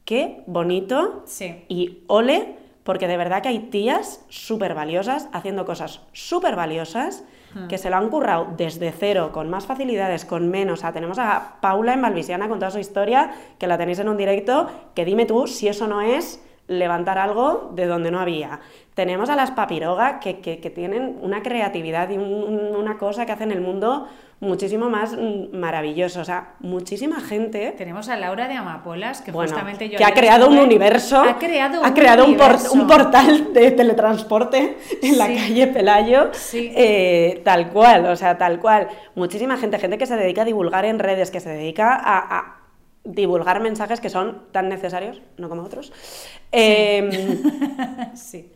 qué 0.04 0.42
bonito 0.46 1.22
Sí. 1.24 1.64
y 1.68 1.98
ole, 2.08 2.56
porque 2.82 3.06
de 3.08 3.16
verdad 3.16 3.42
que 3.42 3.48
hay 3.48 3.58
tías 3.70 4.24
súper 4.28 4.74
valiosas 4.74 5.28
haciendo 5.32 5.64
cosas 5.64 6.00
súper 6.12 6.56
valiosas 6.56 7.24
que 7.68 7.78
se 7.78 7.90
lo 7.90 7.96
han 7.96 8.10
currado 8.10 8.46
desde 8.56 8.92
cero, 8.92 9.30
con 9.32 9.50
más 9.50 9.66
facilidades, 9.66 10.24
con 10.24 10.50
menos. 10.50 10.78
O 10.78 10.82
sea, 10.82 10.92
tenemos 10.92 11.18
a 11.18 11.56
Paula 11.60 11.94
en 11.94 12.02
Valvisiana 12.02 12.48
con 12.48 12.60
toda 12.60 12.70
su 12.70 12.78
historia, 12.78 13.32
que 13.58 13.66
la 13.66 13.76
tenéis 13.76 13.98
en 13.98 14.08
un 14.08 14.16
directo, 14.16 14.68
que 14.94 15.04
dime 15.04 15.26
tú 15.26 15.48
si 15.48 15.66
eso 15.66 15.88
no 15.88 16.00
es 16.00 16.40
levantar 16.70 17.18
algo 17.18 17.70
de 17.74 17.86
donde 17.86 18.10
no 18.12 18.20
había. 18.20 18.60
Tenemos 18.94 19.28
a 19.28 19.34
las 19.36 19.50
papiroga 19.50 20.20
que, 20.20 20.38
que- 20.40 20.58
que 20.60 20.70
tienen 20.70 21.18
una 21.20 21.42
creatividad 21.42 22.08
y 22.10 22.16
un- 22.16 22.22
un- 22.24 22.76
una 22.76 22.96
cosa 22.96 23.26
que 23.26 23.32
hacen 23.32 23.50
el 23.50 23.60
mundo 23.60 24.06
muchísimo 24.38 24.88
más 24.88 25.12
mm, 25.12 25.54
maravilloso. 25.56 26.20
O 26.20 26.24
sea, 26.24 26.54
muchísima 26.60 27.20
gente 27.20 27.74
Tenemos 27.76 28.08
a 28.08 28.16
Laura 28.16 28.46
de 28.46 28.54
Amapolas, 28.54 29.20
que 29.20 29.32
bueno, 29.32 29.50
justamente 29.50 29.88
yo 29.88 29.98
que 29.98 30.04
ha 30.04 30.12
creado 30.14 30.48
un 30.48 30.58
universo, 30.58 31.20
Ha 31.22 31.38
creado 31.38 31.84
ha 31.84 31.88
un, 31.88 31.94
creado 31.94 32.24
un, 32.24 32.36
por- 32.36 32.46
universo. 32.46 32.72
un 32.72 32.86
portal 32.86 33.52
de 33.52 33.70
teletransporte 33.72 34.76
en 35.02 35.18
la 35.18 35.26
calle 35.26 35.66
Pelayo, 35.66 36.28
Sí. 36.32 36.72
eh, 36.76 37.40
tal 37.44 37.70
cual, 37.70 38.06
o 38.06 38.14
sea, 38.16 38.38
tal 38.38 38.60
cual. 38.60 38.86
Muchísima 39.16 39.56
gente, 39.56 39.78
gente 39.80 39.98
que 39.98 40.06
se 40.06 40.16
dedica 40.16 40.42
a 40.42 40.44
divulgar 40.44 40.84
en 40.84 41.00
redes, 41.00 41.30
que 41.32 41.40
se 41.40 41.50
dedica 41.50 41.94
a, 41.94 42.38
a 42.38 42.59
divulgar 43.04 43.60
mensajes 43.60 44.00
que 44.00 44.10
son 44.10 44.42
tan 44.52 44.68
necesarios, 44.68 45.20
no 45.38 45.48
como 45.48 45.62
otros. 45.62 45.92
Em, 46.52 47.10
Sí, 48.14 48.50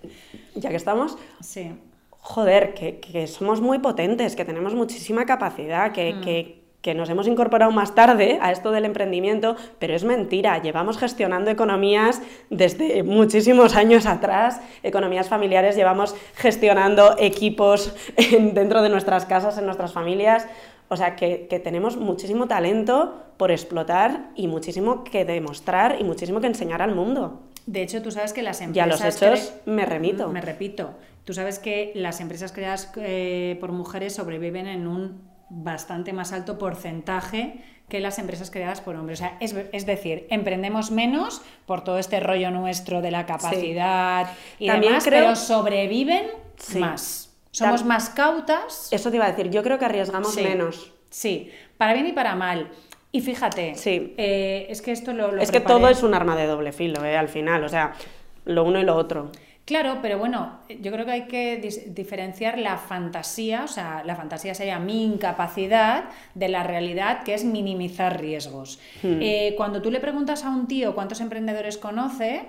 ya 0.54 0.70
que 0.70 0.76
estamos, 0.76 1.16
sí. 1.40 1.72
joder, 2.10 2.74
que, 2.74 3.00
que 3.00 3.26
somos 3.26 3.60
muy 3.60 3.78
potentes, 3.78 4.36
que 4.36 4.44
tenemos 4.44 4.74
muchísima 4.74 5.24
capacidad, 5.26 5.92
que, 5.92 6.16
que- 6.22 6.64
que 6.84 6.92
nos 6.94 7.08
hemos 7.08 7.26
incorporado 7.26 7.72
más 7.72 7.94
tarde 7.94 8.38
a 8.42 8.52
esto 8.52 8.70
del 8.70 8.84
emprendimiento, 8.84 9.56
pero 9.78 9.94
es 9.94 10.04
mentira, 10.04 10.60
llevamos 10.60 10.98
gestionando 10.98 11.50
economías 11.50 12.20
desde 12.50 13.02
muchísimos 13.02 13.74
años 13.74 14.04
atrás, 14.04 14.60
economías 14.82 15.30
familiares, 15.30 15.76
llevamos 15.76 16.14
gestionando 16.34 17.16
equipos 17.18 17.94
en- 18.18 18.52
dentro 18.52 18.82
de 18.82 18.90
nuestras 18.90 19.24
casas, 19.24 19.56
en 19.56 19.64
nuestras 19.64 19.94
familias. 19.94 20.46
O 20.88 20.96
sea, 20.96 21.16
que, 21.16 21.46
que 21.48 21.58
tenemos 21.58 21.96
muchísimo 21.96 22.46
talento 22.46 23.22
por 23.36 23.50
explotar 23.50 24.30
y 24.36 24.46
muchísimo 24.46 25.02
que 25.04 25.24
demostrar 25.24 25.96
y 26.00 26.04
muchísimo 26.04 26.40
que 26.40 26.46
enseñar 26.46 26.82
al 26.82 26.94
mundo. 26.94 27.40
De 27.66 27.82
hecho, 27.82 28.02
tú 28.02 28.10
sabes 28.10 28.32
que 28.32 28.42
las 28.42 28.60
Y 28.60 28.64
a 28.64 28.66
empresas... 28.66 29.00
los 29.00 29.22
hechos 29.22 29.54
me 29.64 29.86
remito. 29.86 30.28
Me 30.28 30.40
repito. 30.42 30.94
Tú 31.24 31.32
sabes 31.32 31.58
que 31.58 31.92
las 31.94 32.20
empresas 32.20 32.52
creadas 32.52 32.92
eh, 32.96 33.56
por 33.60 33.72
mujeres 33.72 34.14
sobreviven 34.14 34.66
en 34.66 34.86
un 34.86 35.22
bastante 35.48 36.12
más 36.12 36.32
alto 36.32 36.58
porcentaje 36.58 37.62
que 37.88 38.00
las 38.00 38.18
empresas 38.18 38.50
creadas 38.50 38.80
por 38.82 38.96
hombres. 38.96 39.20
O 39.20 39.22
sea, 39.24 39.36
es, 39.40 39.54
es 39.72 39.86
decir, 39.86 40.26
emprendemos 40.30 40.90
menos 40.90 41.40
por 41.66 41.82
todo 41.84 41.98
este 41.98 42.20
rollo 42.20 42.50
nuestro 42.50 43.00
de 43.02 43.10
la 43.10 43.24
capacidad 43.26 44.28
y 44.58 44.66
También 44.66 44.92
demás, 44.92 45.04
creo- 45.04 45.20
pero 45.24 45.36
sobreviven 45.36 46.26
Sí. 46.56 46.78
más. 46.78 47.23
Somos 47.54 47.84
más 47.84 48.10
cautas. 48.10 48.88
Eso 48.90 49.10
te 49.10 49.16
iba 49.16 49.26
a 49.26 49.30
decir, 49.30 49.50
yo 49.50 49.62
creo 49.62 49.78
que 49.78 49.84
arriesgamos 49.84 50.34
Sí. 50.34 50.42
menos. 50.42 50.92
Sí, 51.10 51.50
para 51.78 51.94
bien 51.94 52.06
y 52.08 52.12
para 52.12 52.34
mal. 52.34 52.68
Y 53.12 53.20
fíjate, 53.20 53.76
Sí. 53.76 54.12
eh, 54.16 54.66
es 54.68 54.82
que 54.82 54.90
esto 54.90 55.12
lo, 55.12 55.30
lo 55.30 55.40
es 55.40 55.52
que 55.52 55.60
todo 55.60 55.88
es 55.88 56.02
un 56.02 56.14
arma 56.14 56.34
de 56.34 56.46
doble 56.46 56.72
filo, 56.72 57.04
¿eh? 57.04 57.16
al 57.16 57.28
final, 57.28 57.62
o 57.62 57.68
sea, 57.68 57.92
lo 58.44 58.64
uno 58.64 58.80
y 58.80 58.82
lo 58.82 58.96
otro. 58.96 59.30
Claro, 59.64 60.00
pero 60.02 60.18
bueno, 60.18 60.58
yo 60.80 60.92
creo 60.92 61.06
que 61.06 61.12
hay 61.12 61.22
que 61.26 61.56
diferenciar 61.86 62.58
la 62.58 62.76
fantasía, 62.76 63.62
o 63.64 63.68
sea, 63.68 64.02
la 64.04 64.14
fantasía 64.16 64.54
sería 64.54 64.78
mi 64.78 65.04
incapacidad 65.04 66.04
de 66.34 66.48
la 66.48 66.64
realidad, 66.64 67.22
que 67.22 67.32
es 67.34 67.44
minimizar 67.44 68.20
riesgos. 68.20 68.78
Hmm. 69.02 69.20
Eh, 69.22 69.54
cuando 69.56 69.80
tú 69.80 69.90
le 69.90 70.00
preguntas 70.00 70.44
a 70.44 70.50
un 70.50 70.66
tío 70.66 70.94
cuántos 70.94 71.20
emprendedores 71.20 71.78
conoce, 71.78 72.42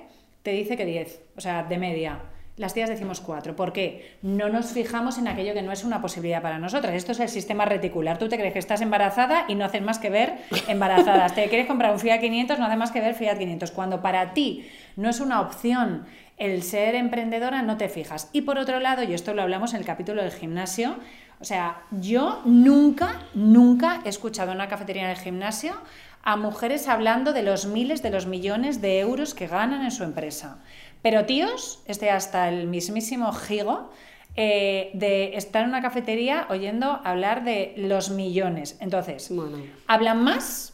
te 0.44 0.52
dice 0.52 0.76
que 0.76 0.86
10, 0.86 1.22
o 1.38 1.41
sea, 1.41 1.63
de 1.63 1.78
media. 1.78 2.20
Las 2.58 2.74
tías 2.74 2.89
decimos 2.89 3.20
4. 3.20 3.54
¿Por 3.58 3.74
qué? 3.74 4.18
No 4.22 4.48
nos 4.48 4.68
fijamos 4.68 5.18
en 5.18 5.28
aquello 5.28 5.54
que 5.54 5.62
no 5.62 5.74
es 5.74 5.84
una 5.84 6.02
posibilidad 6.02 6.41
para 6.41 6.58
nosotras. 6.58 6.94
Esto 6.96 7.12
es 7.12 7.20
el 7.20 7.28
sistema 7.28 7.65
reticular. 7.65 8.18
Tú 8.18 8.30
te 8.30 8.38
crees 8.38 8.54
que 8.54 8.60
estás 8.60 8.80
embarazada 8.80 9.44
y 9.50 9.56
no 9.56 9.65
haces 9.65 9.82
más 9.82 10.00
que 10.00 10.10
ver 10.10 10.38
embarazadas. 10.70 11.36
te 11.36 11.50
quieres 11.50 11.68
comprar 11.68 11.91
un 11.91 12.00
Fiat 12.00 12.22
500, 12.22 12.58
no 12.58 12.65
hace 12.65 12.78
más 12.78 12.91
que 12.91 13.02
ver 13.02 13.13
Fiat 13.13 13.38
500. 13.38 13.72
Cuando 13.72 14.02
para 14.02 14.34
ti 14.34 14.65
no 14.96 15.10
es 15.10 15.20
una 15.20 15.41
opción 15.41 16.06
el 16.38 16.63
ser 16.63 16.96
emprendedora, 16.96 17.62
no 17.62 17.76
te 17.76 17.89
fijas. 17.89 18.30
Y 18.32 18.41
por 18.41 18.58
otro 18.58 18.80
lado, 18.80 19.04
y 19.04 19.13
esto 19.13 19.34
lo 19.34 19.41
hablamos 19.41 19.74
en 19.74 19.82
el 19.82 19.86
capítulo 19.86 20.22
del 20.22 20.32
gimnasio, 20.32 20.96
o 21.41 21.46
sea, 21.46 21.82
yo 21.91 22.41
nunca, 22.46 23.22
nunca 23.34 24.02
he 24.06 24.10
escuchado 24.10 24.52
en 24.52 24.58
una 24.58 24.70
cafetería 24.70 25.04
en 25.04 25.10
el 25.10 25.18
gimnasio 25.18 25.76
a 26.24 26.38
mujeres 26.38 26.88
hablando 26.88 27.34
de 27.34 27.44
los 27.44 27.68
miles, 27.68 28.02
de 28.02 28.10
los 28.10 28.26
millones 28.26 28.82
de 28.82 29.00
euros 29.00 29.36
que 29.36 29.48
ganan 29.48 29.84
en 29.84 29.91
su 29.91 30.04
empresa. 30.04 30.58
Pero 31.06 31.28
tíos, 31.28 31.84
este 31.86 32.10
hasta 32.10 32.50
el 32.50 32.65
mismísimo 32.65 33.32
Gigo, 33.32 33.91
eh, 34.36 34.89
de 34.96 35.38
estar 35.38 35.62
en 35.62 35.70
una 35.70 35.84
cafetería 35.84 36.48
oyendo 36.50 37.00
hablar 37.04 37.44
de 37.44 37.76
los 37.78 38.10
millones. 38.10 38.76
Entonces, 38.80 39.30
Bueno. 39.30 39.60
hablan 39.86 40.24
más 40.24 40.74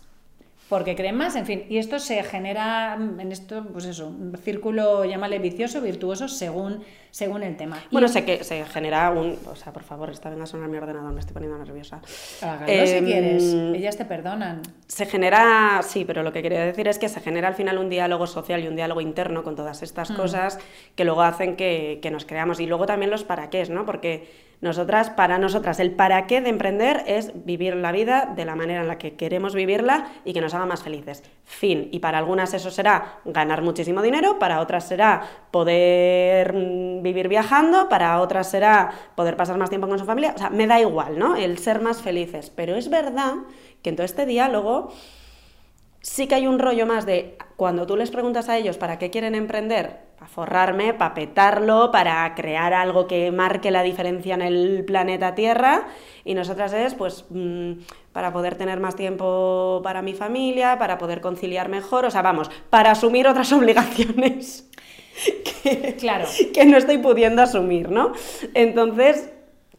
porque 0.71 0.95
creen 0.95 1.17
más, 1.17 1.35
en 1.35 1.45
fin, 1.45 1.65
y 1.67 1.79
esto 1.79 1.99
se 1.99 2.23
genera 2.23 2.95
mm, 2.97 3.19
en 3.19 3.31
esto, 3.33 3.65
pues 3.73 3.83
eso, 3.83 4.07
un 4.07 4.33
círculo, 4.41 5.03
llámale 5.03 5.37
vicioso, 5.37 5.81
virtuoso, 5.81 6.29
según, 6.29 6.81
según 7.11 7.43
el 7.43 7.57
tema. 7.57 7.77
Y- 7.89 7.91
Bueno, 7.91 8.07
sé 8.07 8.23
que 8.23 8.41
se 8.45 8.63
genera 8.63 9.09
un... 9.09 9.37
O 9.51 9.55
sea, 9.57 9.73
por 9.73 9.83
favor, 9.83 10.09
esta 10.09 10.29
venga 10.29 10.43
a 10.43 10.47
sonar 10.47 10.69
mi 10.69 10.77
ordenador, 10.77 11.11
me 11.11 11.19
estoy 11.19 11.33
poniendo 11.33 11.57
nerviosa. 11.57 11.99
Hágalo 12.41 12.87
si 12.87 12.93
Em, 12.93 13.05
quieres, 13.05 13.43
ellas 13.75 13.97
te 13.97 14.05
perdonan. 14.05 14.61
Se 14.87 15.05
genera, 15.05 15.81
sí, 15.83 16.05
pero 16.05 16.23
lo 16.23 16.31
que 16.31 16.41
quería 16.41 16.65
decir 16.65 16.87
es 16.87 16.97
que 16.99 17.09
se 17.09 17.19
genera 17.19 17.49
al 17.49 17.55
final 17.55 17.77
un 17.77 17.89
diálogo 17.89 18.25
social 18.25 18.63
y 18.63 18.67
un 18.69 18.77
diálogo 18.77 19.01
interno 19.01 19.43
con 19.43 19.57
todas 19.57 19.83
estas 19.83 20.09
cosas 20.09 20.57
que 20.95 21.03
luego 21.03 21.21
hacen 21.21 21.57
que, 21.57 21.99
que 22.01 22.11
nos 22.11 22.23
creamos. 22.23 22.61
Y 22.61 22.65
luego 22.65 22.85
también 22.85 23.11
los 23.11 23.25
para 23.25 23.49
qué, 23.49 23.65
¿no? 23.65 23.85
Porque 23.85 24.49
nosotras, 24.61 25.09
para 25.09 25.39
nosotras, 25.39 25.79
el 25.79 25.91
para 25.91 26.27
qué 26.27 26.39
de 26.39 26.49
emprender 26.49 27.03
es 27.07 27.31
vivir 27.45 27.75
la 27.75 27.91
vida 27.91 28.31
de 28.35 28.45
la 28.45 28.55
manera 28.55 28.81
en 28.81 28.87
la 28.87 28.99
que 28.99 29.15
queremos 29.15 29.55
vivirla 29.55 30.11
y 30.23 30.33
que 30.33 30.41
nos 30.41 30.53
haga 30.53 30.67
más 30.67 30.83
felices. 30.83 31.23
Fin. 31.43 31.89
Y 31.91 31.97
para 31.97 32.19
algunas 32.19 32.53
eso 32.53 32.69
será 32.69 33.19
ganar 33.25 33.63
muchísimo 33.63 34.03
dinero, 34.03 34.37
para 34.37 34.61
otras 34.61 34.87
será 34.87 35.23
poder 35.49 36.53
mm, 36.53 37.01
vivir 37.01 37.27
viajando, 37.27 37.89
para 37.89 38.21
otras 38.21 38.51
será 38.51 38.91
poder 39.15 39.35
pasar 39.35 39.57
más 39.57 39.69
tiempo 39.69 39.87
con 39.87 39.97
su 39.97 40.05
familia. 40.05 40.33
O 40.35 40.37
sea, 40.37 40.51
me 40.51 40.67
da 40.67 40.79
igual, 40.79 41.17
¿no? 41.17 41.35
El 41.35 41.57
ser 41.57 41.81
más 41.81 42.01
felices. 42.01 42.51
Pero 42.51 42.75
es 42.75 42.89
verdad 42.89 43.33
que 43.81 43.89
en 43.89 43.95
todo 43.95 44.05
este 44.05 44.27
diálogo 44.27 44.93
sí 46.01 46.27
que 46.27 46.35
hay 46.35 46.47
un 46.47 46.59
rollo 46.59 46.85
más 46.85 47.05
de 47.05 47.37
cuando 47.55 47.85
tú 47.85 47.95
les 47.95 48.11
preguntas 48.11 48.49
a 48.49 48.57
ellos 48.57 48.77
para 48.77 48.97
qué 48.97 49.09
quieren 49.11 49.35
emprender, 49.35 49.99
para 50.17 50.27
forrarme, 50.27 50.93
para 50.93 51.13
petarlo, 51.13 51.91
para 51.91 52.33
crear 52.35 52.73
algo 52.73 53.07
que 53.07 53.31
marque 53.31 53.71
la 53.71 53.83
diferencia 53.83 54.33
en 54.33 54.41
el 54.41 54.83
planeta 54.85 55.35
Tierra, 55.35 55.87
y 56.25 56.33
nosotras 56.33 56.73
es 56.73 56.95
pues 56.95 57.25
mm, 57.29 57.73
para 58.11 58.33
poder 58.33 58.55
tener 58.55 58.79
más 58.79 58.95
tiempo 58.95 59.81
para 59.83 60.01
mi 60.01 60.13
familia, 60.13 60.77
para 60.79 60.97
poder 60.97 61.21
conciliar 61.21 61.69
mejor, 61.69 62.05
o 62.05 62.11
sea, 62.11 62.21
vamos, 62.23 62.49
para 62.69 62.91
asumir 62.91 63.27
otras 63.27 63.51
obligaciones 63.53 64.69
que, 65.63 65.95
Claro. 65.99 66.25
que 66.53 66.65
no 66.65 66.77
estoy 66.77 66.97
pudiendo 66.97 67.43
asumir, 67.43 67.91
¿no? 67.91 68.13
Entonces, 68.55 69.31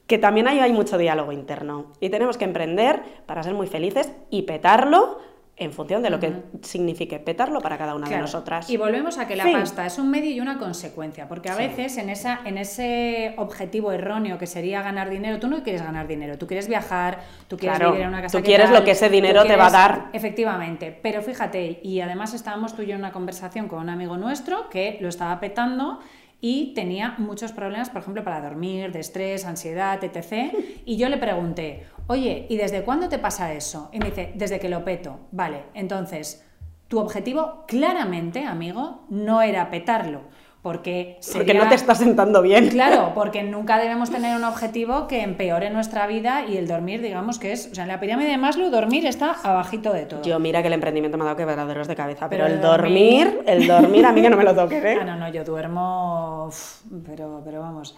que 0.06 0.18
también 0.18 0.46
ahí 0.46 0.60
hay 0.60 0.72
mucho 0.72 0.98
diálogo 0.98 1.32
interno 1.32 1.92
y 1.98 2.10
tenemos 2.10 2.36
que 2.36 2.44
emprender 2.44 3.02
para 3.26 3.42
ser 3.42 3.54
muy 3.54 3.66
felices 3.66 4.12
y 4.30 4.42
petarlo 4.42 5.18
en 5.62 5.72
función 5.72 6.02
de 6.02 6.10
lo 6.10 6.20
que 6.20 6.32
signifique 6.62 7.18
petarlo 7.18 7.60
para 7.60 7.78
cada 7.78 7.94
una 7.94 8.08
de 8.08 8.18
nosotras. 8.18 8.68
Y 8.70 8.76
volvemos 8.76 9.18
a 9.18 9.26
que 9.26 9.36
la 9.36 9.44
Fin. 9.44 9.54
pasta 9.54 9.86
es 9.86 9.98
un 9.98 10.10
medio 10.10 10.30
y 10.30 10.40
una 10.40 10.58
consecuencia, 10.58 11.28
porque 11.28 11.48
a 11.50 11.54
Sí. 11.54 11.62
veces 11.62 11.96
en, 11.98 12.10
esa, 12.10 12.40
en 12.44 12.58
ese 12.58 13.34
objetivo 13.36 13.92
erróneo 13.92 14.38
que 14.38 14.46
sería 14.46 14.82
ganar 14.82 15.10
dinero, 15.10 15.38
tú 15.38 15.48
no 15.48 15.62
quieres 15.62 15.82
ganar 15.82 16.06
dinero, 16.06 16.38
tú 16.38 16.46
quieres 16.46 16.68
viajar, 16.68 17.20
tú 17.48 17.56
quieres 17.56 17.78
Claro, 17.78 17.92
vivir 17.92 18.04
en 18.04 18.08
una 18.12 18.22
casa 18.22 18.38
tú 18.38 18.42
que 18.42 18.48
quieres 18.48 18.66
tal, 18.70 18.78
lo 18.80 18.84
que 18.84 18.90
ese 18.92 19.08
dinero 19.08 19.44
te 19.44 19.56
va 19.56 19.66
a 19.66 19.70
dar. 19.70 20.06
Efectivamente, 20.12 20.96
pero 21.02 21.22
fíjate, 21.22 21.80
y 21.82 22.00
además 22.00 22.34
estábamos 22.34 22.74
tú 22.74 22.82
y 22.82 22.86
yo 22.86 22.92
en 22.94 22.98
una 23.00 23.12
conversación 23.12 23.68
con 23.68 23.78
un 23.80 23.88
amigo 23.88 24.16
nuestro 24.16 24.68
que 24.68 24.98
lo 25.00 25.08
estaba 25.08 25.38
petando 25.40 26.00
y 26.40 26.72
tenía 26.74 27.14
muchos 27.18 27.52
problemas, 27.52 27.88
por 27.90 28.02
ejemplo, 28.02 28.24
para 28.24 28.40
dormir, 28.40 28.90
de 28.90 28.98
estrés, 28.98 29.44
ansiedad, 29.44 30.02
etc. 30.02 30.52
Y 30.84 30.96
yo 30.96 31.08
le 31.08 31.16
pregunté, 31.18 31.84
oye, 32.06 32.46
¿y 32.48 32.56
desde 32.56 32.82
cuándo 32.82 33.08
te 33.08 33.18
pasa 33.18 33.52
eso? 33.52 33.88
Y 33.92 33.98
me 33.98 34.06
dice, 34.06 34.32
desde 34.34 34.60
que 34.60 34.68
lo 34.68 34.84
peto. 34.84 35.20
Vale, 35.30 35.64
entonces, 35.74 36.44
tu 36.88 36.98
objetivo 36.98 37.64
claramente, 37.66 38.44
amigo, 38.44 39.04
no 39.08 39.42
era 39.42 39.70
petarlo 39.70 40.22
porque, 40.62 41.18
porque 41.32 41.54
no 41.54 41.68
te 41.68 41.74
está 41.74 41.96
sentando 41.96 42.40
bien. 42.40 42.68
Claro, 42.68 43.12
porque 43.14 43.42
nunca 43.42 43.78
debemos 43.78 44.10
tener 44.10 44.36
un 44.36 44.44
objetivo 44.44 45.08
que 45.08 45.22
empeore 45.22 45.70
nuestra 45.70 46.06
vida 46.06 46.46
y 46.46 46.56
el 46.56 46.68
dormir, 46.68 47.02
digamos 47.02 47.40
que 47.40 47.52
es, 47.52 47.68
o 47.72 47.74
sea, 47.74 47.82
en 47.82 47.88
la 47.88 47.98
pirámide 47.98 48.28
de 48.28 48.38
Maslow 48.38 48.70
dormir 48.70 49.04
está 49.06 49.34
abajito 49.42 49.92
de 49.92 50.06
todo. 50.06 50.22
Yo 50.22 50.38
mira 50.38 50.62
que 50.62 50.68
el 50.68 50.74
emprendimiento 50.74 51.18
me 51.18 51.24
ha 51.24 51.26
dado 51.26 51.36
quebraderos 51.36 51.88
de 51.88 51.96
cabeza, 51.96 52.28
pero, 52.28 52.46
el 52.46 52.60
dormir, 52.60 53.40
el 53.46 53.66
dormir 53.66 54.06
a 54.06 54.12
mí 54.12 54.22
que 54.22 54.30
no 54.30 54.36
me 54.36 54.44
lo 54.44 54.54
toque, 54.54 54.78
¿eh? 54.78 54.98
Ah, 55.02 55.04
no, 55.04 55.16
no, 55.16 55.28
yo 55.30 55.42
duermo, 55.42 56.48
pero, 57.04 57.42
pero 57.44 57.60
vamos. 57.60 57.96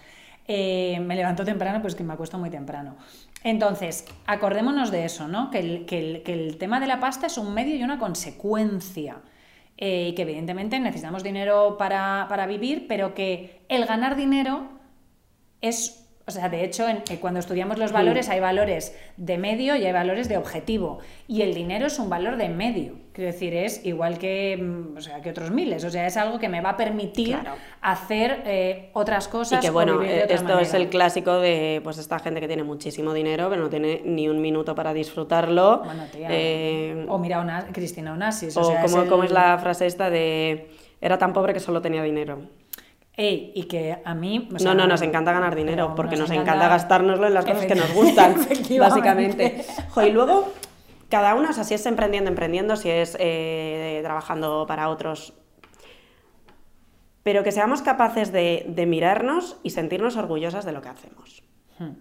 Eh, 0.48 0.98
me 1.00 1.16
levanto 1.16 1.44
temprano, 1.44 1.82
pues 1.82 1.94
que 1.94 2.02
me 2.02 2.14
acuesto 2.14 2.38
muy 2.38 2.48
temprano. 2.48 2.96
Entonces, 3.44 4.06
acordémonos 4.26 4.90
de 4.90 5.04
eso, 5.04 5.28
¿no? 5.28 5.50
Que 5.50 5.60
el, 5.60 5.84
que 5.86 6.22
el 6.26 6.56
tema 6.58 6.80
de 6.80 6.88
la 6.88 6.98
pasta 6.98 7.28
es 7.28 7.38
un 7.38 7.54
medio 7.54 7.76
y 7.76 7.84
una 7.84 8.00
consecuencia. 8.00 9.22
Eh, 9.76 10.08
y 10.10 10.14
que 10.14 10.22
evidentemente 10.22 10.78
necesitamos 10.78 11.24
dinero 11.24 11.76
para, 11.78 12.26
para 12.28 12.46
vivir, 12.46 12.86
pero 12.86 13.12
que 13.12 13.64
el 13.68 13.86
ganar 13.86 14.14
dinero 14.14 14.68
es 15.60 16.03
o 16.26 16.30
sea, 16.30 16.48
de 16.48 16.64
hecho, 16.64 16.88
en, 16.88 17.02
eh, 17.10 17.18
cuando 17.20 17.38
estudiamos 17.38 17.78
los 17.78 17.92
valores 17.92 18.30
hay 18.30 18.40
valores 18.40 18.96
de 19.18 19.36
medio 19.36 19.76
y 19.76 19.84
hay 19.84 19.92
valores 19.92 20.26
de 20.26 20.38
objetivo. 20.38 21.00
Y 21.28 21.42
el 21.42 21.52
dinero 21.52 21.86
es 21.86 21.98
un 21.98 22.08
valor 22.08 22.38
de 22.38 22.48
medio. 22.48 22.94
Quiero 23.12 23.30
decir, 23.30 23.54
es 23.54 23.84
igual 23.84 24.16
que, 24.16 24.56
mm, 24.56 24.96
o 24.96 25.00
sea, 25.02 25.20
que 25.20 25.28
otros 25.28 25.50
miles. 25.50 25.84
O 25.84 25.90
sea, 25.90 26.06
es 26.06 26.16
algo 26.16 26.38
que 26.38 26.48
me 26.48 26.62
va 26.62 26.70
a 26.70 26.76
permitir 26.78 27.38
hacer 27.82 28.42
eh, 28.46 28.88
otras 28.94 29.28
cosas. 29.28 29.62
Y 29.62 29.66
que 29.66 29.70
bueno, 29.70 30.02
eh, 30.02 30.24
esto 30.30 30.58
es 30.58 30.72
el 30.72 30.88
clásico 30.88 31.40
de 31.40 31.82
pues 31.84 31.98
esta 31.98 32.18
gente 32.18 32.40
que 32.40 32.48
tiene 32.48 32.64
muchísimo 32.64 33.12
dinero, 33.12 33.50
pero 33.50 33.60
no 33.60 33.68
tiene 33.68 34.00
ni 34.06 34.26
un 34.26 34.40
minuto 34.40 34.74
para 34.74 34.94
disfrutarlo. 34.94 35.82
Bueno, 35.84 36.04
tía. 36.10 36.28
o 37.06 37.18
mira 37.18 37.42
a 37.42 37.66
Cristina 37.66 38.14
Onassis. 38.14 38.56
O, 38.56 38.62
o 38.62 38.80
como, 38.80 39.06
como 39.08 39.24
es 39.24 39.30
la 39.30 39.58
frase 39.58 39.84
esta 39.84 40.08
de 40.08 40.70
era 41.02 41.18
tan 41.18 41.34
pobre 41.34 41.52
que 41.52 41.60
solo 41.60 41.82
tenía 41.82 42.02
dinero 42.02 42.38
y 43.16 43.62
que 43.64 43.96
a 44.04 44.14
mí... 44.14 44.48
no, 44.62 44.74
no, 44.74 44.86
nos 44.86 45.02
encanta 45.02 45.32
ganar 45.32 45.54
dinero, 45.54 45.94
porque 45.94 46.16
nos, 46.16 46.30
encanta, 46.30 46.68
gastárnoslo 46.68 47.28
en 47.28 47.34
las 47.34 47.44
cosas 47.44 47.66
que 47.66 47.76
nos 47.76 47.92
gustan, 47.94 48.34
básicamente. 48.78 49.64
y 50.04 50.10
luego, 50.10 50.52
cada 51.08 51.34
uno, 51.34 51.50
o 51.50 51.52
sea, 51.52 51.62
si 51.62 51.74
es 51.74 51.86
emprendiendo, 51.86 52.28
emprendiendo, 52.28 52.76
si 52.76 52.90
es 52.90 53.16
eh, 53.20 54.00
trabajando 54.02 54.64
para 54.66 54.88
otros, 54.88 55.34
pero 57.22 57.44
que 57.44 57.52
seamos 57.52 57.82
capaces 57.82 58.32
de, 58.32 58.84
mirarnos 58.86 59.58
y 59.62 59.70
sentirnos 59.70 60.16
orgullosas 60.16 60.64
de 60.64 60.72
lo 60.72 60.82
que 60.82 60.88
hacemos. 60.88 61.42
Hmm. 61.78 61.92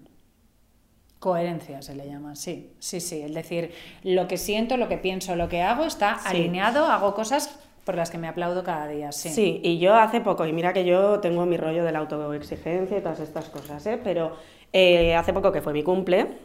Coherencia 1.20 1.82
se 1.82 1.96
le 1.96 2.08
llama, 2.08 2.36
sí, 2.36 2.74
sí, 2.80 3.00
sí. 3.00 3.22
Es 3.22 3.34
decir, 3.34 3.72
lo 4.04 4.28
que 4.28 4.38
siento, 4.38 4.78
lo 4.78 4.90
que 4.90 4.98
pienso, 4.98 5.36
lo 5.36 5.48
que 5.48 5.62
hago 5.62 5.86
está 5.86 6.16
alineado, 6.16 6.88
hago 6.88 7.14
cosas 7.14 7.58
por 7.84 7.96
las 7.96 8.10
que 8.10 8.18
me 8.18 8.28
aplaudo 8.28 8.64
cada 8.64 8.88
día, 8.88 9.12
sí. 9.12 9.30
Sí, 9.30 9.60
y 9.64 9.78
yo 9.80 9.96
hace 9.96 10.22
poco, 10.22 10.46
y 10.46 10.54
mira 10.54 10.74
que 10.74 10.86
yo 10.86 11.20
tengo 11.20 11.46
mi 11.46 11.58
rollo 11.58 11.84
de 11.84 11.92
la 11.92 12.00
autoexigencia 12.00 12.98
y 12.98 13.02
todas 13.02 13.20
estas 13.20 13.50
cosas, 13.50 13.86
¿eh? 13.86 14.00
pero 14.02 14.36
eh, 14.72 15.16
hace 15.16 15.34
poco 15.34 15.52
que 15.52 15.62
fue 15.62 15.74
mi 15.74 15.84
cumple, 15.84 16.38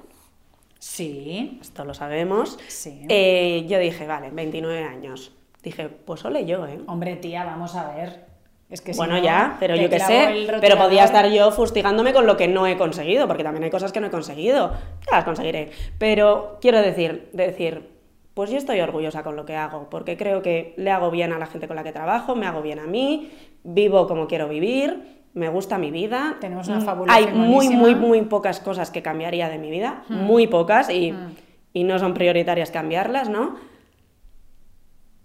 sí, 0.78 1.58
esto 1.60 1.84
lo 1.84 1.94
sabemos, 1.94 2.58
sí. 2.68 3.06
Eh, 3.08 3.66
yo 3.68 3.78
dije, 3.78 4.06
vale, 4.06 4.30
29 4.30 4.82
años. 4.82 5.32
Dije, 5.62 5.88
pues 5.88 6.24
ole 6.24 6.46
yo, 6.46 6.66
¿eh? 6.66 6.80
Hombre, 6.86 7.16
tía, 7.16 7.44
vamos 7.44 7.74
a 7.74 7.94
ver. 7.94 8.28
Es 8.70 8.82
que 8.82 8.92
bueno, 8.92 9.18
ya, 9.18 9.56
pero 9.58 9.76
yo 9.76 9.88
qué 9.88 9.98
sé, 9.98 10.46
pero 10.60 10.76
podía 10.76 11.04
estar 11.04 11.26
yo 11.30 11.50
fustigándome 11.52 12.12
con 12.12 12.26
lo 12.26 12.36
que 12.36 12.48
no 12.48 12.66
he 12.66 12.76
conseguido, 12.76 13.26
porque 13.26 13.42
también 13.42 13.64
hay 13.64 13.70
cosas 13.70 13.92
que 13.92 14.00
no 14.00 14.08
he 14.08 14.10
conseguido, 14.10 14.72
ya 15.06 15.16
las 15.16 15.24
conseguiré. 15.24 15.70
Pero 15.96 16.58
quiero 16.60 16.82
decir, 16.82 17.30
decir, 17.32 17.97
pues 18.38 18.50
yo 18.50 18.56
estoy 18.56 18.78
orgullosa 18.78 19.24
con 19.24 19.34
lo 19.34 19.44
que 19.44 19.56
hago, 19.56 19.90
porque 19.90 20.16
creo 20.16 20.42
que 20.42 20.72
le 20.76 20.92
hago 20.92 21.10
bien 21.10 21.32
a 21.32 21.40
la 21.40 21.46
gente 21.46 21.66
con 21.66 21.74
la 21.74 21.82
que 21.82 21.90
trabajo, 21.90 22.36
me 22.36 22.46
hago 22.46 22.62
bien 22.62 22.78
a 22.78 22.86
mí, 22.86 23.32
vivo 23.64 24.06
como 24.06 24.28
quiero 24.28 24.48
vivir, 24.48 25.24
me 25.34 25.48
gusta 25.48 25.76
mi 25.76 25.90
vida. 25.90 26.36
Tenemos 26.40 26.68
una 26.68 26.78
mm, 26.78 26.82
fabulosa. 26.82 27.16
Hay 27.16 27.26
muy, 27.34 27.68
muy, 27.68 27.96
muy 27.96 28.22
pocas 28.22 28.60
cosas 28.60 28.92
que 28.92 29.02
cambiaría 29.02 29.48
de 29.48 29.58
mi 29.58 29.72
vida, 29.72 30.04
mm. 30.08 30.18
muy 30.18 30.46
pocas, 30.46 30.88
y, 30.88 31.10
mm. 31.10 31.34
y 31.72 31.82
no 31.82 31.98
son 31.98 32.14
prioritarias 32.14 32.70
cambiarlas, 32.70 33.28
¿no? 33.28 33.56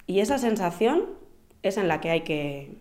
Y 0.07 0.19
esa 0.19 0.39
sensación 0.39 1.05
es 1.61 1.77
en 1.77 1.87
la 1.87 2.01
que 2.01 2.09
hay 2.09 2.21
que 2.21 2.71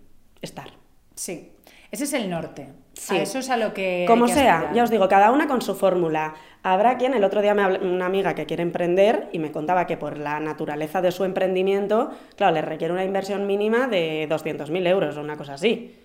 estar. 0.41 0.71
Sí, 1.15 1.53
ese 1.91 2.05
es 2.05 2.15
el 2.15 2.31
norte. 2.31 2.69
Sí. 3.03 3.17
eso 3.17 3.41
es 3.41 3.51
a 3.51 3.57
lo 3.57 3.75
que. 3.75 4.05
Como 4.07 4.29
sea, 4.29 4.71
ya 4.73 4.85
os 4.85 4.91
digo, 4.91 5.09
cada 5.09 5.33
una 5.33 5.49
con 5.49 5.61
su 5.61 5.75
fórmula. 5.75 6.35
Habrá 6.63 6.97
quien, 6.99 7.15
el 7.15 7.25
otro 7.25 7.43
día 7.43 7.53
me 7.53 7.63
habló, 7.63 7.81
una 7.81 8.07
amiga 8.07 8.37
que 8.37 8.47
quiere 8.47 8.63
emprender 8.63 9.29
y 9.33 9.41
me 9.41 9.51
contaba 9.51 9.89
que 9.89 9.97
por 9.97 10.19
la 10.19 10.39
naturaleza 10.39 11.03
de 11.03 11.11
su 11.11 11.25
emprendimiento, 11.25 12.11
claro, 12.37 12.55
le 12.55 12.63
requiere 12.63 12.93
una 12.93 13.05
inversión 13.05 13.45
mínima 13.49 13.89
de 13.89 14.29
200.000 14.29 14.87
euros 14.87 15.17
o 15.17 15.21
una 15.21 15.37
cosa 15.37 15.55
así. 15.55 15.97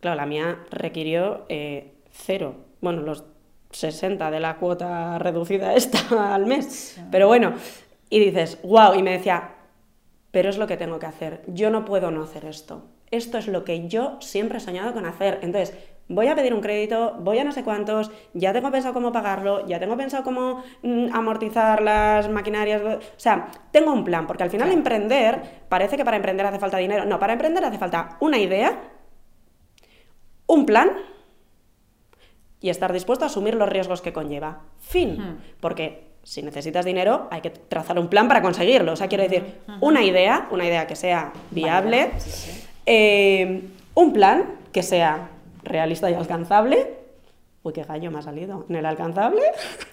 Claro, 0.00 0.16
la 0.16 0.26
mía 0.26 0.58
requirió 0.70 1.46
eh, 1.48 1.94
cero. 2.10 2.56
Bueno, 2.82 3.00
los 3.00 3.24
60 3.70 4.30
de 4.30 4.40
la 4.40 4.56
cuota 4.56 5.18
reducida 5.18 5.74
esta 5.74 6.34
al 6.34 6.44
mes. 6.44 7.00
Pero 7.10 7.28
bueno, 7.28 7.54
y 8.10 8.20
dices, 8.20 8.58
wow, 8.62 8.92
y 8.92 9.02
me 9.02 9.12
decía, 9.12 9.52
pero 10.30 10.50
es 10.50 10.58
lo 10.58 10.66
que 10.66 10.76
tengo 10.76 10.98
que 10.98 11.06
hacer. 11.06 11.42
Yo 11.46 11.70
no 11.70 11.86
puedo 11.86 12.10
no 12.10 12.22
hacer 12.22 12.44
esto. 12.44 12.84
Esto 13.10 13.38
es 13.38 13.46
lo 13.46 13.64
que 13.64 13.88
yo 13.88 14.18
siempre 14.20 14.58
he 14.58 14.60
soñado 14.60 14.92
con 14.92 15.04
hacer. 15.04 15.38
Entonces, 15.42 15.74
voy 16.12 16.28
a 16.28 16.34
pedir 16.34 16.54
un 16.54 16.60
crédito, 16.60 17.16
voy 17.20 17.38
a 17.38 17.44
no 17.44 17.52
sé 17.52 17.64
cuántos, 17.64 18.10
ya 18.34 18.52
tengo 18.52 18.70
pensado 18.70 18.94
cómo 18.94 19.12
pagarlo, 19.12 19.66
ya 19.66 19.78
tengo 19.78 19.96
pensado 19.96 20.22
cómo 20.22 20.62
mm, 20.82 21.14
amortizar 21.14 21.82
las 21.82 22.28
maquinarias, 22.28 22.82
o 22.82 23.00
sea, 23.16 23.48
tengo 23.70 23.92
un 23.92 24.04
plan, 24.04 24.26
porque 24.26 24.42
al 24.42 24.50
final 24.50 24.70
emprender, 24.70 25.40
parece 25.68 25.96
que 25.96 26.04
para 26.04 26.16
emprender 26.16 26.46
hace 26.46 26.58
falta 26.58 26.76
dinero, 26.76 27.04
no, 27.04 27.18
para 27.18 27.32
emprender 27.32 27.64
hace 27.64 27.78
falta 27.78 28.16
una 28.20 28.38
idea, 28.38 28.80
un 30.46 30.66
plan 30.66 30.92
y 32.60 32.70
estar 32.70 32.92
dispuesto 32.92 33.24
a 33.24 33.28
asumir 33.28 33.54
los 33.54 33.68
riesgos 33.68 34.02
que 34.02 34.12
conlleva. 34.12 34.60
Fin, 34.78 35.38
porque 35.60 36.12
si 36.22 36.42
necesitas 36.42 36.84
dinero, 36.84 37.26
hay 37.30 37.40
que 37.40 37.50
trazar 37.50 37.98
un 37.98 38.08
plan 38.08 38.28
para 38.28 38.42
conseguirlo. 38.42 38.92
O 38.92 38.96
sea, 38.96 39.08
quiero 39.08 39.24
decir, 39.24 39.44
una 39.80 40.02
idea, 40.04 40.46
una 40.50 40.64
idea 40.64 40.86
que 40.86 40.94
sea 40.94 41.32
viable, 41.50 42.10
eh, 42.86 43.62
un 43.94 44.12
plan 44.12 44.44
que 44.72 44.82
sea 44.82 45.30
realista 45.62 46.10
y 46.10 46.14
alcanzable. 46.14 47.02
Uy, 47.62 47.72
qué 47.72 47.84
gallo 47.84 48.10
me 48.10 48.18
ha 48.18 48.22
salido. 48.22 48.66
En 48.68 48.76
el 48.76 48.86
alcanzable. 48.86 49.42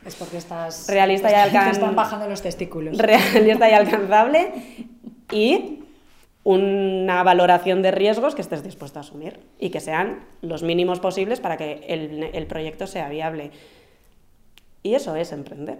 Es 0.06 0.16
porque 0.16 0.38
estás. 0.38 0.88
Realista 0.90 1.30
y 1.30 1.36
alcanzable. 1.36 1.72
están 1.72 1.96
bajando 1.96 2.28
los 2.28 2.42
testículos. 2.42 2.98
Realista 2.98 3.70
y 3.70 3.74
alcanzable. 3.74 4.54
Y 5.32 5.84
una 6.44 7.22
valoración 7.22 7.82
de 7.82 7.92
riesgos 7.92 8.34
que 8.34 8.42
estés 8.42 8.64
dispuesto 8.64 8.98
a 9.00 9.02
asumir 9.02 9.40
y 9.60 9.70
que 9.70 9.80
sean 9.80 10.26
los 10.42 10.64
mínimos 10.64 11.00
posibles 11.00 11.40
para 11.40 11.58
que 11.58 11.86
el, 11.88 12.48
proyecto 12.48 12.88
sea 12.88 13.10
viable. 13.10 13.52
Y 14.82 14.96
eso 14.96 15.16
es 15.16 15.32
emprender. 15.32 15.80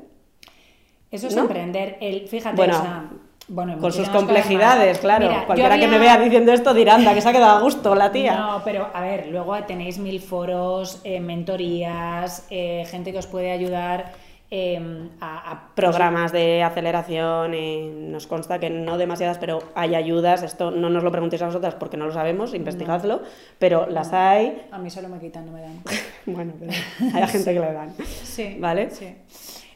Eso 1.10 1.28
es 1.28 1.38
emprender. 1.38 1.98
El, 2.02 2.28
fíjate, 2.28 2.62
o 2.62 2.66
sea, 2.66 3.10
con 3.54 3.92
sus 3.92 4.10
complejidades, 4.10 5.00
claro. 5.00 5.30
Cualquiera 5.46 5.80
que 5.80 5.88
me 5.88 6.00
vea 6.00 6.18
diciendo 6.18 6.54
esto 6.54 6.74
dirá, 6.74 6.96
anda, 6.96 7.14
que 7.14 7.22
se 7.22 7.30
ha 7.30 7.34
quedado 7.34 7.58
a 7.58 7.62
gusto 7.62 7.96
la 7.96 8.12
tía. 8.12 8.36
No, 8.36 8.62
pero 8.64 8.88
a 8.94 9.02
ver, 9.02 9.28
luego 9.28 9.56
tenéis 9.64 9.98
mil 9.98 10.22
foros, 10.22 11.02
eh, 11.04 11.20
mentorías, 11.20 12.46
eh, 12.50 12.86
gente 12.90 13.12
que 13.12 13.18
os 13.18 13.28
puede 13.28 13.52
ayudar 13.52 14.14
em, 14.52 15.10
a, 15.22 15.68
Programas 15.76 16.32
de 16.32 16.62
aceleración, 16.64 17.54
eh, 17.54 17.92
nos 17.94 18.28
consta 18.28 18.60
que 18.60 18.70
no 18.70 18.98
demasiadas, 18.98 19.38
pero 19.38 19.60
hay 19.76 19.96
ayudas. 19.96 20.44
Esto 20.44 20.72
no 20.72 20.90
nos 20.90 21.04
lo 21.04 21.12
preguntéis 21.12 21.42
a 21.42 21.46
nosotras 21.46 21.76
porque 21.76 21.98
no 21.98 22.06
lo 22.06 22.14
sabemos, 22.14 22.54
investigadlo, 22.54 23.22
pero 23.58 23.88
las 23.88 24.14
hay. 24.14 24.68
A 24.72 24.78
mí 24.78 24.90
solo 24.90 25.10
me 25.10 25.20
quitan, 25.20 25.46
no 25.46 25.54
me 25.54 25.62
dan. 25.62 25.82
bueno, 26.26 26.54
pero 26.60 26.72
hay 27.16 27.28
gente 27.28 27.54
que 27.54 27.60
le 27.60 27.74
dan. 27.74 27.94
Sí. 28.24 28.58
¿Vale? 28.60 28.90
Sí. 28.90 29.16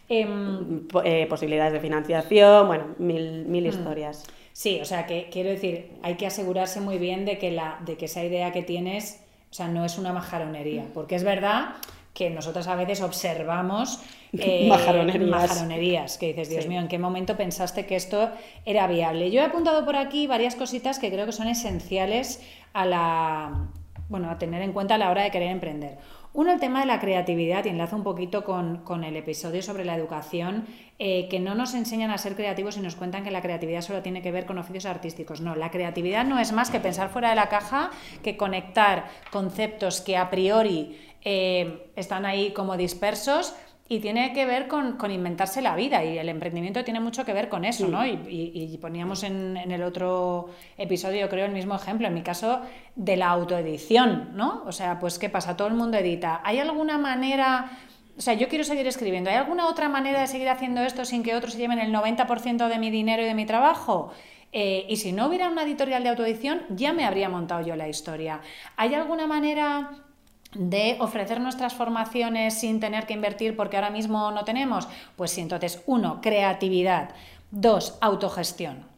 Em, 0.09 0.85
eh, 1.05 1.25
posibilidades 1.29 1.71
de 1.73 1.79
financiación, 1.79 2.67
bueno, 2.67 2.87
mil, 2.97 3.45
mil 3.45 3.63
mm. 3.63 3.67
historias. 3.67 4.25
Sí, 4.51 4.79
o 4.81 4.85
sea, 4.85 5.05
que 5.05 5.29
quiero 5.31 5.49
decir, 5.49 5.91
hay 6.03 6.15
que 6.15 6.27
asegurarse 6.27 6.81
muy 6.81 6.97
bien 6.97 7.25
de 7.25 7.37
que, 7.37 7.51
la, 7.51 7.79
de 7.85 7.95
que 7.95 8.05
esa 8.05 8.23
idea 8.23 8.51
que 8.51 8.63
tienes, 8.63 9.23
o 9.49 9.53
sea, 9.53 9.67
no 9.67 9.85
es 9.85 9.97
una 9.97 10.11
majaronería, 10.11 10.85
porque 10.93 11.15
es 11.15 11.23
verdad 11.23 11.75
que 12.13 12.29
nosotras 12.29 12.67
a 12.67 12.75
veces 12.75 13.01
observamos 13.01 14.01
eh, 14.33 14.67
majaronerías. 14.67 15.29
majaronerías, 15.29 16.17
que 16.17 16.27
dices, 16.27 16.49
Dios 16.49 16.67
mío, 16.67 16.81
¿en 16.81 16.89
qué 16.89 16.99
momento 16.99 17.37
pensaste 17.37 17.85
que 17.85 17.95
esto 17.95 18.29
era 18.65 18.87
viable? 18.87 19.31
Yo 19.31 19.41
he 19.41 19.45
apuntado 19.45 19.85
por 19.85 19.95
aquí 19.95 20.27
varias 20.27 20.55
cositas 20.55 20.99
que 20.99 21.11
creo 21.11 21.25
que 21.25 21.31
son 21.31 21.47
esenciales 21.47 22.41
a 22.73 22.85
la 22.85 23.69
bueno, 24.09 24.29
a 24.29 24.37
tener 24.37 24.61
en 24.61 24.73
cuenta 24.73 24.95
a 24.95 24.97
la 24.97 25.09
hora 25.09 25.23
de 25.23 25.31
querer 25.31 25.49
emprender. 25.49 25.97
Uno, 26.36 26.51
el 26.51 26.59
tema 26.59 26.79
de 26.79 26.88
la 26.88 26.99
creatividad, 26.99 27.63
y 27.65 27.69
enlazo 27.69 27.95
un 27.95 28.03
poquito 28.03 28.43
con, 28.43 29.03
el 29.03 29.15
episodio 29.15 29.61
sobre 29.61 29.86
la 29.86 29.95
educación, 29.95 30.65
eh, 30.97 31.27
que 31.29 31.39
no 31.39 31.53
nos 31.53 31.75
enseñan 31.75 32.09
a 32.09 32.17
ser 32.17 32.36
creativos 32.36 32.75
y 32.75 32.79
nos 32.79 32.95
cuentan 32.95 33.23
que 33.23 33.29
la 33.29 33.43
creatividad 33.43 33.81
solo 33.81 34.01
tiene 34.01 34.23
que 34.23 34.31
ver 34.31 34.47
con 34.47 34.57
oficios 34.57 34.88
artísticos. 34.88 35.41
No, 35.41 35.55
la 35.55 35.69
creatividad 35.69 36.25
no 36.25 36.39
es 36.39 36.51
más 36.51 36.71
que 36.71 36.79
pensar 36.79 37.09
fuera 37.09 37.29
de 37.29 37.36
la 37.36 37.49
caja, 37.49 37.91
que 38.23 38.36
conectar 38.36 39.05
conceptos 39.31 40.01
que 40.01 40.17
a 40.17 40.31
priori 40.31 40.99
eh, 41.23 41.91
están 41.95 42.25
ahí 42.25 42.51
como 42.51 42.77
dispersos 42.77 43.53
y 43.93 43.99
tiene 43.99 44.33
que 44.33 44.47
ver 44.47 44.67
con, 44.67 44.97
inventarse 45.11 45.61
la 45.61 45.75
vida 45.75 46.03
y 46.03 46.17
el 46.17 46.27
emprendimiento 46.27 46.83
tiene 46.83 46.99
mucho 46.99 47.23
que 47.25 47.31
ver 47.31 47.47
con 47.47 47.63
eso, 47.63 47.87
¿no? 47.87 48.03
Y, 48.03 48.75
poníamos 48.81 49.21
en, 49.21 49.55
el 49.55 49.83
otro 49.83 50.49
episodio, 50.79 51.29
creo, 51.29 51.45
el 51.45 51.51
mismo 51.51 51.75
ejemplo, 51.75 52.07
en 52.07 52.13
mi 52.15 52.23
caso, 52.23 52.61
de 52.95 53.17
la 53.17 53.29
autoedición, 53.29 54.31
¿no? 54.33 54.63
O 54.65 54.71
sea, 54.71 54.99
pues 54.99 55.19
¿qué 55.19 55.29
pasa? 55.29 55.55
Todo 55.55 55.67
el 55.67 55.75
mundo 55.75 55.97
edita. 55.97 56.41
¿Hay 56.43 56.57
alguna 56.57 56.97
manera... 56.97 57.69
O 58.17 58.21
sea, 58.21 58.33
yo 58.33 58.47
quiero 58.47 58.63
seguir 58.63 58.87
escribiendo. 58.87 59.29
¿Hay 59.29 59.35
alguna 59.35 59.67
otra 59.67 59.89
manera 59.89 60.21
de 60.21 60.27
seguir 60.27 60.49
haciendo 60.49 60.81
esto 60.81 61.05
sin 61.05 61.21
que 61.21 61.35
otros 61.35 61.53
se 61.53 61.59
lleven 61.59 61.77
el 61.77 61.93
90% 61.93 62.67
de 62.67 62.79
mi 62.79 62.89
dinero 62.89 63.21
y 63.21 63.25
de 63.25 63.35
mi 63.35 63.45
trabajo? 63.45 64.11
Eh, 64.51 64.87
y 64.89 64.97
si 64.97 65.11
no 65.11 65.27
hubiera 65.27 65.49
una 65.49 65.63
editorial 65.63 66.01
de 66.01 66.09
autoedición, 66.09 66.63
ya 66.69 66.93
me 66.93 67.05
habría 67.05 67.29
montado 67.29 67.65
yo 67.65 67.75
la 67.75 67.87
historia. 67.87 68.41
¿Hay 68.75 68.95
alguna 68.95 69.27
manera 69.27 69.91
de 70.55 70.97
ofrecer 70.99 71.39
nuestras 71.39 71.73
formaciones 71.73 72.53
sin 72.53 72.79
tener 72.79 73.05
que 73.05 73.13
invertir 73.13 73.55
porque 73.55 73.77
ahora 73.77 73.89
mismo 73.89 74.31
no 74.31 74.45
tenemos? 74.45 74.87
Pues 75.15 75.31
sí, 75.31 75.41
entonces, 75.41 75.81
uno, 75.85 76.19
creatividad. 76.21 77.09
Dos, 77.51 77.97
autogestión. 78.01 78.93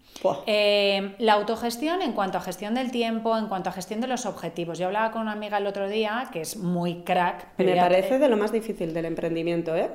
Eh, 0.48 1.16
la 1.20 1.34
autogestión 1.34 2.02
en 2.02 2.14
cuanto 2.14 2.38
a 2.38 2.42
gestión 2.42 2.74
del 2.74 2.92
tiempo, 2.92 3.38
en 3.38 3.48
cuanto 3.48 3.70
a 3.70 3.74
gestión 3.74 4.02
de 4.02 4.08
los 4.08 4.26
objetivos. 4.26 4.80
Yo 4.80 4.88
hablaba 4.88 5.12
con 5.12 5.24
una 5.24 5.34
amiga 5.34 5.58
el 5.58 5.68
otro 5.68 5.90
día 5.90 6.30
que 6.32 6.42
es 6.42 6.58
muy 6.58 7.04
crack. 7.04 7.48
Me 7.58 7.76
parece 7.76 8.18
de 8.18 8.30
lo 8.30 8.38
más 8.38 8.52
difícil 8.52 8.94
del 8.94 9.06
emprendimiento, 9.06 9.76
¿eh? 9.76 9.92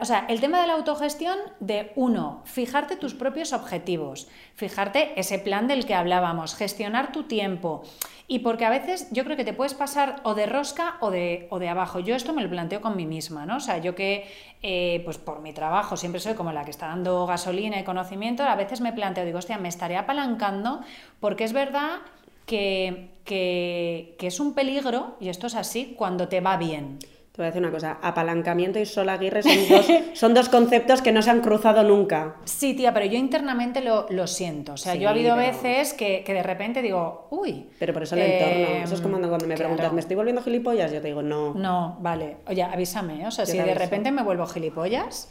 O 0.00 0.04
sea, 0.04 0.26
el 0.28 0.40
tema 0.40 0.60
de 0.60 0.68
la 0.68 0.74
autogestión 0.74 1.36
de 1.58 1.92
uno, 1.96 2.42
fijarte 2.44 2.96
tus 2.96 3.14
propios 3.14 3.52
objetivos, 3.52 4.28
fijarte 4.54 5.18
ese 5.18 5.38
plan 5.38 5.66
del 5.66 5.84
que 5.84 5.94
hablábamos, 5.94 6.54
gestionar 6.54 7.10
tu 7.10 7.24
tiempo. 7.24 7.82
Y 8.26 8.38
porque 8.38 8.64
a 8.64 8.70
veces 8.70 9.08
yo 9.10 9.24
creo 9.24 9.36
que 9.36 9.44
te 9.44 9.52
puedes 9.52 9.74
pasar 9.74 10.20
o 10.22 10.34
de 10.34 10.46
rosca 10.46 10.96
o 11.00 11.10
de, 11.10 11.48
o 11.50 11.58
de 11.58 11.68
abajo. 11.68 11.98
Yo 11.98 12.14
esto 12.14 12.32
me 12.32 12.42
lo 12.42 12.48
planteo 12.48 12.80
con 12.80 12.96
mí 12.96 13.04
misma, 13.04 13.44
¿no? 13.46 13.56
O 13.56 13.60
sea, 13.60 13.78
yo 13.78 13.94
que 13.94 14.26
eh, 14.62 15.02
pues 15.04 15.18
por 15.18 15.40
mi 15.40 15.52
trabajo 15.52 15.96
siempre 15.96 16.20
soy 16.20 16.34
como 16.34 16.52
la 16.52 16.64
que 16.64 16.70
está 16.70 16.86
dando 16.86 17.26
gasolina 17.26 17.78
y 17.78 17.84
conocimiento, 17.84 18.44
a 18.44 18.54
veces 18.54 18.80
me 18.80 18.92
planteo, 18.92 19.24
digo, 19.24 19.38
hostia, 19.38 19.58
me 19.58 19.68
estaré 19.68 19.96
apalancando 19.96 20.80
porque 21.20 21.44
es 21.44 21.52
verdad 21.52 21.98
que, 22.46 23.10
que, 23.24 24.14
que 24.18 24.26
es 24.28 24.40
un 24.40 24.54
peligro, 24.54 25.16
y 25.20 25.28
esto 25.28 25.48
es 25.48 25.54
así, 25.54 25.94
cuando 25.98 26.28
te 26.28 26.40
va 26.40 26.56
bien. 26.56 26.98
Te 27.34 27.42
voy 27.42 27.46
a 27.46 27.50
decir 27.50 27.62
una 27.62 27.72
cosa, 27.72 27.98
apalancamiento 28.00 28.78
y 28.78 28.86
Sol 28.86 29.08
Aguirre 29.08 29.42
son 29.42 29.68
dos, 29.68 29.86
son 30.14 30.34
dos 30.34 30.48
conceptos 30.48 31.02
que 31.02 31.10
no 31.10 31.20
se 31.20 31.30
han 31.30 31.40
cruzado 31.40 31.82
nunca. 31.82 32.36
Sí, 32.44 32.74
tía, 32.74 32.94
pero 32.94 33.06
yo 33.06 33.18
internamente 33.18 33.80
lo, 33.80 34.06
lo 34.08 34.28
siento. 34.28 34.74
O 34.74 34.76
sea, 34.76 34.94
yo 34.94 35.08
ha 35.08 35.10
habido 35.10 35.34
veces 35.34 35.94
que, 35.94 36.22
que, 36.22 36.32
de 36.32 36.44
repente 36.44 36.80
digo, 36.80 37.26
uy. 37.32 37.70
Pero 37.80 37.92
por 37.92 38.04
eso 38.04 38.14
el 38.14 38.22
entorno. 38.22 38.84
Eso 38.84 38.94
es 38.94 39.00
como 39.00 39.18
cuando 39.18 39.48
me 39.48 39.56
preguntas, 39.56 39.92
¿me 39.92 39.98
estoy 39.98 40.14
volviendo 40.14 40.42
gilipollas? 40.42 40.92
Yo 40.92 41.00
te 41.00 41.08
digo, 41.08 41.22
no. 41.22 41.54
No, 41.54 41.98
vale. 42.00 42.36
Oye, 42.46 42.62
avísame. 42.62 43.26
O 43.26 43.32
sea, 43.32 43.44
si 43.46 43.58
de 43.58 43.74
repente 43.74 44.12
me 44.12 44.22
vuelvo 44.22 44.46
gilipollas 44.46 45.28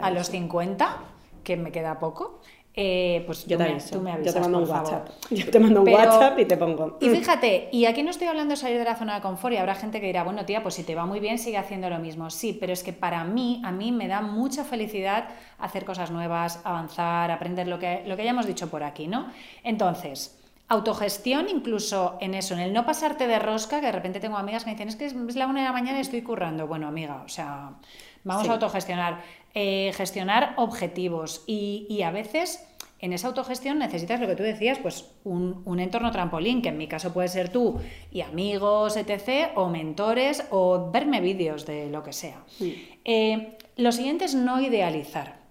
a 0.00 0.12
los 0.12 0.30
50, 0.30 0.96
que 1.42 1.56
me 1.56 1.72
queda 1.72 1.98
poco, 1.98 2.40
eh, 2.74 3.22
pues 3.26 3.44
yo 3.46 3.58
te 3.58 3.76
tú 3.90 4.00
me 4.00 4.12
avisas, 4.12 4.34
yo 4.34 4.40
te 4.40 4.40
mando 4.40 4.58
un 4.62 4.68
WhatsApp. 4.68 5.08
Yo 5.30 5.50
te 5.50 5.58
mando 5.58 5.82
un 5.82 5.88
WhatsApp 5.88 6.38
y 6.38 6.44
te 6.46 6.56
pongo. 6.56 6.96
Y 7.00 7.08
fíjate, 7.10 7.68
y 7.70 7.84
aquí 7.84 8.02
no 8.02 8.10
estoy 8.10 8.28
hablando 8.28 8.52
de 8.52 8.56
salir 8.56 8.78
de 8.78 8.84
la 8.84 8.96
zona 8.96 9.16
de 9.16 9.20
confort 9.20 9.54
y 9.54 9.58
habrá 9.58 9.74
gente 9.74 10.00
que 10.00 10.06
dirá, 10.06 10.24
bueno, 10.24 10.46
tía, 10.46 10.62
pues 10.62 10.74
si 10.74 10.82
te 10.82 10.94
va 10.94 11.04
muy 11.04 11.20
bien, 11.20 11.38
sigue 11.38 11.58
haciendo 11.58 11.90
lo 11.90 11.98
mismo. 11.98 12.30
Sí, 12.30 12.56
pero 12.58 12.72
es 12.72 12.82
que 12.82 12.94
para 12.94 13.24
mí, 13.24 13.60
a 13.64 13.72
mí 13.72 13.92
me 13.92 14.08
da 14.08 14.22
mucha 14.22 14.64
felicidad 14.64 15.28
hacer 15.58 15.84
cosas 15.84 16.10
nuevas, 16.10 16.60
avanzar, 16.64 17.30
aprender 17.30 17.68
lo 17.68 17.78
que, 17.78 18.02
lo 18.06 18.16
que 18.16 18.24
ya 18.24 18.30
hemos 18.30 18.46
dicho 18.46 18.70
por 18.70 18.82
aquí, 18.82 19.06
¿no? 19.06 19.26
Entonces, 19.62 20.38
autogestión 20.68 21.50
incluso 21.50 22.16
en 22.20 22.32
eso, 22.32 22.54
en 22.54 22.60
el 22.60 22.72
no 22.72 22.86
pasarte 22.86 23.26
de 23.26 23.38
rosca, 23.38 23.80
que 23.80 23.86
de 23.86 23.92
repente 23.92 24.20
tengo 24.20 24.38
amigas 24.38 24.64
que 24.64 24.70
me 24.70 24.74
dicen, 24.74 24.88
es 24.88 24.96
que 24.96 25.04
es 25.04 25.36
la 25.36 25.46
una 25.46 25.60
de 25.60 25.66
la 25.66 25.72
mañana 25.72 25.98
y 25.98 26.00
estoy 26.00 26.22
currando. 26.22 26.66
Bueno, 26.66 26.88
amiga, 26.88 27.22
o 27.24 27.28
sea, 27.28 27.72
vamos 28.24 28.48
a 28.48 28.52
autogestionar. 28.52 29.20
Eh, 29.54 29.92
gestionar 29.94 30.54
objetivos 30.56 31.44
y, 31.46 32.00
a 32.02 32.10
veces 32.10 32.66
en 33.00 33.12
esa 33.12 33.28
autogestión 33.28 33.78
necesitas 33.78 34.18
lo 34.18 34.26
que 34.26 34.34
tú 34.34 34.42
decías, 34.42 34.78
pues 34.78 35.10
un, 35.24 35.78
entorno 35.78 36.10
trampolín, 36.10 36.62
que 36.62 36.70
en 36.70 36.78
mi 36.78 36.88
caso 36.88 37.12
puede 37.12 37.28
ser 37.28 37.50
tú 37.50 37.78
y 38.10 38.22
amigos, 38.22 38.96
etc., 38.96 39.50
o 39.54 39.68
mentores, 39.68 40.44
o 40.50 40.90
verme 40.90 41.20
vídeos 41.20 41.66
de 41.66 41.90
lo 41.90 42.02
que 42.02 42.14
sea. 42.14 42.42
Eh, 43.04 43.58
lo 43.76 43.92
siguiente 43.92 44.24
es 44.24 44.34
no 44.34 44.58
idealizar. 44.58 45.41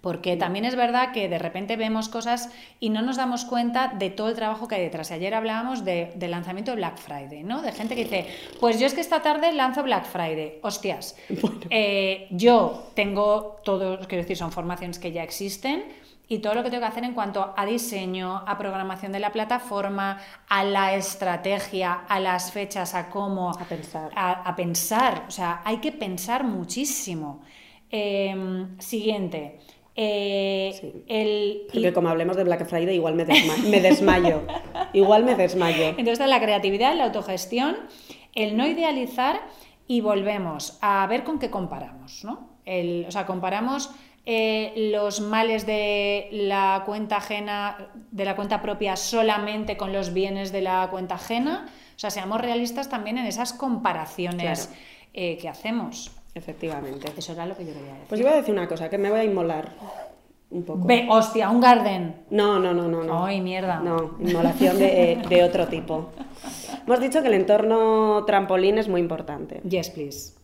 Porque 0.00 0.36
también 0.36 0.64
es 0.64 0.76
verdad 0.76 1.12
que 1.12 1.28
de 1.28 1.38
repente 1.38 1.76
vemos 1.76 2.08
cosas 2.08 2.50
y 2.80 2.90
no 2.90 3.02
nos 3.02 3.16
damos 3.16 3.44
cuenta 3.44 3.88
de 3.88 4.10
todo 4.10 4.28
el 4.28 4.34
trabajo 4.34 4.68
que 4.68 4.76
hay 4.76 4.82
detrás. 4.82 5.10
Ayer 5.10 5.34
hablábamos 5.34 5.84
de, 5.84 6.12
del 6.16 6.30
lanzamiento 6.30 6.70
de 6.70 6.76
Black 6.76 6.98
Friday, 6.98 7.42
¿no? 7.42 7.62
De 7.62 7.72
gente 7.72 7.94
que 7.94 8.04
dice, 8.04 8.26
pues 8.60 8.78
yo 8.78 8.86
es 8.86 8.94
que 8.94 9.00
esta 9.00 9.22
tarde 9.22 9.52
lanzo 9.52 9.82
Black 9.82 10.06
Friday. 10.06 10.58
Hostias, 10.62 11.16
eh, 11.70 12.26
yo 12.30 12.90
tengo 12.94 13.60
todo, 13.64 13.98
quiero 14.00 14.22
decir, 14.22 14.36
son 14.36 14.52
formaciones 14.52 14.98
que 14.98 15.12
ya 15.12 15.22
existen 15.22 15.84
y 16.30 16.40
todo 16.40 16.54
lo 16.54 16.62
que 16.62 16.68
tengo 16.68 16.82
que 16.82 16.88
hacer 16.88 17.04
en 17.04 17.14
cuanto 17.14 17.54
a 17.56 17.64
diseño, 17.64 18.44
a 18.46 18.58
programación 18.58 19.12
de 19.12 19.18
la 19.18 19.32
plataforma, 19.32 20.20
a 20.46 20.62
la 20.62 20.94
estrategia, 20.94 22.04
a 22.06 22.20
las 22.20 22.52
fechas, 22.52 22.94
a 22.94 23.08
cómo... 23.08 23.50
A 23.50 23.64
pensar. 23.64 24.10
A, 24.14 24.54
pensar, 24.54 25.24
o 25.26 25.30
sea, 25.30 25.62
hay 25.64 25.78
que 25.78 25.90
pensar 25.90 26.44
muchísimo. 26.44 27.40
Em, 27.90 28.78
siguiente, 28.78 29.60
eh, 30.00 31.02
el, 31.08 31.62
Porque 31.72 31.92
como 31.92 32.08
hablemos 32.08 32.36
de 32.36 32.44
Black 32.44 32.64
Friday, 32.68 32.94
igual 32.94 33.16
me, 33.16 33.24
me 33.24 33.80
desmayo. 33.80 34.42
igual 34.92 35.24
me 35.24 35.34
desmayo. 35.34 35.88
Entonces, 35.98 36.24
la 36.28 36.40
creatividad, 36.40 36.94
la 36.94 37.06
autogestión, 37.06 37.76
el 38.36 38.56
no 38.56 38.64
idealizar 38.64 39.40
y 39.88 40.00
volvemos 40.00 40.78
a 40.82 41.04
ver 41.08 41.24
con 41.24 41.40
qué 41.40 41.50
comparamos. 41.50 42.22
¿no? 42.22 42.48
El, 42.64 43.06
o 43.08 43.10
sea, 43.10 43.26
comparamos 43.26 43.90
eh, 44.24 44.72
los 44.92 45.20
males 45.20 45.66
de 45.66 46.28
la 46.30 46.84
cuenta 46.86 47.16
ajena, 47.16 47.88
de 48.12 48.24
la 48.24 48.36
cuenta 48.36 48.62
propia, 48.62 48.94
solamente 48.94 49.76
con 49.76 49.92
los 49.92 50.12
bienes 50.12 50.52
de 50.52 50.62
la 50.62 50.86
cuenta 50.92 51.16
ajena. 51.16 51.66
O 51.96 51.98
sea, 51.98 52.10
seamos 52.10 52.40
realistas 52.40 52.88
también 52.88 53.18
en 53.18 53.26
esas 53.26 53.52
comparaciones 53.52 54.72
eh, 55.12 55.38
que 55.38 55.48
hacemos. 55.48 56.12
Efectivamente. 56.34 57.12
Eso 57.16 57.32
era 57.32 57.46
lo 57.46 57.56
que 57.56 57.64
yo 57.66 57.72
quería 57.72 57.92
decir. 57.92 58.06
Pues 58.08 58.20
iba 58.20 58.30
a 58.30 58.36
decir 58.36 58.54
una 58.54 58.68
cosa, 58.68 58.88
que 58.88 58.98
me 58.98 59.10
voy 59.10 59.20
a 59.20 59.24
inmolar 59.24 59.72
un 60.50 60.62
poco. 60.62 60.86
Ve, 60.86 61.06
hostia, 61.10 61.50
un 61.50 61.60
garden. 61.60 62.22
No, 62.30 62.58
no, 62.58 62.72
no, 62.72 62.88
no. 62.88 63.02
no. 63.02 63.24
Ay, 63.24 63.40
mierda. 63.40 63.80
No, 63.80 64.16
inmolación 64.20 64.78
de, 64.78 65.22
de 65.28 65.42
otro 65.42 65.66
tipo. 65.68 66.10
Hemos 66.86 67.00
dicho 67.00 67.20
que 67.22 67.28
el 67.28 67.34
entorno 67.34 68.24
trampolín 68.24 68.78
es 68.78 68.88
muy 68.88 69.00
importante. 69.00 69.60
Yes, 69.68 69.90
please. 69.90 70.34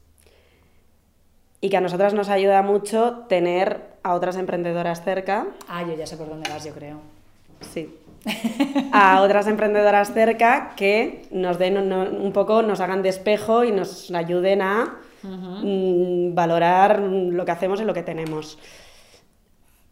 Y 1.60 1.70
que 1.70 1.76
a 1.78 1.80
nosotras 1.80 2.12
nos 2.12 2.28
ayuda 2.28 2.60
mucho 2.62 3.24
tener 3.28 3.94
a 4.02 4.14
otras 4.14 4.36
emprendedoras 4.36 5.02
cerca. 5.02 5.46
Ah, 5.66 5.82
yo 5.82 5.94
ya 5.94 6.06
sé 6.06 6.16
por 6.18 6.28
dónde 6.28 6.50
vas, 6.50 6.64
yo 6.64 6.74
creo. 6.74 6.98
Sí. 7.72 7.94
A 8.92 9.22
otras 9.22 9.46
emprendedoras 9.46 10.12
cerca 10.12 10.74
que 10.76 11.22
nos 11.30 11.58
den 11.58 11.76
un 11.78 12.32
poco, 12.32 12.62
nos 12.62 12.80
hagan 12.80 13.02
de 13.02 13.08
espejo 13.08 13.64
y 13.64 13.72
nos 13.72 14.10
ayuden 14.10 14.62
a 14.62 14.98
Mm, 15.24 16.34
valorar 16.34 17.00
lo 17.00 17.44
que 17.44 17.50
hacemos 17.50 17.80
y 17.80 17.84
lo 17.84 17.94
que 17.94 18.02
tenemos. 18.02 18.58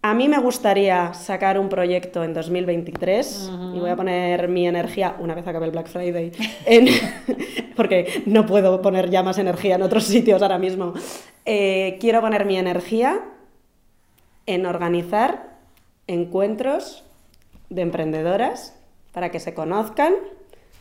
A 0.04 0.14
mí 0.14 0.28
me 0.28 0.38
gustaría 0.38 1.14
sacar 1.14 1.58
un 1.58 1.68
proyecto 1.68 2.24
en 2.24 2.34
2023 2.34 3.50
y 3.72 3.78
voy 3.78 3.88
a 3.88 3.94
poner 3.94 4.48
mi 4.48 4.66
energía, 4.66 5.14
una 5.20 5.36
vez 5.36 5.46
acabe 5.46 5.66
el 5.66 5.70
Black 5.70 5.86
Friday, 5.86 6.32
porque 7.76 8.22
no 8.26 8.44
puedo 8.44 8.82
poner 8.82 9.10
ya 9.10 9.22
más 9.22 9.38
energía 9.38 9.76
en 9.76 9.82
otros 9.82 10.02
sitios 10.04 10.42
ahora 10.42 10.58
mismo. 10.58 10.92
Eh, 11.44 11.98
quiero 12.00 12.20
poner 12.20 12.44
mi 12.44 12.58
energía 12.58 13.20
en 14.46 14.66
organizar 14.66 15.50
encuentros 16.08 17.04
de 17.70 17.82
emprendedoras 17.82 18.76
para 19.12 19.30
que 19.30 19.38
se 19.38 19.54
conozcan, 19.54 20.14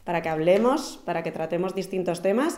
para 0.03 0.23
que 0.23 0.29
hablemos, 0.29 0.99
para 1.05 1.21
que 1.21 1.31
tratemos 1.31 1.75
distintos 1.75 2.23
temas 2.23 2.57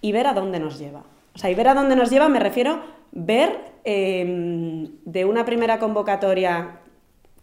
y 0.00 0.12
ver 0.12 0.26
a 0.26 0.32
dónde 0.32 0.60
nos 0.60 0.78
lleva. 0.78 1.02
O 1.34 1.38
sea, 1.38 1.50
y 1.50 1.54
ver 1.54 1.68
a 1.68 1.74
dónde 1.74 1.96
nos 1.96 2.10
lleva 2.10 2.28
me 2.28 2.40
refiero 2.40 2.80
ver 3.12 3.72
em, 3.84 4.88
de 5.04 5.24
una 5.24 5.44
primera 5.44 5.78
convocatoria 5.78 6.80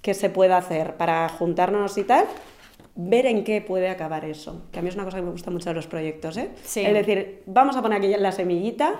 que 0.01 0.13
se 0.13 0.29
pueda 0.29 0.57
hacer 0.57 0.95
para 0.95 1.27
juntarnos 1.29 1.97
y 1.97 2.03
tal, 2.03 2.25
ver 2.95 3.25
en 3.25 3.43
qué 3.43 3.61
puede 3.61 3.89
acabar 3.89 4.25
eso. 4.25 4.67
Que 4.71 4.79
a 4.79 4.81
mí 4.81 4.89
es 4.89 4.95
una 4.95 5.05
cosa 5.05 5.17
que 5.17 5.23
me 5.23 5.31
gusta 5.31 5.51
mucho 5.51 5.69
de 5.69 5.75
los 5.75 5.87
proyectos, 5.87 6.37
¿eh? 6.37 6.49
Es 6.63 6.93
decir, 6.93 7.43
vamos 7.45 7.75
a 7.75 7.81
poner 7.81 7.99
aquí 7.99 8.07
la 8.17 8.31
semillita. 8.31 8.95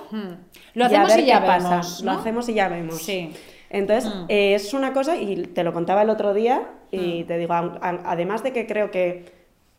Lo 0.74 0.86
hacemos 0.86 1.18
y, 1.18 1.26
ya 1.26 1.46
pasa. 1.46 1.82
Lo 2.04 2.12
hacemos 2.12 2.50
y 2.50 2.54
ya 2.54 2.68
vemos. 2.68 3.02
Sí. 3.02 3.32
Entonces, 3.70 4.12
eh, 4.30 4.56
es 4.56 4.74
una 4.74 4.94
cosa, 4.94 5.18
y 5.18 5.44
te 5.44 5.64
lo 5.64 5.74
contaba 5.74 6.02
el 6.04 6.10
otro 6.10 6.34
día, 6.34 6.70
y 6.92 7.24
te 7.26 7.38
digo, 7.38 7.54
además 7.54 8.44
de 8.44 8.54
que 8.54 8.66
creo 8.66 8.92
que 8.92 9.26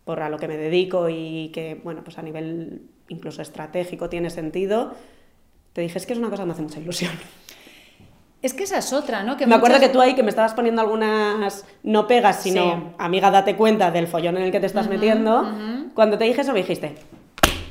por 0.05 0.21
a 0.21 0.29
lo 0.31 0.39
que 0.39 0.49
me 0.49 0.57
dedico 0.57 1.09
y 1.09 1.51
que, 1.53 1.81
bueno, 1.85 2.03
pues 2.03 2.19
a 2.19 2.23
nivel 2.23 2.83
incluso 3.09 3.43
estratégico, 3.43 4.09
tiene 4.09 4.31
sentido, 4.31 4.95
te 5.73 5.81
dije, 5.83 5.99
es 5.99 6.07
que 6.07 6.13
es 6.13 6.19
una 6.19 6.31
cosa 6.31 6.43
que 6.43 6.47
me 6.47 6.53
hace 6.53 6.63
mucha 6.63 6.79
ilusión. 6.81 7.13
Es 8.41 8.55
que 8.55 8.63
esa 8.65 8.79
es 8.79 8.93
otra, 8.93 9.25
¿no? 9.25 9.37
Que 9.37 9.47
me 9.49 9.57
acuerdo 9.57 9.81
que 9.81 9.89
tú 9.89 10.01
ahí 10.01 10.15
que 10.15 10.23
me 10.23 10.31
estabas 10.31 10.55
poniendo 10.55 10.81
algunas, 10.81 11.65
no 11.83 12.07
pegas, 12.07 12.41
sino, 12.43 12.63
Sí. 12.63 12.95
amiga, 12.99 13.31
date 13.33 13.57
cuenta 13.57 13.91
del 13.91 14.07
follón 14.07 14.37
en 14.37 14.45
el 14.45 14.53
que 14.53 14.61
te 14.61 14.67
estás 14.67 14.89
metiendo. 14.89 15.51
Cuando 15.95 16.17
te 16.19 16.25
dije 16.25 16.43
eso 16.43 16.53
me 16.53 16.61
dijiste, 16.61 16.95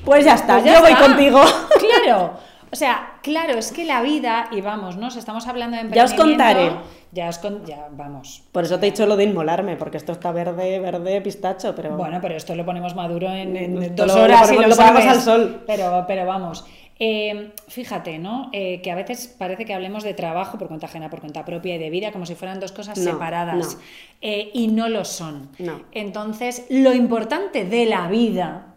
pues 0.04 0.26
ya 0.26 0.34
está, 0.34 0.56
Pues 0.56 0.66
ya 0.66 0.76
yo 0.76 0.82
voy 0.82 0.92
está. 0.92 1.06
contigo. 1.06 1.42
Claro. 2.04 2.34
O 2.72 2.76
sea, 2.76 3.20
claro, 3.24 3.58
es 3.58 3.72
que 3.72 3.86
la 3.86 4.02
vida, 4.02 4.50
y 4.52 4.62
vamos, 4.62 4.98
¿no? 4.98 5.10
Si 5.10 5.20
estamos 5.20 5.48
hablando 5.48 5.78
de 5.78 5.84
Ya 5.96 6.04
os 6.04 6.12
emprendimiento... 6.12 6.54
contaré. 6.54 6.72
Ya 7.14 7.30
os 7.30 7.38
con- 7.40 7.66
ya, 7.66 7.88
vamos. 7.92 8.44
Por 8.52 8.66
eso 8.66 8.78
te 8.80 8.88
he 8.88 8.92
dicho 8.92 9.06
lo 9.06 9.16
de 9.16 9.24
inmolarme, 9.24 9.78
porque 9.78 9.96
esto 9.98 10.12
está 10.12 10.32
verde, 10.34 10.80
verde, 10.80 11.22
pistacho, 11.22 11.74
pero... 11.74 11.96
Bueno, 11.96 12.20
pero 12.22 12.36
esto 12.36 12.54
lo 12.56 12.66
ponemos 12.66 12.94
maduro 12.96 13.30
en, 13.32 13.56
en 13.56 13.96
dos 13.96 14.08
lo- 14.08 14.24
horas 14.24 14.50
lo 14.50 14.56
y 14.56 14.62
lo, 14.64 14.68
lo 14.68 14.76
ponemos 14.76 15.06
al 15.06 15.22
sol. 15.22 15.64
Pero, 15.66 16.04
pero 16.08 16.26
vamos. 16.26 16.66
Eh, 17.00 17.54
fíjate, 17.70 18.18
¿no? 18.20 18.50
Eh, 18.52 18.82
que 18.82 18.92
a 18.92 18.96
veces 18.96 19.28
parece 19.40 19.64
que 19.66 19.74
hablemos 19.74 20.04
de 20.04 20.14
trabajo 20.14 20.58
por 20.58 20.68
cuenta 20.68 20.88
ajena, 20.88 21.10
por 21.10 21.22
cuenta 21.22 21.46
propia 21.46 21.76
y 21.76 21.78
de 21.78 21.90
vida, 21.90 22.12
como 22.12 22.26
si 22.26 22.36
fueran 22.36 22.60
dos 22.60 22.72
cosas 22.74 22.98
No, 22.98 23.12
separadas. 23.14 23.76
no. 23.76 23.82
Eh, 24.22 24.50
y 24.54 24.68
no 24.68 24.90
lo 24.90 25.06
son. 25.06 25.50
No. 25.60 25.84
Entonces, 25.94 26.66
lo 26.70 26.94
importante 26.94 27.64
de 27.66 27.86
la 27.86 28.08
vida 28.10 28.76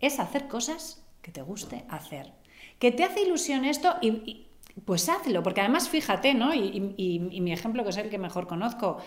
es 0.00 0.18
hacer 0.20 0.48
cosas 0.48 1.02
que 1.20 1.30
te 1.32 1.42
guste 1.42 1.84
hacer. 1.90 2.32
Que 2.78 2.90
te 2.92 3.04
hace 3.04 3.22
ilusión 3.22 3.64
esto 3.64 3.96
y, 4.00 4.46
pues 4.84 5.08
hazlo, 5.08 5.42
porque 5.42 5.60
además 5.60 5.88
fíjate, 5.88 6.34
¿no? 6.34 6.52
Y, 6.54 6.94
y- 6.96 7.28
y 7.30 7.40
mi 7.40 7.52
ejemplo, 7.52 7.84
que 7.84 7.90
es 7.90 7.96
el 7.96 8.10
que 8.10 8.18
mejor 8.18 8.46
conozco, 8.46 8.98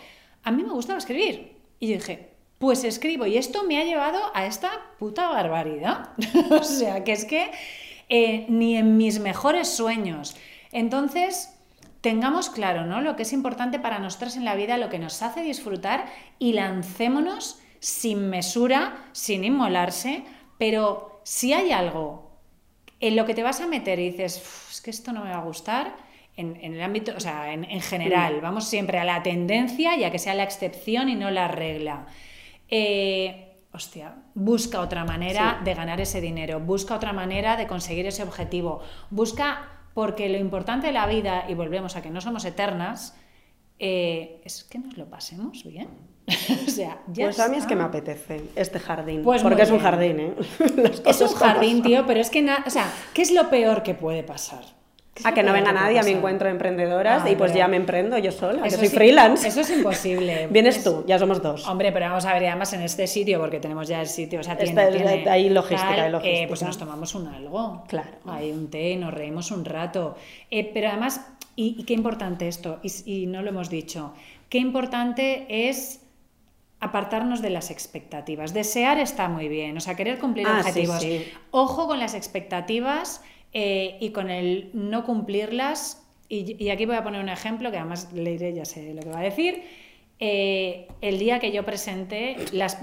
a 0.44 0.52
mí 0.52 0.64
me 0.64 0.72
gustaba 0.72 0.98
escribir. 1.00 1.58
Y 1.80 1.88
yo 1.90 1.94
dije, 1.96 2.34
pues 2.58 2.84
escribo, 2.84 3.26
y 3.28 3.38
esto 3.38 3.64
me 3.66 3.80
ha 3.80 3.84
llevado 3.84 4.20
a 4.34 4.46
esta 4.46 4.72
puta 4.98 5.30
barbaridad. 5.30 6.10
o 6.52 6.64
sea, 6.64 7.04
que 7.04 7.12
es 7.12 7.26
que 7.26 7.52
eh, 8.10 8.46
ni 8.50 8.78
en 8.78 8.98
mis 8.98 9.20
mejores 9.20 9.68
sueños. 9.68 10.36
Entonces, 10.72 11.54
tengamos 12.02 12.50
claro, 12.50 12.86
¿no? 12.86 13.02
Lo 13.02 13.16
que 13.16 13.24
es 13.24 13.34
importante 13.34 13.80
para 13.80 14.00
nosotros 14.00 14.38
en 14.38 14.46
la 14.46 14.56
vida, 14.56 14.78
lo 14.78 14.90
que 14.90 15.00
nos 15.00 15.22
hace 15.22 15.42
disfrutar 15.42 16.06
y 16.40 16.54
lancémonos 16.54 17.60
sin 17.80 18.30
mesura, 18.30 19.06
sin 19.12 19.44
inmolarse, 19.44 20.24
pero 20.58 21.20
si 21.24 21.54
hay 21.54 21.72
algo 21.72 22.27
en 23.00 23.16
lo 23.16 23.26
que 23.26 23.34
te 23.34 23.44
vas 23.44 23.62
a 23.62 23.68
meter 23.68 24.00
y 24.00 24.12
dices, 24.12 24.38
"Uf, 24.44 24.72
es 24.72 24.82
que 24.82 24.90
esto 24.90 25.12
no 25.14 25.24
me 25.24 25.30
va 25.32 25.38
a 25.38 25.44
gustar, 25.44 25.96
en, 26.36 26.56
en 26.62 26.74
el 26.76 26.82
ámbito, 26.82 27.14
o 27.16 27.20
sea, 27.20 27.52
en, 27.54 27.64
en 27.64 27.82
general, 27.82 28.42
vamos 28.42 28.66
siempre 28.68 29.00
a 29.00 29.04
la 29.04 29.24
tendencia 29.24 29.96
y 29.96 30.04
a 30.04 30.12
que 30.12 30.20
sea 30.20 30.36
la 30.36 30.44
excepción 30.44 31.10
y 31.10 31.16
no 31.16 31.32
la 31.32 31.48
regla. 31.48 32.06
Eh, 32.70 33.56
hostia, 33.74 34.16
busca 34.36 34.82
otra 34.82 35.04
manera 35.06 35.58
Sí. 35.60 35.66
de 35.66 35.74
ganar 35.74 36.00
ese 36.02 36.22
dinero, 36.22 36.60
busca 36.60 36.96
otra 36.96 37.14
manera 37.14 37.58
de 37.58 37.66
conseguir 37.68 38.06
ese 38.06 38.24
objetivo, 38.24 38.82
busca, 39.10 39.68
porque 39.94 40.30
lo 40.30 40.38
importante 40.38 40.88
de 40.88 40.94
la 40.94 41.08
vida, 41.08 41.46
y 41.50 41.54
volvemos 41.56 41.96
a 41.96 42.02
que 42.02 42.10
no 42.10 42.22
somos 42.22 42.46
eternas, 42.46 43.16
eh, 43.80 44.42
es 44.46 44.64
que 44.64 44.80
nos 44.80 44.98
lo 44.98 45.10
pasemos 45.10 45.64
bien. 45.64 45.90
o 46.68 46.70
sea, 46.70 46.98
ya 47.08 47.26
pues 47.26 47.40
a 47.40 47.48
mí 47.48 47.58
es 47.58 47.66
que 47.66 47.76
me 47.76 47.84
apetece 47.84 48.42
este 48.56 48.80
jardín. 48.80 49.24
Pues 49.24 49.42
porque 49.42 49.62
es 49.64 49.72
un 49.72 49.80
jardín, 49.80 50.20
¿eh? 50.20 50.34
Es 51.06 51.22
un 51.22 51.30
jardín, 51.30 51.82
tío, 51.82 52.06
pero 52.06 52.20
es 52.20 52.30
que, 52.30 52.42
na- 52.42 52.64
o 52.66 52.70
sea, 52.70 52.86
¿qué 53.14 53.22
es 53.22 53.32
lo 53.32 53.50
peor 53.50 53.82
que 53.84 53.94
puede 53.94 54.24
pasar? 54.24 54.64
¿Qué 55.14 55.22
es 55.22 55.26
A 55.26 55.30
lo 55.32 55.36
que 55.36 55.42
no 55.44 55.54
venga 55.54 55.72
nadie 55.72 55.98
a 56.00 56.04
mi 56.04 56.12
encuentro 56.12 56.46
de 56.48 56.52
emprendedoras 56.52 57.28
y 57.32 57.36
pues 57.36 57.52
ya 57.54 57.68
me 57.68 57.78
emprendo 57.78 58.18
yo 58.20 58.32
sola, 58.32 58.62
que 58.62 58.70
soy 58.72 58.88
sí- 58.88 58.96
freelance. 58.96 59.48
Eso 59.48 59.62
es 59.62 59.70
imposible. 59.72 60.48
Vienes 60.52 60.78
Es- 60.78 60.84
tú, 60.84 61.06
ya 61.08 61.18
somos 61.18 61.42
dos. 61.42 61.66
Hombre, 61.68 61.92
pero 61.94 62.06
vamos 62.08 62.26
a 62.26 62.34
ver, 62.34 62.46
además 62.46 62.72
en 62.74 62.82
este 62.82 63.08
sitio, 63.08 63.40
porque 63.40 63.60
tenemos 63.60 63.88
ya 63.88 64.02
el 64.02 64.08
sitio, 64.08 64.42
o 64.42 64.44
sea, 64.44 64.56
tiene, 64.58 64.70
Esta 64.72 64.90
es- 64.90 64.96
tiene 64.96 65.30
hay 65.30 65.50
logística, 65.50 65.90
tal, 65.96 66.00
hay 66.02 66.12
logística. 66.12 66.44
eh, 66.44 66.48
pues 66.48 66.62
nos 66.62 66.78
tomamos 66.78 67.16
un 67.16 67.28
algo. 67.30 67.84
Claro. 67.88 68.10
Hay 68.28 68.52
un 68.52 68.70
té, 68.70 68.96
nos 68.98 69.14
reímos 69.14 69.50
un 69.52 69.64
rato. 69.66 70.18
Eh, 70.52 70.70
pero 70.74 70.90
además, 70.90 71.22
y, 71.56 71.78
y 71.80 71.84
qué 71.86 71.94
importante 71.96 72.48
esto, 72.48 72.80
y, 72.84 72.92
y 73.24 73.26
no 73.28 73.42
lo 73.42 73.50
hemos 73.50 73.70
dicho, 73.72 74.14
qué 74.50 74.60
importante 74.60 75.48
es 75.70 76.02
apartarnos 76.80 77.42
de 77.42 77.50
las 77.50 77.72
expectativas. 77.72 78.54
Desear 78.54 79.00
está 79.00 79.28
muy 79.30 79.48
bien, 79.48 79.76
o 79.78 79.80
sea, 79.80 79.96
querer 79.96 80.20
cumplir 80.20 80.46
Ah, 80.48 80.62
sí, 80.64 80.70
objetivos. 80.70 81.02
sí. 81.02 81.26
Ojo 81.52 81.88
con 81.88 82.00
las 82.00 82.14
expectativas 82.14 83.24
eh, 83.54 83.98
y 84.00 84.12
con 84.12 84.30
el 84.30 84.70
no 84.74 85.04
cumplirlas. 85.04 86.04
Y, 86.30 86.62
y 86.64 86.70
aquí 86.70 86.86
voy 86.86 86.98
a 86.98 87.04
poner 87.04 87.22
un 87.22 87.30
ejemplo 87.30 87.72
que 87.72 87.78
además 87.78 88.12
leeré, 88.14 88.54
ya 88.54 88.66
sé 88.66 88.94
lo 88.94 89.02
que 89.02 89.10
va 89.10 89.20
a 89.20 89.24
decir. 89.24 89.64
Eh, 90.20 90.88
el 91.02 91.20
día 91.20 91.40
que 91.40 91.52
yo 91.52 91.64
presenté 91.64 92.36
las, 92.52 92.78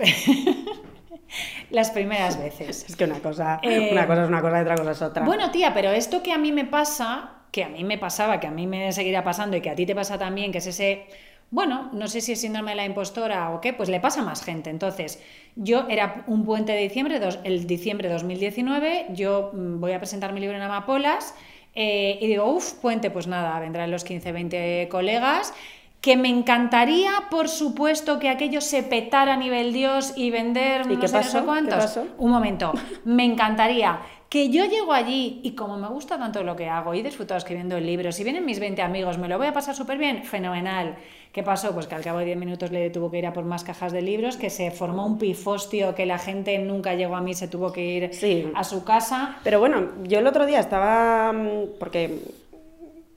las 1.70 1.90
primeras 1.90 2.38
veces. 2.38 2.84
Es 2.88 2.96
que 2.96 3.04
una 3.04 3.20
cosa, 3.20 3.60
Eh, 3.62 3.90
una 3.92 4.06
cosa 4.06 4.22
es 4.22 4.28
una 4.28 4.40
cosa 4.40 4.58
y 4.58 4.62
otra 4.62 4.76
cosa 4.76 4.90
es 4.92 5.02
otra. 5.02 5.24
Bueno, 5.24 5.50
tía, 5.50 5.72
pero 5.74 5.90
esto 5.90 6.22
que 6.22 6.32
a 6.32 6.38
mí 6.38 6.52
me 6.52 6.64
pasa, 6.64 7.32
que 7.50 7.64
a 7.64 7.68
mí 7.68 7.84
me 7.84 7.98
pasaba, 7.98 8.40
que 8.40 8.46
a 8.46 8.50
mí 8.50 8.66
me 8.66 8.92
seguirá 8.92 9.22
pasando 9.24 9.56
y 9.56 9.60
que 9.60 9.70
a 9.70 9.74
ti 9.74 9.86
te 9.86 9.94
pasa 9.94 10.18
también, 10.18 10.52
que 10.52 10.58
es 10.58 10.66
ese, 10.66 11.06
bueno, 11.54 11.88
no 11.92 12.08
sé 12.08 12.20
si 12.20 12.32
es 12.32 12.40
síndrome 12.40 12.72
de 12.72 12.76
la 12.76 12.84
impostora 12.84 13.50
o 13.50 13.60
qué, 13.60 13.72
pues 13.72 13.88
le 13.88 14.00
pasa 14.00 14.20
a 14.20 14.24
más 14.24 14.42
gente. 14.42 14.70
Entonces, 14.70 15.22
yo 15.54 15.86
era 15.88 16.24
un 16.26 16.44
puente 16.44 16.72
de 16.72 16.80
diciembre, 16.82 17.20
dos- 17.20 17.38
el 17.44 17.66
diciembre 17.66 18.08
de 18.08 18.14
2019, 18.14 19.06
yo 19.10 19.50
mm, 19.54 19.80
voy 19.80 19.92
a 19.92 19.98
presentar 19.98 20.32
mi 20.32 20.40
libro 20.40 20.56
en 20.56 20.62
Amapolas 20.62 21.34
eh, 21.76 22.18
y 22.20 22.26
digo, 22.26 22.44
uff, 22.46 22.72
puente, 22.74 23.10
pues 23.10 23.26
nada, 23.28 23.58
vendrán 23.60 23.90
los 23.90 24.02
15, 24.04 24.32
20 24.32 24.88
colegas. 24.90 25.54
Que 26.00 26.16
me 26.18 26.28
encantaría, 26.28 27.10
por 27.30 27.48
supuesto, 27.48 28.18
que 28.18 28.28
aquello 28.28 28.60
se 28.60 28.82
petara 28.82 29.34
a 29.34 29.36
nivel 29.38 29.72
Dios 29.72 30.12
y 30.16 30.30
vender 30.30 30.82
¿Y 30.90 30.94
no 30.96 31.00
qué 31.00 31.08
sé, 31.08 31.16
no 31.16 31.22
sé 31.22 31.38
¿Qué 31.38 31.44
cuántos. 31.46 31.76
pasó? 31.76 32.06
Un 32.18 32.30
momento, 32.30 32.72
me 33.06 33.24
encantaría 33.24 34.00
que 34.28 34.48
yo 34.50 34.64
llego 34.64 34.92
allí 34.92 35.40
y 35.44 35.52
como 35.52 35.76
me 35.76 35.88
gusta 35.88 36.18
tanto 36.18 36.42
lo 36.42 36.56
que 36.56 36.68
hago 36.68 36.92
y 36.94 37.00
he 37.00 37.02
disfrutado 37.02 37.38
escribiendo 37.38 37.76
el 37.76 37.86
libro, 37.86 38.10
si 38.10 38.24
vienen 38.24 38.44
mis 38.44 38.58
20 38.58 38.82
amigos, 38.82 39.16
me 39.18 39.28
lo 39.28 39.38
voy 39.38 39.46
a 39.46 39.52
pasar 39.52 39.74
súper 39.76 39.96
bien, 39.98 40.24
fenomenal. 40.24 40.96
¿Qué 41.32 41.42
pasó? 41.42 41.72
Pues 41.72 41.86
que 41.88 41.94
al 41.96 42.02
cabo 42.02 42.18
de 42.20 42.26
10 42.26 42.36
minutos 42.38 42.70
le 42.70 42.90
tuvo 42.90 43.10
que 43.10 43.18
ir 43.18 43.26
a 43.26 43.32
por 43.32 43.44
más 43.44 43.64
cajas 43.64 43.92
de 43.92 44.02
libros, 44.02 44.36
que 44.36 44.50
se 44.50 44.70
formó 44.70 45.04
un 45.06 45.18
pifostio, 45.18 45.94
que 45.94 46.06
la 46.06 46.18
gente 46.18 46.56
nunca 46.58 46.94
llegó 46.94 47.16
a 47.16 47.20
mí, 47.20 47.34
se 47.34 47.48
tuvo 47.48 47.72
que 47.72 47.84
ir 47.84 48.14
Sí. 48.14 48.50
a 48.54 48.62
su 48.64 48.84
casa. 48.84 49.36
Pero 49.44 49.58
bueno, 49.58 49.88
yo 50.04 50.18
el 50.20 50.26
otro 50.28 50.46
día 50.46 50.60
estaba, 50.60 51.32
mm, 51.32 51.78
porque 51.80 52.20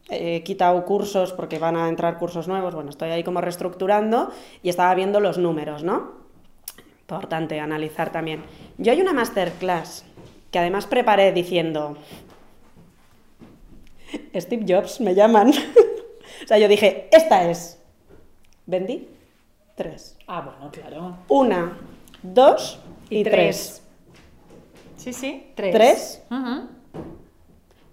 he 0.10 0.42
quitado 0.44 0.84
cursos 0.86 1.34
porque 1.34 1.60
van 1.60 1.76
a 1.76 1.90
entrar 1.90 2.18
cursos 2.18 2.48
nuevos, 2.48 2.74
bueno, 2.74 2.90
estoy 2.90 3.10
ahí 3.10 3.24
como 3.24 3.42
reestructurando 3.42 4.32
y 4.64 4.70
estaba 4.70 4.96
viendo 4.96 5.20
los 5.20 5.38
números, 5.38 5.84
¿no? 5.84 6.12
Importante 7.02 7.60
analizar 7.60 8.12
también. 8.12 8.44
Yo 8.78 8.92
hay 8.94 9.02
una 9.02 9.14
masterclass 9.14 10.06
que 10.58 10.62
además 10.62 10.88
preparé 10.88 11.32
diciendo, 11.34 11.98
Steve 14.36 14.66
Jobs, 14.68 15.00
me 15.02 15.14
llaman. 15.14 15.50
o 16.44 16.48
sea, 16.48 16.58
yo 16.58 16.68
dije, 16.68 17.08
esta 17.12 17.48
es. 17.48 17.80
Vendí 18.66 19.08
tres. 19.76 20.18
Ah, 20.26 20.42
bueno, 20.42 20.72
claro. 20.72 21.18
Una, 21.28 21.78
dos 22.24 22.80
y, 23.12 23.20
Y 23.20 23.24
tres. 23.24 23.36
tres. 23.36 23.84
Sí, 24.98 25.14
sí, 25.14 25.52
tres. 25.54 25.76
¿Tres? 25.76 26.24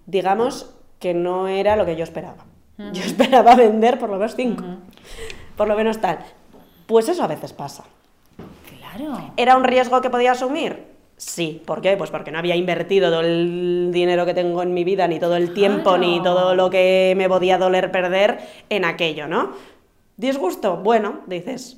Digamos 0.07 0.73
que 0.99 1.13
no 1.13 1.47
era 1.47 1.75
lo 1.75 1.85
que 1.85 1.95
yo 1.95 2.03
esperaba. 2.03 2.45
Yo 2.79 3.03
esperaba 3.03 3.53
vender 3.53 3.99
por 3.99 4.09
lo 4.09 4.17
menos 4.17 4.35
cinco, 4.35 4.63
por 5.55 5.67
lo 5.67 5.75
menos 5.75 6.01
tal. 6.01 6.17
Pues 6.87 7.09
eso 7.09 7.23
a 7.23 7.27
veces 7.27 7.53
pasa. 7.53 7.83
Claro. 8.79 9.33
¿Era 9.37 9.55
un 9.55 9.63
riesgo 9.65 10.01
que 10.01 10.09
podía 10.09 10.31
asumir? 10.31 10.94
Sí. 11.17 11.61
¿Por 11.65 11.81
qué? 11.81 11.95
Pues 11.97 12.11
porque 12.11 12.31
no 12.31 12.39
había 12.39 12.55
invertido 12.55 13.09
todo 13.09 13.21
el 13.21 13.89
dinero 13.93 14.25
que 14.25 14.33
tengo 14.33 14.61
en 14.61 14.73
mi 14.73 14.83
vida, 14.83 15.07
ni 15.07 15.19
todo 15.19 15.37
el 15.37 15.53
tiempo, 15.53 15.97
ni 15.97 16.21
todo 16.21 16.55
lo 16.55 16.69
que 16.69 17.13
me 17.15 17.29
podía 17.29 17.57
doler 17.57 17.91
perder 17.91 18.39
en 18.69 18.85
aquello, 18.85 19.27
¿no? 19.27 19.53
¿Disgusto? 20.17 20.77
Bueno, 20.77 21.21
dices, 21.25 21.77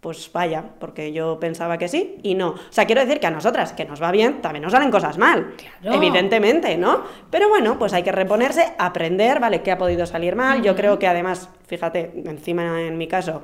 pues 0.00 0.30
vaya, 0.32 0.64
porque 0.78 1.12
yo 1.12 1.38
pensaba 1.38 1.76
que 1.76 1.88
sí 1.88 2.18
y 2.22 2.34
no. 2.34 2.50
O 2.50 2.58
sea, 2.70 2.86
quiero 2.86 3.02
decir 3.02 3.20
que 3.20 3.26
a 3.26 3.30
nosotras, 3.30 3.74
que 3.74 3.84
nos 3.84 4.02
va 4.02 4.10
bien, 4.10 4.40
también 4.40 4.62
nos 4.62 4.72
salen 4.72 4.90
cosas 4.90 5.18
mal. 5.18 5.54
Claro. 5.80 5.96
Evidentemente, 5.96 6.76
¿no? 6.78 7.04
Pero 7.30 7.50
bueno, 7.50 7.78
pues 7.78 7.92
hay 7.92 8.02
que 8.02 8.12
reponerse, 8.12 8.72
aprender, 8.78 9.40
¿vale? 9.40 9.60
¿Qué 9.60 9.72
ha 9.72 9.78
podido 9.78 10.06
salir 10.06 10.36
mal? 10.36 10.62
Yo 10.62 10.74
creo 10.74 10.98
que 10.98 11.06
además, 11.06 11.50
fíjate, 11.66 12.12
encima 12.24 12.80
en 12.80 12.96
mi 12.96 13.08
caso, 13.08 13.42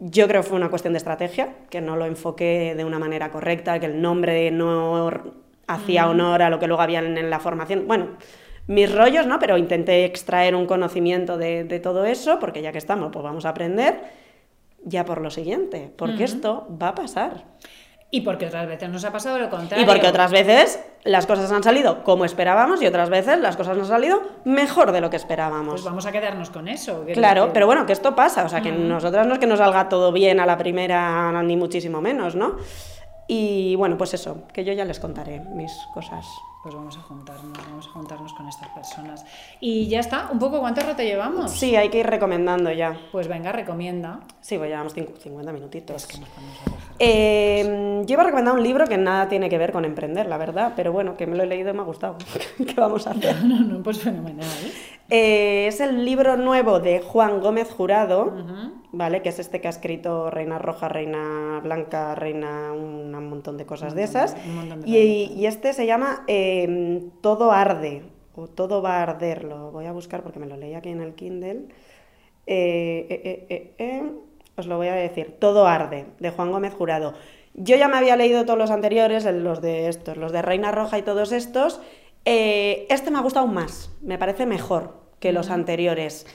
yo 0.00 0.26
creo 0.26 0.42
que 0.42 0.48
fue 0.48 0.56
una 0.56 0.70
cuestión 0.70 0.94
de 0.94 0.98
estrategia, 0.98 1.54
que 1.68 1.80
no 1.80 1.94
lo 1.96 2.06
enfoqué 2.06 2.74
de 2.76 2.84
una 2.84 2.98
manera 2.98 3.30
correcta, 3.30 3.78
que 3.78 3.86
el 3.86 4.00
nombre 4.00 4.50
no 4.50 5.10
hacía 5.66 6.08
honor 6.08 6.42
a 6.42 6.50
lo 6.50 6.58
que 6.58 6.66
luego 6.66 6.82
había 6.82 7.00
en, 7.00 7.30
la 7.30 7.38
formación. 7.38 7.86
Bueno, 7.86 8.16
mis 8.66 8.92
rollos, 8.92 9.26
¿no? 9.26 9.38
Pero 9.38 9.58
intenté 9.58 10.04
extraer 10.04 10.54
un 10.54 10.66
conocimiento 10.66 11.36
de, 11.36 11.64
de 11.64 11.80
todo 11.80 12.04
eso, 12.06 12.38
porque 12.40 12.62
ya 12.62 12.72
que 12.72 12.78
estamos, 12.78 13.12
pues 13.12 13.22
vamos 13.22 13.44
a 13.44 13.50
aprender 13.50 14.00
ya 14.84 15.04
por 15.04 15.20
lo 15.20 15.30
siguiente, 15.30 15.92
porque 15.94 16.24
esto 16.24 16.66
va 16.80 16.88
a 16.88 16.94
pasar. 16.94 17.44
Y 18.12 18.22
porque 18.22 18.46
otras 18.46 18.66
veces 18.66 18.88
nos 18.88 19.04
ha 19.04 19.12
pasado 19.12 19.38
lo 19.38 19.48
contrario. 19.48 19.84
Y 19.84 19.86
porque 19.86 20.08
otras 20.08 20.32
veces 20.32 20.80
las 21.04 21.26
cosas 21.26 21.50
han 21.52 21.62
salido 21.62 22.02
como 22.02 22.24
esperábamos 22.24 22.82
y 22.82 22.86
otras 22.86 23.08
veces 23.08 23.38
las 23.38 23.56
cosas 23.56 23.78
han 23.78 23.86
salido 23.86 24.20
mejor 24.44 24.90
de 24.90 25.00
lo 25.00 25.10
que 25.10 25.16
esperábamos. 25.16 25.74
Pues 25.74 25.84
vamos 25.84 26.06
a 26.06 26.12
quedarnos 26.12 26.50
con 26.50 26.66
eso. 26.66 27.04
Claro, 27.12 27.50
pero 27.52 27.66
bueno, 27.66 27.86
que 27.86 27.92
esto 27.92 28.16
pasa, 28.16 28.44
o 28.44 28.48
sea, 28.48 28.62
que 28.62 28.72
nosotras 28.72 29.26
no 29.28 29.34
es 29.34 29.38
que 29.38 29.46
nos 29.46 29.60
salga 29.60 29.88
todo 29.88 30.10
bien 30.10 30.40
a 30.40 30.46
la 30.46 30.58
primera, 30.58 31.40
ni 31.42 31.56
muchísimo 31.56 32.00
menos, 32.00 32.34
¿no? 32.34 32.56
Y 33.28 33.76
bueno, 33.76 33.96
pues 33.96 34.12
eso, 34.14 34.42
que 34.52 34.64
yo 34.64 34.72
ya 34.72 34.84
les 34.84 34.98
contaré 34.98 35.38
mis 35.38 35.72
cosas. 35.94 36.26
Pues 36.62 36.74
vamos 36.74 36.94
a 36.98 37.00
juntarnos, 37.00 37.56
vamos 37.70 37.86
a 37.86 37.90
juntarnos 37.90 38.34
con 38.34 38.46
estas 38.46 38.68
personas. 38.68 39.24
Y 39.60 39.88
ya 39.88 40.00
está, 40.00 40.28
un 40.30 40.38
poco 40.38 40.60
cuánto 40.60 40.82
rato 40.82 41.02
llevamos. 41.02 41.52
Sí, 41.52 41.74
hay 41.74 41.88
que 41.88 42.00
ir 42.00 42.06
recomendando 42.06 42.70
ya. 42.70 42.98
Pues 43.12 43.28
venga, 43.28 43.50
recomienda. 43.50 44.20
Sí, 44.42 44.58
pues 44.58 44.68
llevamos 44.68 44.94
cincu- 44.94 45.16
50 45.18 45.52
minutitos. 45.52 46.06
Que 46.06 46.18
nos. 46.18 46.28
Eh, 46.98 48.02
yo 48.04 48.12
iba 48.12 48.22
a 48.22 48.26
recomendar 48.26 48.54
un 48.54 48.62
libro 48.62 48.86
que 48.86 48.98
nada 48.98 49.26
tiene 49.28 49.48
que 49.48 49.56
ver 49.56 49.72
con 49.72 49.86
emprender, 49.86 50.26
la 50.26 50.36
verdad, 50.36 50.74
pero 50.76 50.92
bueno, 50.92 51.16
que 51.16 51.26
me 51.26 51.34
lo 51.34 51.44
he 51.44 51.46
leído 51.46 51.70
y 51.70 51.72
me 51.72 51.80
ha 51.80 51.84
gustado. 51.84 52.16
¿Qué 52.58 52.74
vamos 52.76 53.06
a 53.06 53.12
hacer? 53.12 53.36
No, 53.44 53.58
no, 53.60 53.82
pues 53.82 53.98
fenomenal. 54.00 54.46
Eh, 54.46 54.72
es 55.10 55.80
el 55.80 56.04
libro 56.04 56.36
nuevo 56.36 56.80
de 56.80 57.00
Juan 57.00 57.40
Gómez 57.40 57.70
Jurado. 57.70 58.32
¿vale? 58.92 59.22
Que 59.22 59.28
es 59.28 59.38
este 59.38 59.60
que 59.60 59.68
ha 59.68 59.70
escrito 59.70 60.30
Reina 60.30 60.58
Roja, 60.58 60.88
Reina 60.88 61.60
Blanca, 61.62 62.14
Reina, 62.14 62.72
un, 62.72 63.14
un 63.14 63.28
montón 63.28 63.56
de 63.56 63.66
cosas 63.66 63.94
de 63.94 64.02
esas. 64.02 64.34
de 64.34 64.88
Y, 64.88 65.32
y 65.36 65.46
este 65.46 65.72
se 65.72 65.86
llama 65.86 66.24
eh, 66.26 67.02
Todo 67.20 67.52
arde, 67.52 68.02
o 68.34 68.48
Todo 68.48 68.82
va 68.82 68.98
a 68.98 69.02
arder, 69.02 69.44
lo 69.44 69.70
voy 69.70 69.86
a 69.86 69.92
buscar 69.92 70.22
porque 70.22 70.38
me 70.38 70.46
lo 70.46 70.56
leí 70.56 70.74
aquí 70.74 70.88
en 70.88 71.00
el 71.00 71.14
Kindle. 71.14 71.66
Eh, 72.46 73.06
eh, 73.08 73.20
eh, 73.24 73.46
eh, 73.48 73.74
eh, 73.78 74.12
os 74.56 74.66
lo 74.66 74.76
voy 74.76 74.88
a 74.88 74.94
decir, 74.94 75.36
Todo 75.38 75.66
arde, 75.66 76.06
de 76.18 76.30
Juan 76.30 76.50
Gómez 76.50 76.74
Jurado. 76.74 77.14
Yo 77.54 77.76
ya 77.76 77.88
me 77.88 77.96
había 77.96 78.16
leído 78.16 78.44
todos 78.44 78.58
los 78.58 78.70
anteriores, 78.70 79.24
los 79.24 79.60
de 79.60 79.88
estos, 79.88 80.16
los 80.16 80.32
de 80.32 80.42
Reina 80.42 80.72
Roja 80.72 80.98
y 80.98 81.02
todos 81.02 81.32
estos. 81.32 81.80
Eh, 82.24 82.86
este 82.90 83.10
me 83.10 83.18
ha 83.18 83.22
gustado 83.22 83.46
más, 83.46 83.90
me 84.02 84.18
parece 84.18 84.46
mejor 84.46 85.00
que 85.18 85.32
los 85.32 85.50
anteriores. 85.50 86.26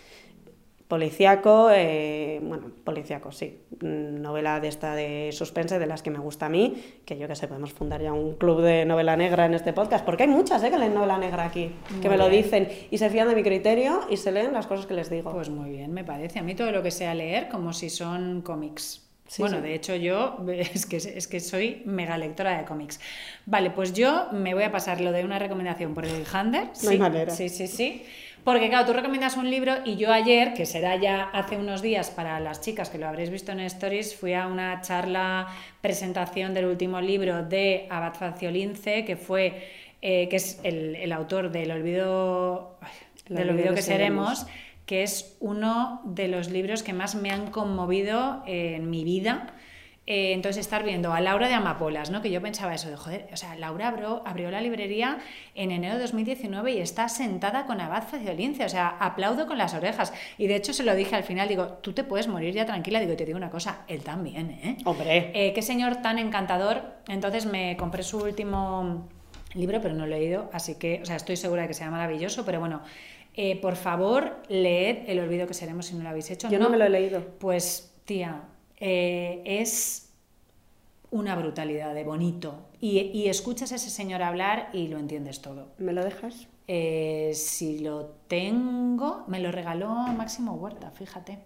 Policiaco, 0.87 1.69
eh, 1.71 2.39
bueno, 2.43 2.69
policiaco, 2.83 3.31
sí. 3.31 3.59
Mm, 3.81 4.21
Novela 4.21 4.59
de 4.59 4.67
esta 4.67 4.93
de 4.93 5.31
suspense, 5.31 5.79
de 5.79 5.87
las 5.87 6.03
que 6.03 6.11
me 6.11 6.19
gusta 6.19 6.45
a 6.45 6.49
mí, 6.49 6.75
que 7.05 7.17
yo 7.17 7.27
que 7.27 7.35
sé, 7.35 7.47
podemos 7.47 7.73
fundar 7.73 8.03
ya 8.03 8.13
un 8.13 8.35
club 8.35 8.61
de 8.61 8.85
novela 8.85 9.17
negra 9.17 9.47
en 9.47 9.55
este 9.55 9.73
podcast, 9.73 10.05
porque 10.05 10.23
hay 10.23 10.29
muchas 10.29 10.63
eh, 10.63 10.69
que 10.69 10.77
leen 10.77 10.93
novela 10.93 11.17
negra 11.17 11.45
aquí, 11.45 11.71
que 12.03 12.07
me 12.07 12.17
lo 12.17 12.29
dicen 12.29 12.69
y 12.91 12.99
se 12.99 13.09
fían 13.09 13.27
de 13.27 13.35
mi 13.35 13.41
criterio 13.41 14.01
y 14.11 14.17
se 14.17 14.31
leen 14.31 14.53
las 14.53 14.67
cosas 14.67 14.85
que 14.85 14.93
les 14.93 15.09
digo. 15.09 15.31
Pues 15.31 15.49
muy 15.49 15.71
bien, 15.71 15.91
me 15.91 16.03
parece. 16.03 16.37
A 16.37 16.43
mí 16.43 16.53
todo 16.53 16.71
lo 16.71 16.83
que 16.83 16.91
sea 16.91 17.15
leer 17.15 17.49
como 17.49 17.73
si 17.73 17.89
son 17.89 18.43
cómics. 18.43 19.04
Sí, 19.27 19.41
bueno, 19.41 19.57
sí. 19.57 19.63
de 19.63 19.73
hecho 19.73 19.95
yo 19.95 20.37
es 20.49 20.85
que, 20.85 20.97
es 20.97 21.27
que 21.27 21.39
soy 21.39 21.81
mega 21.85 22.17
lectora 22.17 22.57
de 22.57 22.65
cómics. 22.65 22.99
Vale, 23.45 23.71
pues 23.71 23.93
yo 23.93 24.27
me 24.31 24.53
voy 24.53 24.63
a 24.63 24.71
pasar 24.71 25.01
lo 25.01 25.11
de 25.11 25.23
una 25.23 25.39
recomendación 25.39 25.93
por 25.93 26.05
el 26.05 26.25
Hander. 26.31 26.69
No 26.83 26.89
hay 26.89 26.97
manera. 26.97 27.31
Sí, 27.33 27.49
sí, 27.49 27.67
sí. 27.67 28.03
Porque 28.45 28.69
claro, 28.69 28.85
tú 28.85 28.93
recomiendas 28.93 29.37
un 29.37 29.49
libro 29.49 29.73
y 29.85 29.95
yo 29.95 30.13
ayer, 30.13 30.53
que 30.53 30.67
será 30.67 30.95
ya 30.97 31.23
hace 31.33 31.57
unos 31.57 31.81
días 31.81 32.11
para 32.11 32.39
las 32.39 32.61
chicas 32.61 32.91
que 32.91 32.99
lo 32.99 33.07
habréis 33.07 33.31
visto 33.31 33.51
en 33.51 33.59
Stories, 33.61 34.15
fui 34.15 34.35
a 34.35 34.45
una 34.45 34.81
charla, 34.81 35.47
presentación 35.81 36.53
del 36.53 36.65
último 36.65 37.01
libro 37.01 37.43
de 37.43 37.87
Abad 37.89 38.13
Faciolince, 38.13 39.03
que 39.03 39.15
fue, 39.15 39.67
eh, 39.99 40.27
que 40.29 40.35
es 40.35 40.59
el, 40.61 40.95
el 40.95 41.11
autor 41.11 41.51
del 41.51 41.71
olvido, 41.71 42.77
ay, 42.81 42.91
del 43.29 43.49
olvido 43.49 43.53
olvido 43.53 43.69
que 43.69 43.75
que 43.77 43.81
seremos, 43.81 44.39
seremos. 44.41 44.64
Que 44.85 45.03
es 45.03 45.37
uno 45.39 46.01
de 46.05 46.27
los 46.27 46.49
libros 46.49 46.83
que 46.83 46.93
más 46.93 47.15
me 47.15 47.31
han 47.31 47.51
conmovido 47.51 48.43
en 48.45 48.89
mi 48.89 49.03
vida. 49.03 49.53
Eh, 50.07 50.33
entonces, 50.33 50.61
estar 50.61 50.83
viendo 50.83 51.13
a 51.13 51.19
Laura 51.19 51.47
de 51.47 51.55
Amapolas, 51.55 52.11
¿no? 52.11 52.21
que 52.21 52.29
yo 52.29 52.39
pensaba 52.39 52.75
eso 52.75 52.89
de, 52.89 52.95
joder, 52.95 53.27
o 53.33 53.37
sea, 53.37 53.55
Laura 53.55 53.87
abrió, 53.87 54.21
abrió 54.27 54.51
la 54.51 54.61
librería 54.61 55.17
en 55.55 55.71
enero 55.71 55.95
de 55.95 56.01
2019 56.01 56.73
y 56.73 56.79
está 56.79 57.09
sentada 57.09 57.65
con 57.65 57.81
Abad 57.81 58.03
Faciolince, 58.03 58.65
o 58.65 58.69
sea, 58.69 58.87
aplaudo 58.99 59.47
con 59.47 59.57
las 59.57 59.73
orejas. 59.73 60.13
Y 60.37 60.45
de 60.45 60.57
hecho 60.57 60.73
se 60.73 60.83
lo 60.83 60.93
dije 60.93 61.15
al 61.15 61.23
final, 61.23 61.47
digo, 61.47 61.79
tú 61.81 61.93
te 61.93 62.03
puedes 62.03 62.27
morir 62.27 62.53
ya 62.53 62.67
tranquila, 62.67 62.99
digo, 62.99 63.15
te 63.15 63.25
digo 63.25 63.37
una 63.37 63.49
cosa, 63.49 63.83
él 63.87 64.03
también, 64.03 64.51
¿eh? 64.51 64.77
Hombre, 64.85 65.31
Eh, 65.33 65.53
qué 65.53 65.63
señor 65.63 65.95
tan 66.03 66.19
encantador. 66.19 66.83
Entonces 67.07 67.47
me 67.47 67.75
compré 67.75 68.03
su 68.03 68.19
último 68.19 69.07
libro, 69.55 69.81
pero 69.81 69.95
no 69.95 70.05
lo 70.05 70.15
he 70.15 70.19
leído, 70.19 70.51
así 70.53 70.75
que, 70.75 70.99
o 71.01 71.05
sea, 71.05 71.15
estoy 71.15 71.37
segura 71.37 71.63
de 71.63 71.69
que 71.69 71.73
sea 71.73 71.89
maravilloso, 71.89 72.45
pero 72.45 72.59
bueno, 72.59 72.81
eh, 73.35 73.59
por 73.61 73.75
favor, 73.75 74.41
leed 74.49 75.03
El 75.07 75.19
olvido 75.19 75.47
que 75.47 75.53
seremos 75.53 75.87
si 75.87 75.95
no 75.95 76.03
lo 76.03 76.09
habéis 76.09 76.31
hecho. 76.31 76.49
yo 76.49 76.59
no 76.59 76.69
me 76.69 76.77
lo 76.77 76.85
he 76.85 76.89
leído. 76.89 77.23
Pues, 77.39 77.93
tía, 78.05 78.43
eh, 78.77 79.41
es 79.45 80.09
una 81.11 81.35
brutalidad 81.35 81.93
de 81.93 82.03
bonito. 82.03 82.55
Y, 82.81 82.99
y 82.99 83.27
escuchas 83.29 83.71
a 83.71 83.75
ese 83.75 83.89
señor 83.89 84.21
hablar 84.21 84.69
y 84.73 84.87
lo 84.87 84.97
entiendes 84.99 85.41
todo. 85.41 85.67
¿Me 85.77 85.93
lo 85.93 86.03
dejas? 86.03 86.47
Eh, 86.67 87.31
si 87.35 87.79
lo 87.79 88.07
tengo, 88.27 89.23
me 89.27 89.39
lo 89.39 89.51
regaló 89.51 89.89
Máximo 89.93 90.53
Huerta, 90.53 90.91
fíjate. 90.91 91.39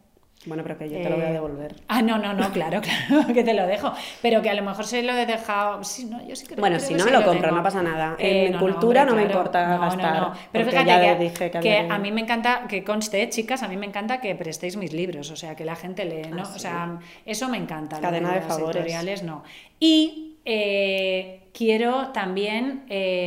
Bueno, 0.45 0.63
pero 0.63 0.77
que 0.77 0.89
yo 0.89 1.01
te 1.01 1.09
lo 1.09 1.17
voy 1.17 1.25
a 1.25 1.29
Eh, 1.31 1.33
devolver. 1.33 1.75
Ah, 1.89 2.01
no, 2.01 2.17
no, 2.17 2.31
no, 2.33 2.49
claro, 2.53 2.79
claro, 3.09 3.33
que 3.33 3.43
te 3.43 3.53
lo 3.53 3.67
dejo. 3.67 3.91
Pero 4.21 4.41
que 4.41 4.49
a 4.49 4.53
lo 4.53 4.63
mejor 4.63 4.85
se 4.85 5.03
lo 5.03 5.11
he 5.11 5.25
dejado. 5.25 5.83
Sí, 5.83 6.05
no, 6.05 6.25
yo 6.25 6.33
sí 6.35 6.45
creo, 6.45 6.59
Bueno, 6.61 6.77
creo 6.77 6.87
si 6.87 6.93
no, 6.95 7.03
sí 7.03 7.09
lo 7.11 7.25
compro, 7.25 7.51
no 7.51 7.61
pasa 7.61 7.83
nada. 7.83 8.15
Eh, 8.17 8.47
En 8.47 8.57
cultura 8.57 9.03
no 9.03 9.15
me 9.15 9.23
claro. 9.23 9.37
importa 9.37 9.77
gastar, 9.77 10.21
no. 10.21 10.33
Pero 10.53 10.65
fíjate 10.69 10.87
ya 10.87 11.01
que, 11.17 11.23
dije 11.23 11.51
que 11.51 11.59
que 11.59 11.77
había- 11.77 11.93
a 11.93 11.97
mí 11.99 12.11
me 12.13 12.21
encanta, 12.21 12.65
que 12.69 12.85
conste, 12.85 13.27
chicas, 13.29 13.63
a 13.63 13.67
mí 13.67 13.75
me 13.75 13.85
encanta 13.85 14.21
que 14.21 14.33
prestéis 14.35 14.77
mis 14.77 14.93
libros, 14.93 15.29
o 15.29 15.35
sea, 15.35 15.55
que 15.57 15.65
la 15.65 15.75
gente 15.75 16.05
lee, 16.05 16.29
¿no? 16.31 16.43
Ah, 16.43 16.45
sí. 16.45 16.53
O 16.55 16.59
sea, 16.59 16.99
eso 17.25 17.49
me 17.49 17.57
encanta. 17.57 17.99
Cadena 17.99 18.33
de 18.33 18.41
favores. 18.41 18.77
editoriales 18.77 19.23
no. 19.23 19.43
Y 19.77 20.37
eh, 20.45 21.49
quiero 21.53 22.09
también 22.13 22.85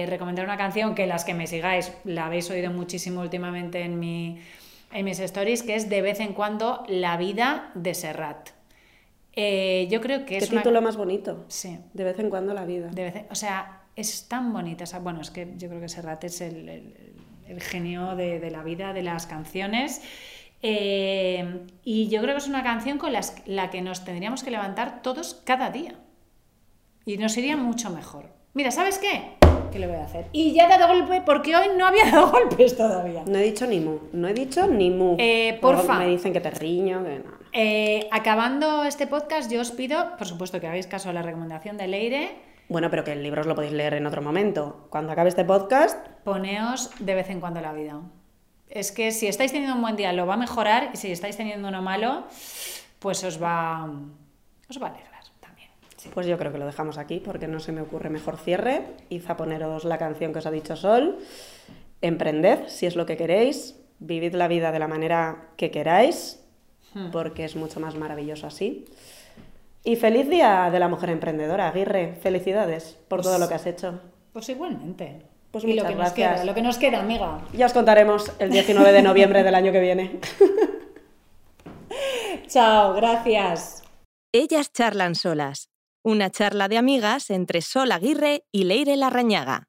recomendar 0.09 0.47
una 0.47 0.57
canción 0.57 0.95
que 0.95 1.07
las 1.07 1.25
que 1.27 1.35
me 1.35 1.47
sigáis 1.47 1.93
la 2.05 2.25
habéis 2.27 2.51
oído 2.51 2.71
muchísimo 2.71 3.21
últimamente 3.21 3.83
en, 3.83 4.01
mi, 4.01 4.39
en 4.93 5.05
mis 5.05 5.18
stories, 5.20 5.62
que 5.62 5.74
es 5.74 5.88
de 5.88 6.03
vez 6.03 6.20
en 6.20 6.32
cuando 6.32 6.84
La 6.88 7.16
vida 7.16 7.70
de 7.74 7.95
Serrat. 7.95 8.51
Eh, 9.34 9.88
yo 9.90 10.01
creo 10.01 10.20
que 10.20 10.24
¿Qué 10.26 10.36
es 10.38 10.51
una... 10.51 10.61
título 10.62 10.82
más 10.82 10.97
bonito? 10.97 11.45
Sí, 11.49 11.78
De 11.95 12.05
vez 12.05 12.18
en 12.18 12.28
cuando 12.30 12.53
la 12.55 12.64
vida. 12.66 12.88
de 12.88 13.03
vez 13.05 13.16
en- 13.16 13.26
o 13.30 13.34
sea, 13.34 13.82
es 13.97 14.28
tan 14.28 14.53
bonita. 14.53 14.84
esa- 14.84 14.99
bueno, 14.99 15.20
es 15.22 15.30
que 15.30 15.55
yo 15.57 15.68
creo 15.68 15.80
que 15.80 15.88
Serrat 15.88 16.22
es 16.24 16.40
el, 16.40 16.68
el- 16.68 16.95
el 17.49 17.61
genio 17.62 18.14
de, 18.16 18.40
de 18.40 18.51
la 18.51 18.62
vida, 18.62 18.93
de 18.93 19.03
las 19.03 19.26
canciones. 19.26 20.03
Eh, 20.62 21.66
y 21.82 22.09
yo 22.09 22.20
creo 22.22 22.34
que 22.34 22.38
es 22.38 22.49
una 22.49 22.62
canción 22.62 22.99
con 22.99 23.12
las- 23.12 23.34
la 23.47 23.70
que 23.70 23.80
nos 23.82 24.05
tendríamos 24.05 24.43
que 24.45 24.51
levantar 24.51 25.03
todos 25.03 25.34
cada 25.45 25.70
día. 25.70 25.95
Y 27.05 27.16
nos 27.16 27.36
iría 27.36 27.57
mucho 27.57 27.90
mejor. 27.90 28.30
Mira, 28.55 28.70
¿sabes 28.70 28.98
qué? 28.98 29.38
¿Qué 29.72 29.78
le 29.78 29.86
voy 29.86 29.96
a 29.96 30.05
hacer? 30.05 30.26
Y 30.32 30.53
ya 30.53 30.66
he 30.66 30.68
dado 30.68 30.86
golpe 30.88 31.22
porque 31.24 31.57
hoy 31.57 31.68
no 31.74 31.86
había 31.86 32.05
dado 32.12 32.30
golpes 32.30 32.76
todavía. 32.76 33.22
No 33.26 33.38
he 33.38 33.42
dicho 33.44 33.66
ni 33.66 33.80
mu. 33.80 33.98
No 34.12 34.28
he 34.28 34.34
dicho 34.34 34.66
ni 34.66 34.90
mu. 34.90 35.16
Eh, 35.18 35.59
porfa. 35.62 35.98
Me 35.98 36.07
dicen 36.07 36.34
que 36.34 36.40
te 36.42 36.50
riño, 36.50 37.03
que 37.03 37.20
no. 37.20 37.30
Eh, 37.55 38.09
acabando 38.12 38.84
este 38.84 39.07
podcast, 39.07 39.50
yo 39.50 39.62
os 39.62 39.70
pido, 39.70 40.18
por 40.18 40.26
supuesto, 40.26 40.61
que 40.61 40.66
hagáis 40.66 40.86
caso 40.86 41.09
a 41.09 41.14
la 41.14 41.22
recomendación 41.22 41.78
de 41.78 41.88
Leire. 41.88 42.36
Bueno, 42.68 42.90
pero 42.90 43.05
que 43.05 43.12
el 43.12 43.22
libro 43.22 43.40
os 43.40 43.46
lo 43.46 43.55
podéis 43.55 43.72
leer 43.72 43.94
en 43.94 44.05
otro 44.07 44.20
momento. 44.20 44.86
Cuando 44.90 45.12
acabe 45.12 45.30
este 45.30 45.46
podcast, 45.46 46.07
Poneos 46.22 46.90
de 46.98 47.14
vez 47.14 47.30
en 47.30 47.40
cuando 47.40 47.62
la 47.62 47.72
vida. 47.72 48.03
Es 48.68 48.92
que 48.92 49.12
si 49.12 49.28
estáis 49.28 49.53
teniendo 49.53 49.76
un 49.76 49.82
buen 49.82 49.96
día 49.96 50.12
lo 50.12 50.26
va 50.26 50.34
a 50.34 50.38
mejorar 50.38 50.90
y 50.92 50.98
si 50.98 51.11
estáis 51.11 51.38
teniendo 51.38 51.68
uno 51.68 51.80
malo, 51.80 52.24
pues 52.98 53.24
os 53.24 53.42
va, 53.42 53.90
os 54.68 54.82
va 54.82 54.88
a 54.88 54.92
también. 54.92 55.12
Pues 56.14 56.26
yo 56.26 56.38
creo 56.38 56.53
que 56.53 56.59
lo 56.59 56.66
dejamos 56.66 56.98
aquí 56.98 57.20
porque 57.20 57.48
no 57.48 57.61
se 57.61 57.72
me 57.72 57.80
ocurre 57.80 58.11
mejor 58.11 58.36
cierre. 58.36 58.82
Id 59.09 59.24
a 59.28 59.36
poneros 59.36 59.84
la 59.84 59.98
canción 59.98 60.32
que 60.32 60.40
os 60.40 60.46
ha 60.46 60.50
dicho 60.50 60.76
Sol. 60.76 61.18
Emprended 62.00 62.68
si 62.68 62.86
es 62.86 62.96
lo 62.96 63.07
que 63.07 63.16
queréis. 63.16 63.78
Vivid 63.98 64.34
la 64.34 64.48
vida 64.48 64.72
de 64.72 64.78
la 64.78 64.88
manera 64.88 65.48
que 65.57 65.70
queráis 65.70 66.40
porque 67.11 67.44
es 67.44 67.57
mucho 67.57 67.80
más 67.80 67.94
maravilloso 67.94 68.46
así. 68.46 68.84
Y 69.84 69.96
feliz 69.96 70.28
día 70.28 70.68
de 70.70 70.78
la 70.78 70.88
mujer 70.88 71.11
emprendedora, 71.11 71.68
Aguirre. 71.68 72.14
Felicidades 72.20 72.98
por 73.09 73.22
todo 73.22 73.38
lo 73.38 73.48
que 73.48 73.55
has 73.55 73.66
hecho. 73.66 74.00
Pues 74.32 74.48
igualmente. 74.48 75.22
Pues 75.50 75.64
y 75.64 75.74
lo 75.74 75.74
muchas 75.74 75.88
que 75.88 75.94
nos 75.94 76.14
gracias. 76.14 76.34
queda, 76.34 76.44
lo 76.44 76.55
que 76.55 76.62
nos 76.62 76.78
queda, 76.78 77.00
amiga. 77.00 77.40
Ya 77.53 77.66
os 77.66 77.72
contaremos 77.72 78.32
el 78.38 78.50
19 78.50 78.92
de 78.92 79.03
noviembre 79.03 79.42
del 79.42 79.55
año 79.55 79.72
que 79.72 79.80
viene. 79.80 80.20
Chao, 82.46 82.94
gracias. 82.94 83.82
Ellas 84.32 84.72
charlan 84.72 85.14
solas. 85.14 85.72
Una 86.05 86.30
charla 86.30 86.66
de 86.66 86.78
amigas 86.78 87.30
entre 87.30 87.62
Sol 87.62 87.92
Aguirre 87.92 88.44
y 88.50 88.64
Leire 88.64 88.96
Larrañaga. 88.96 89.68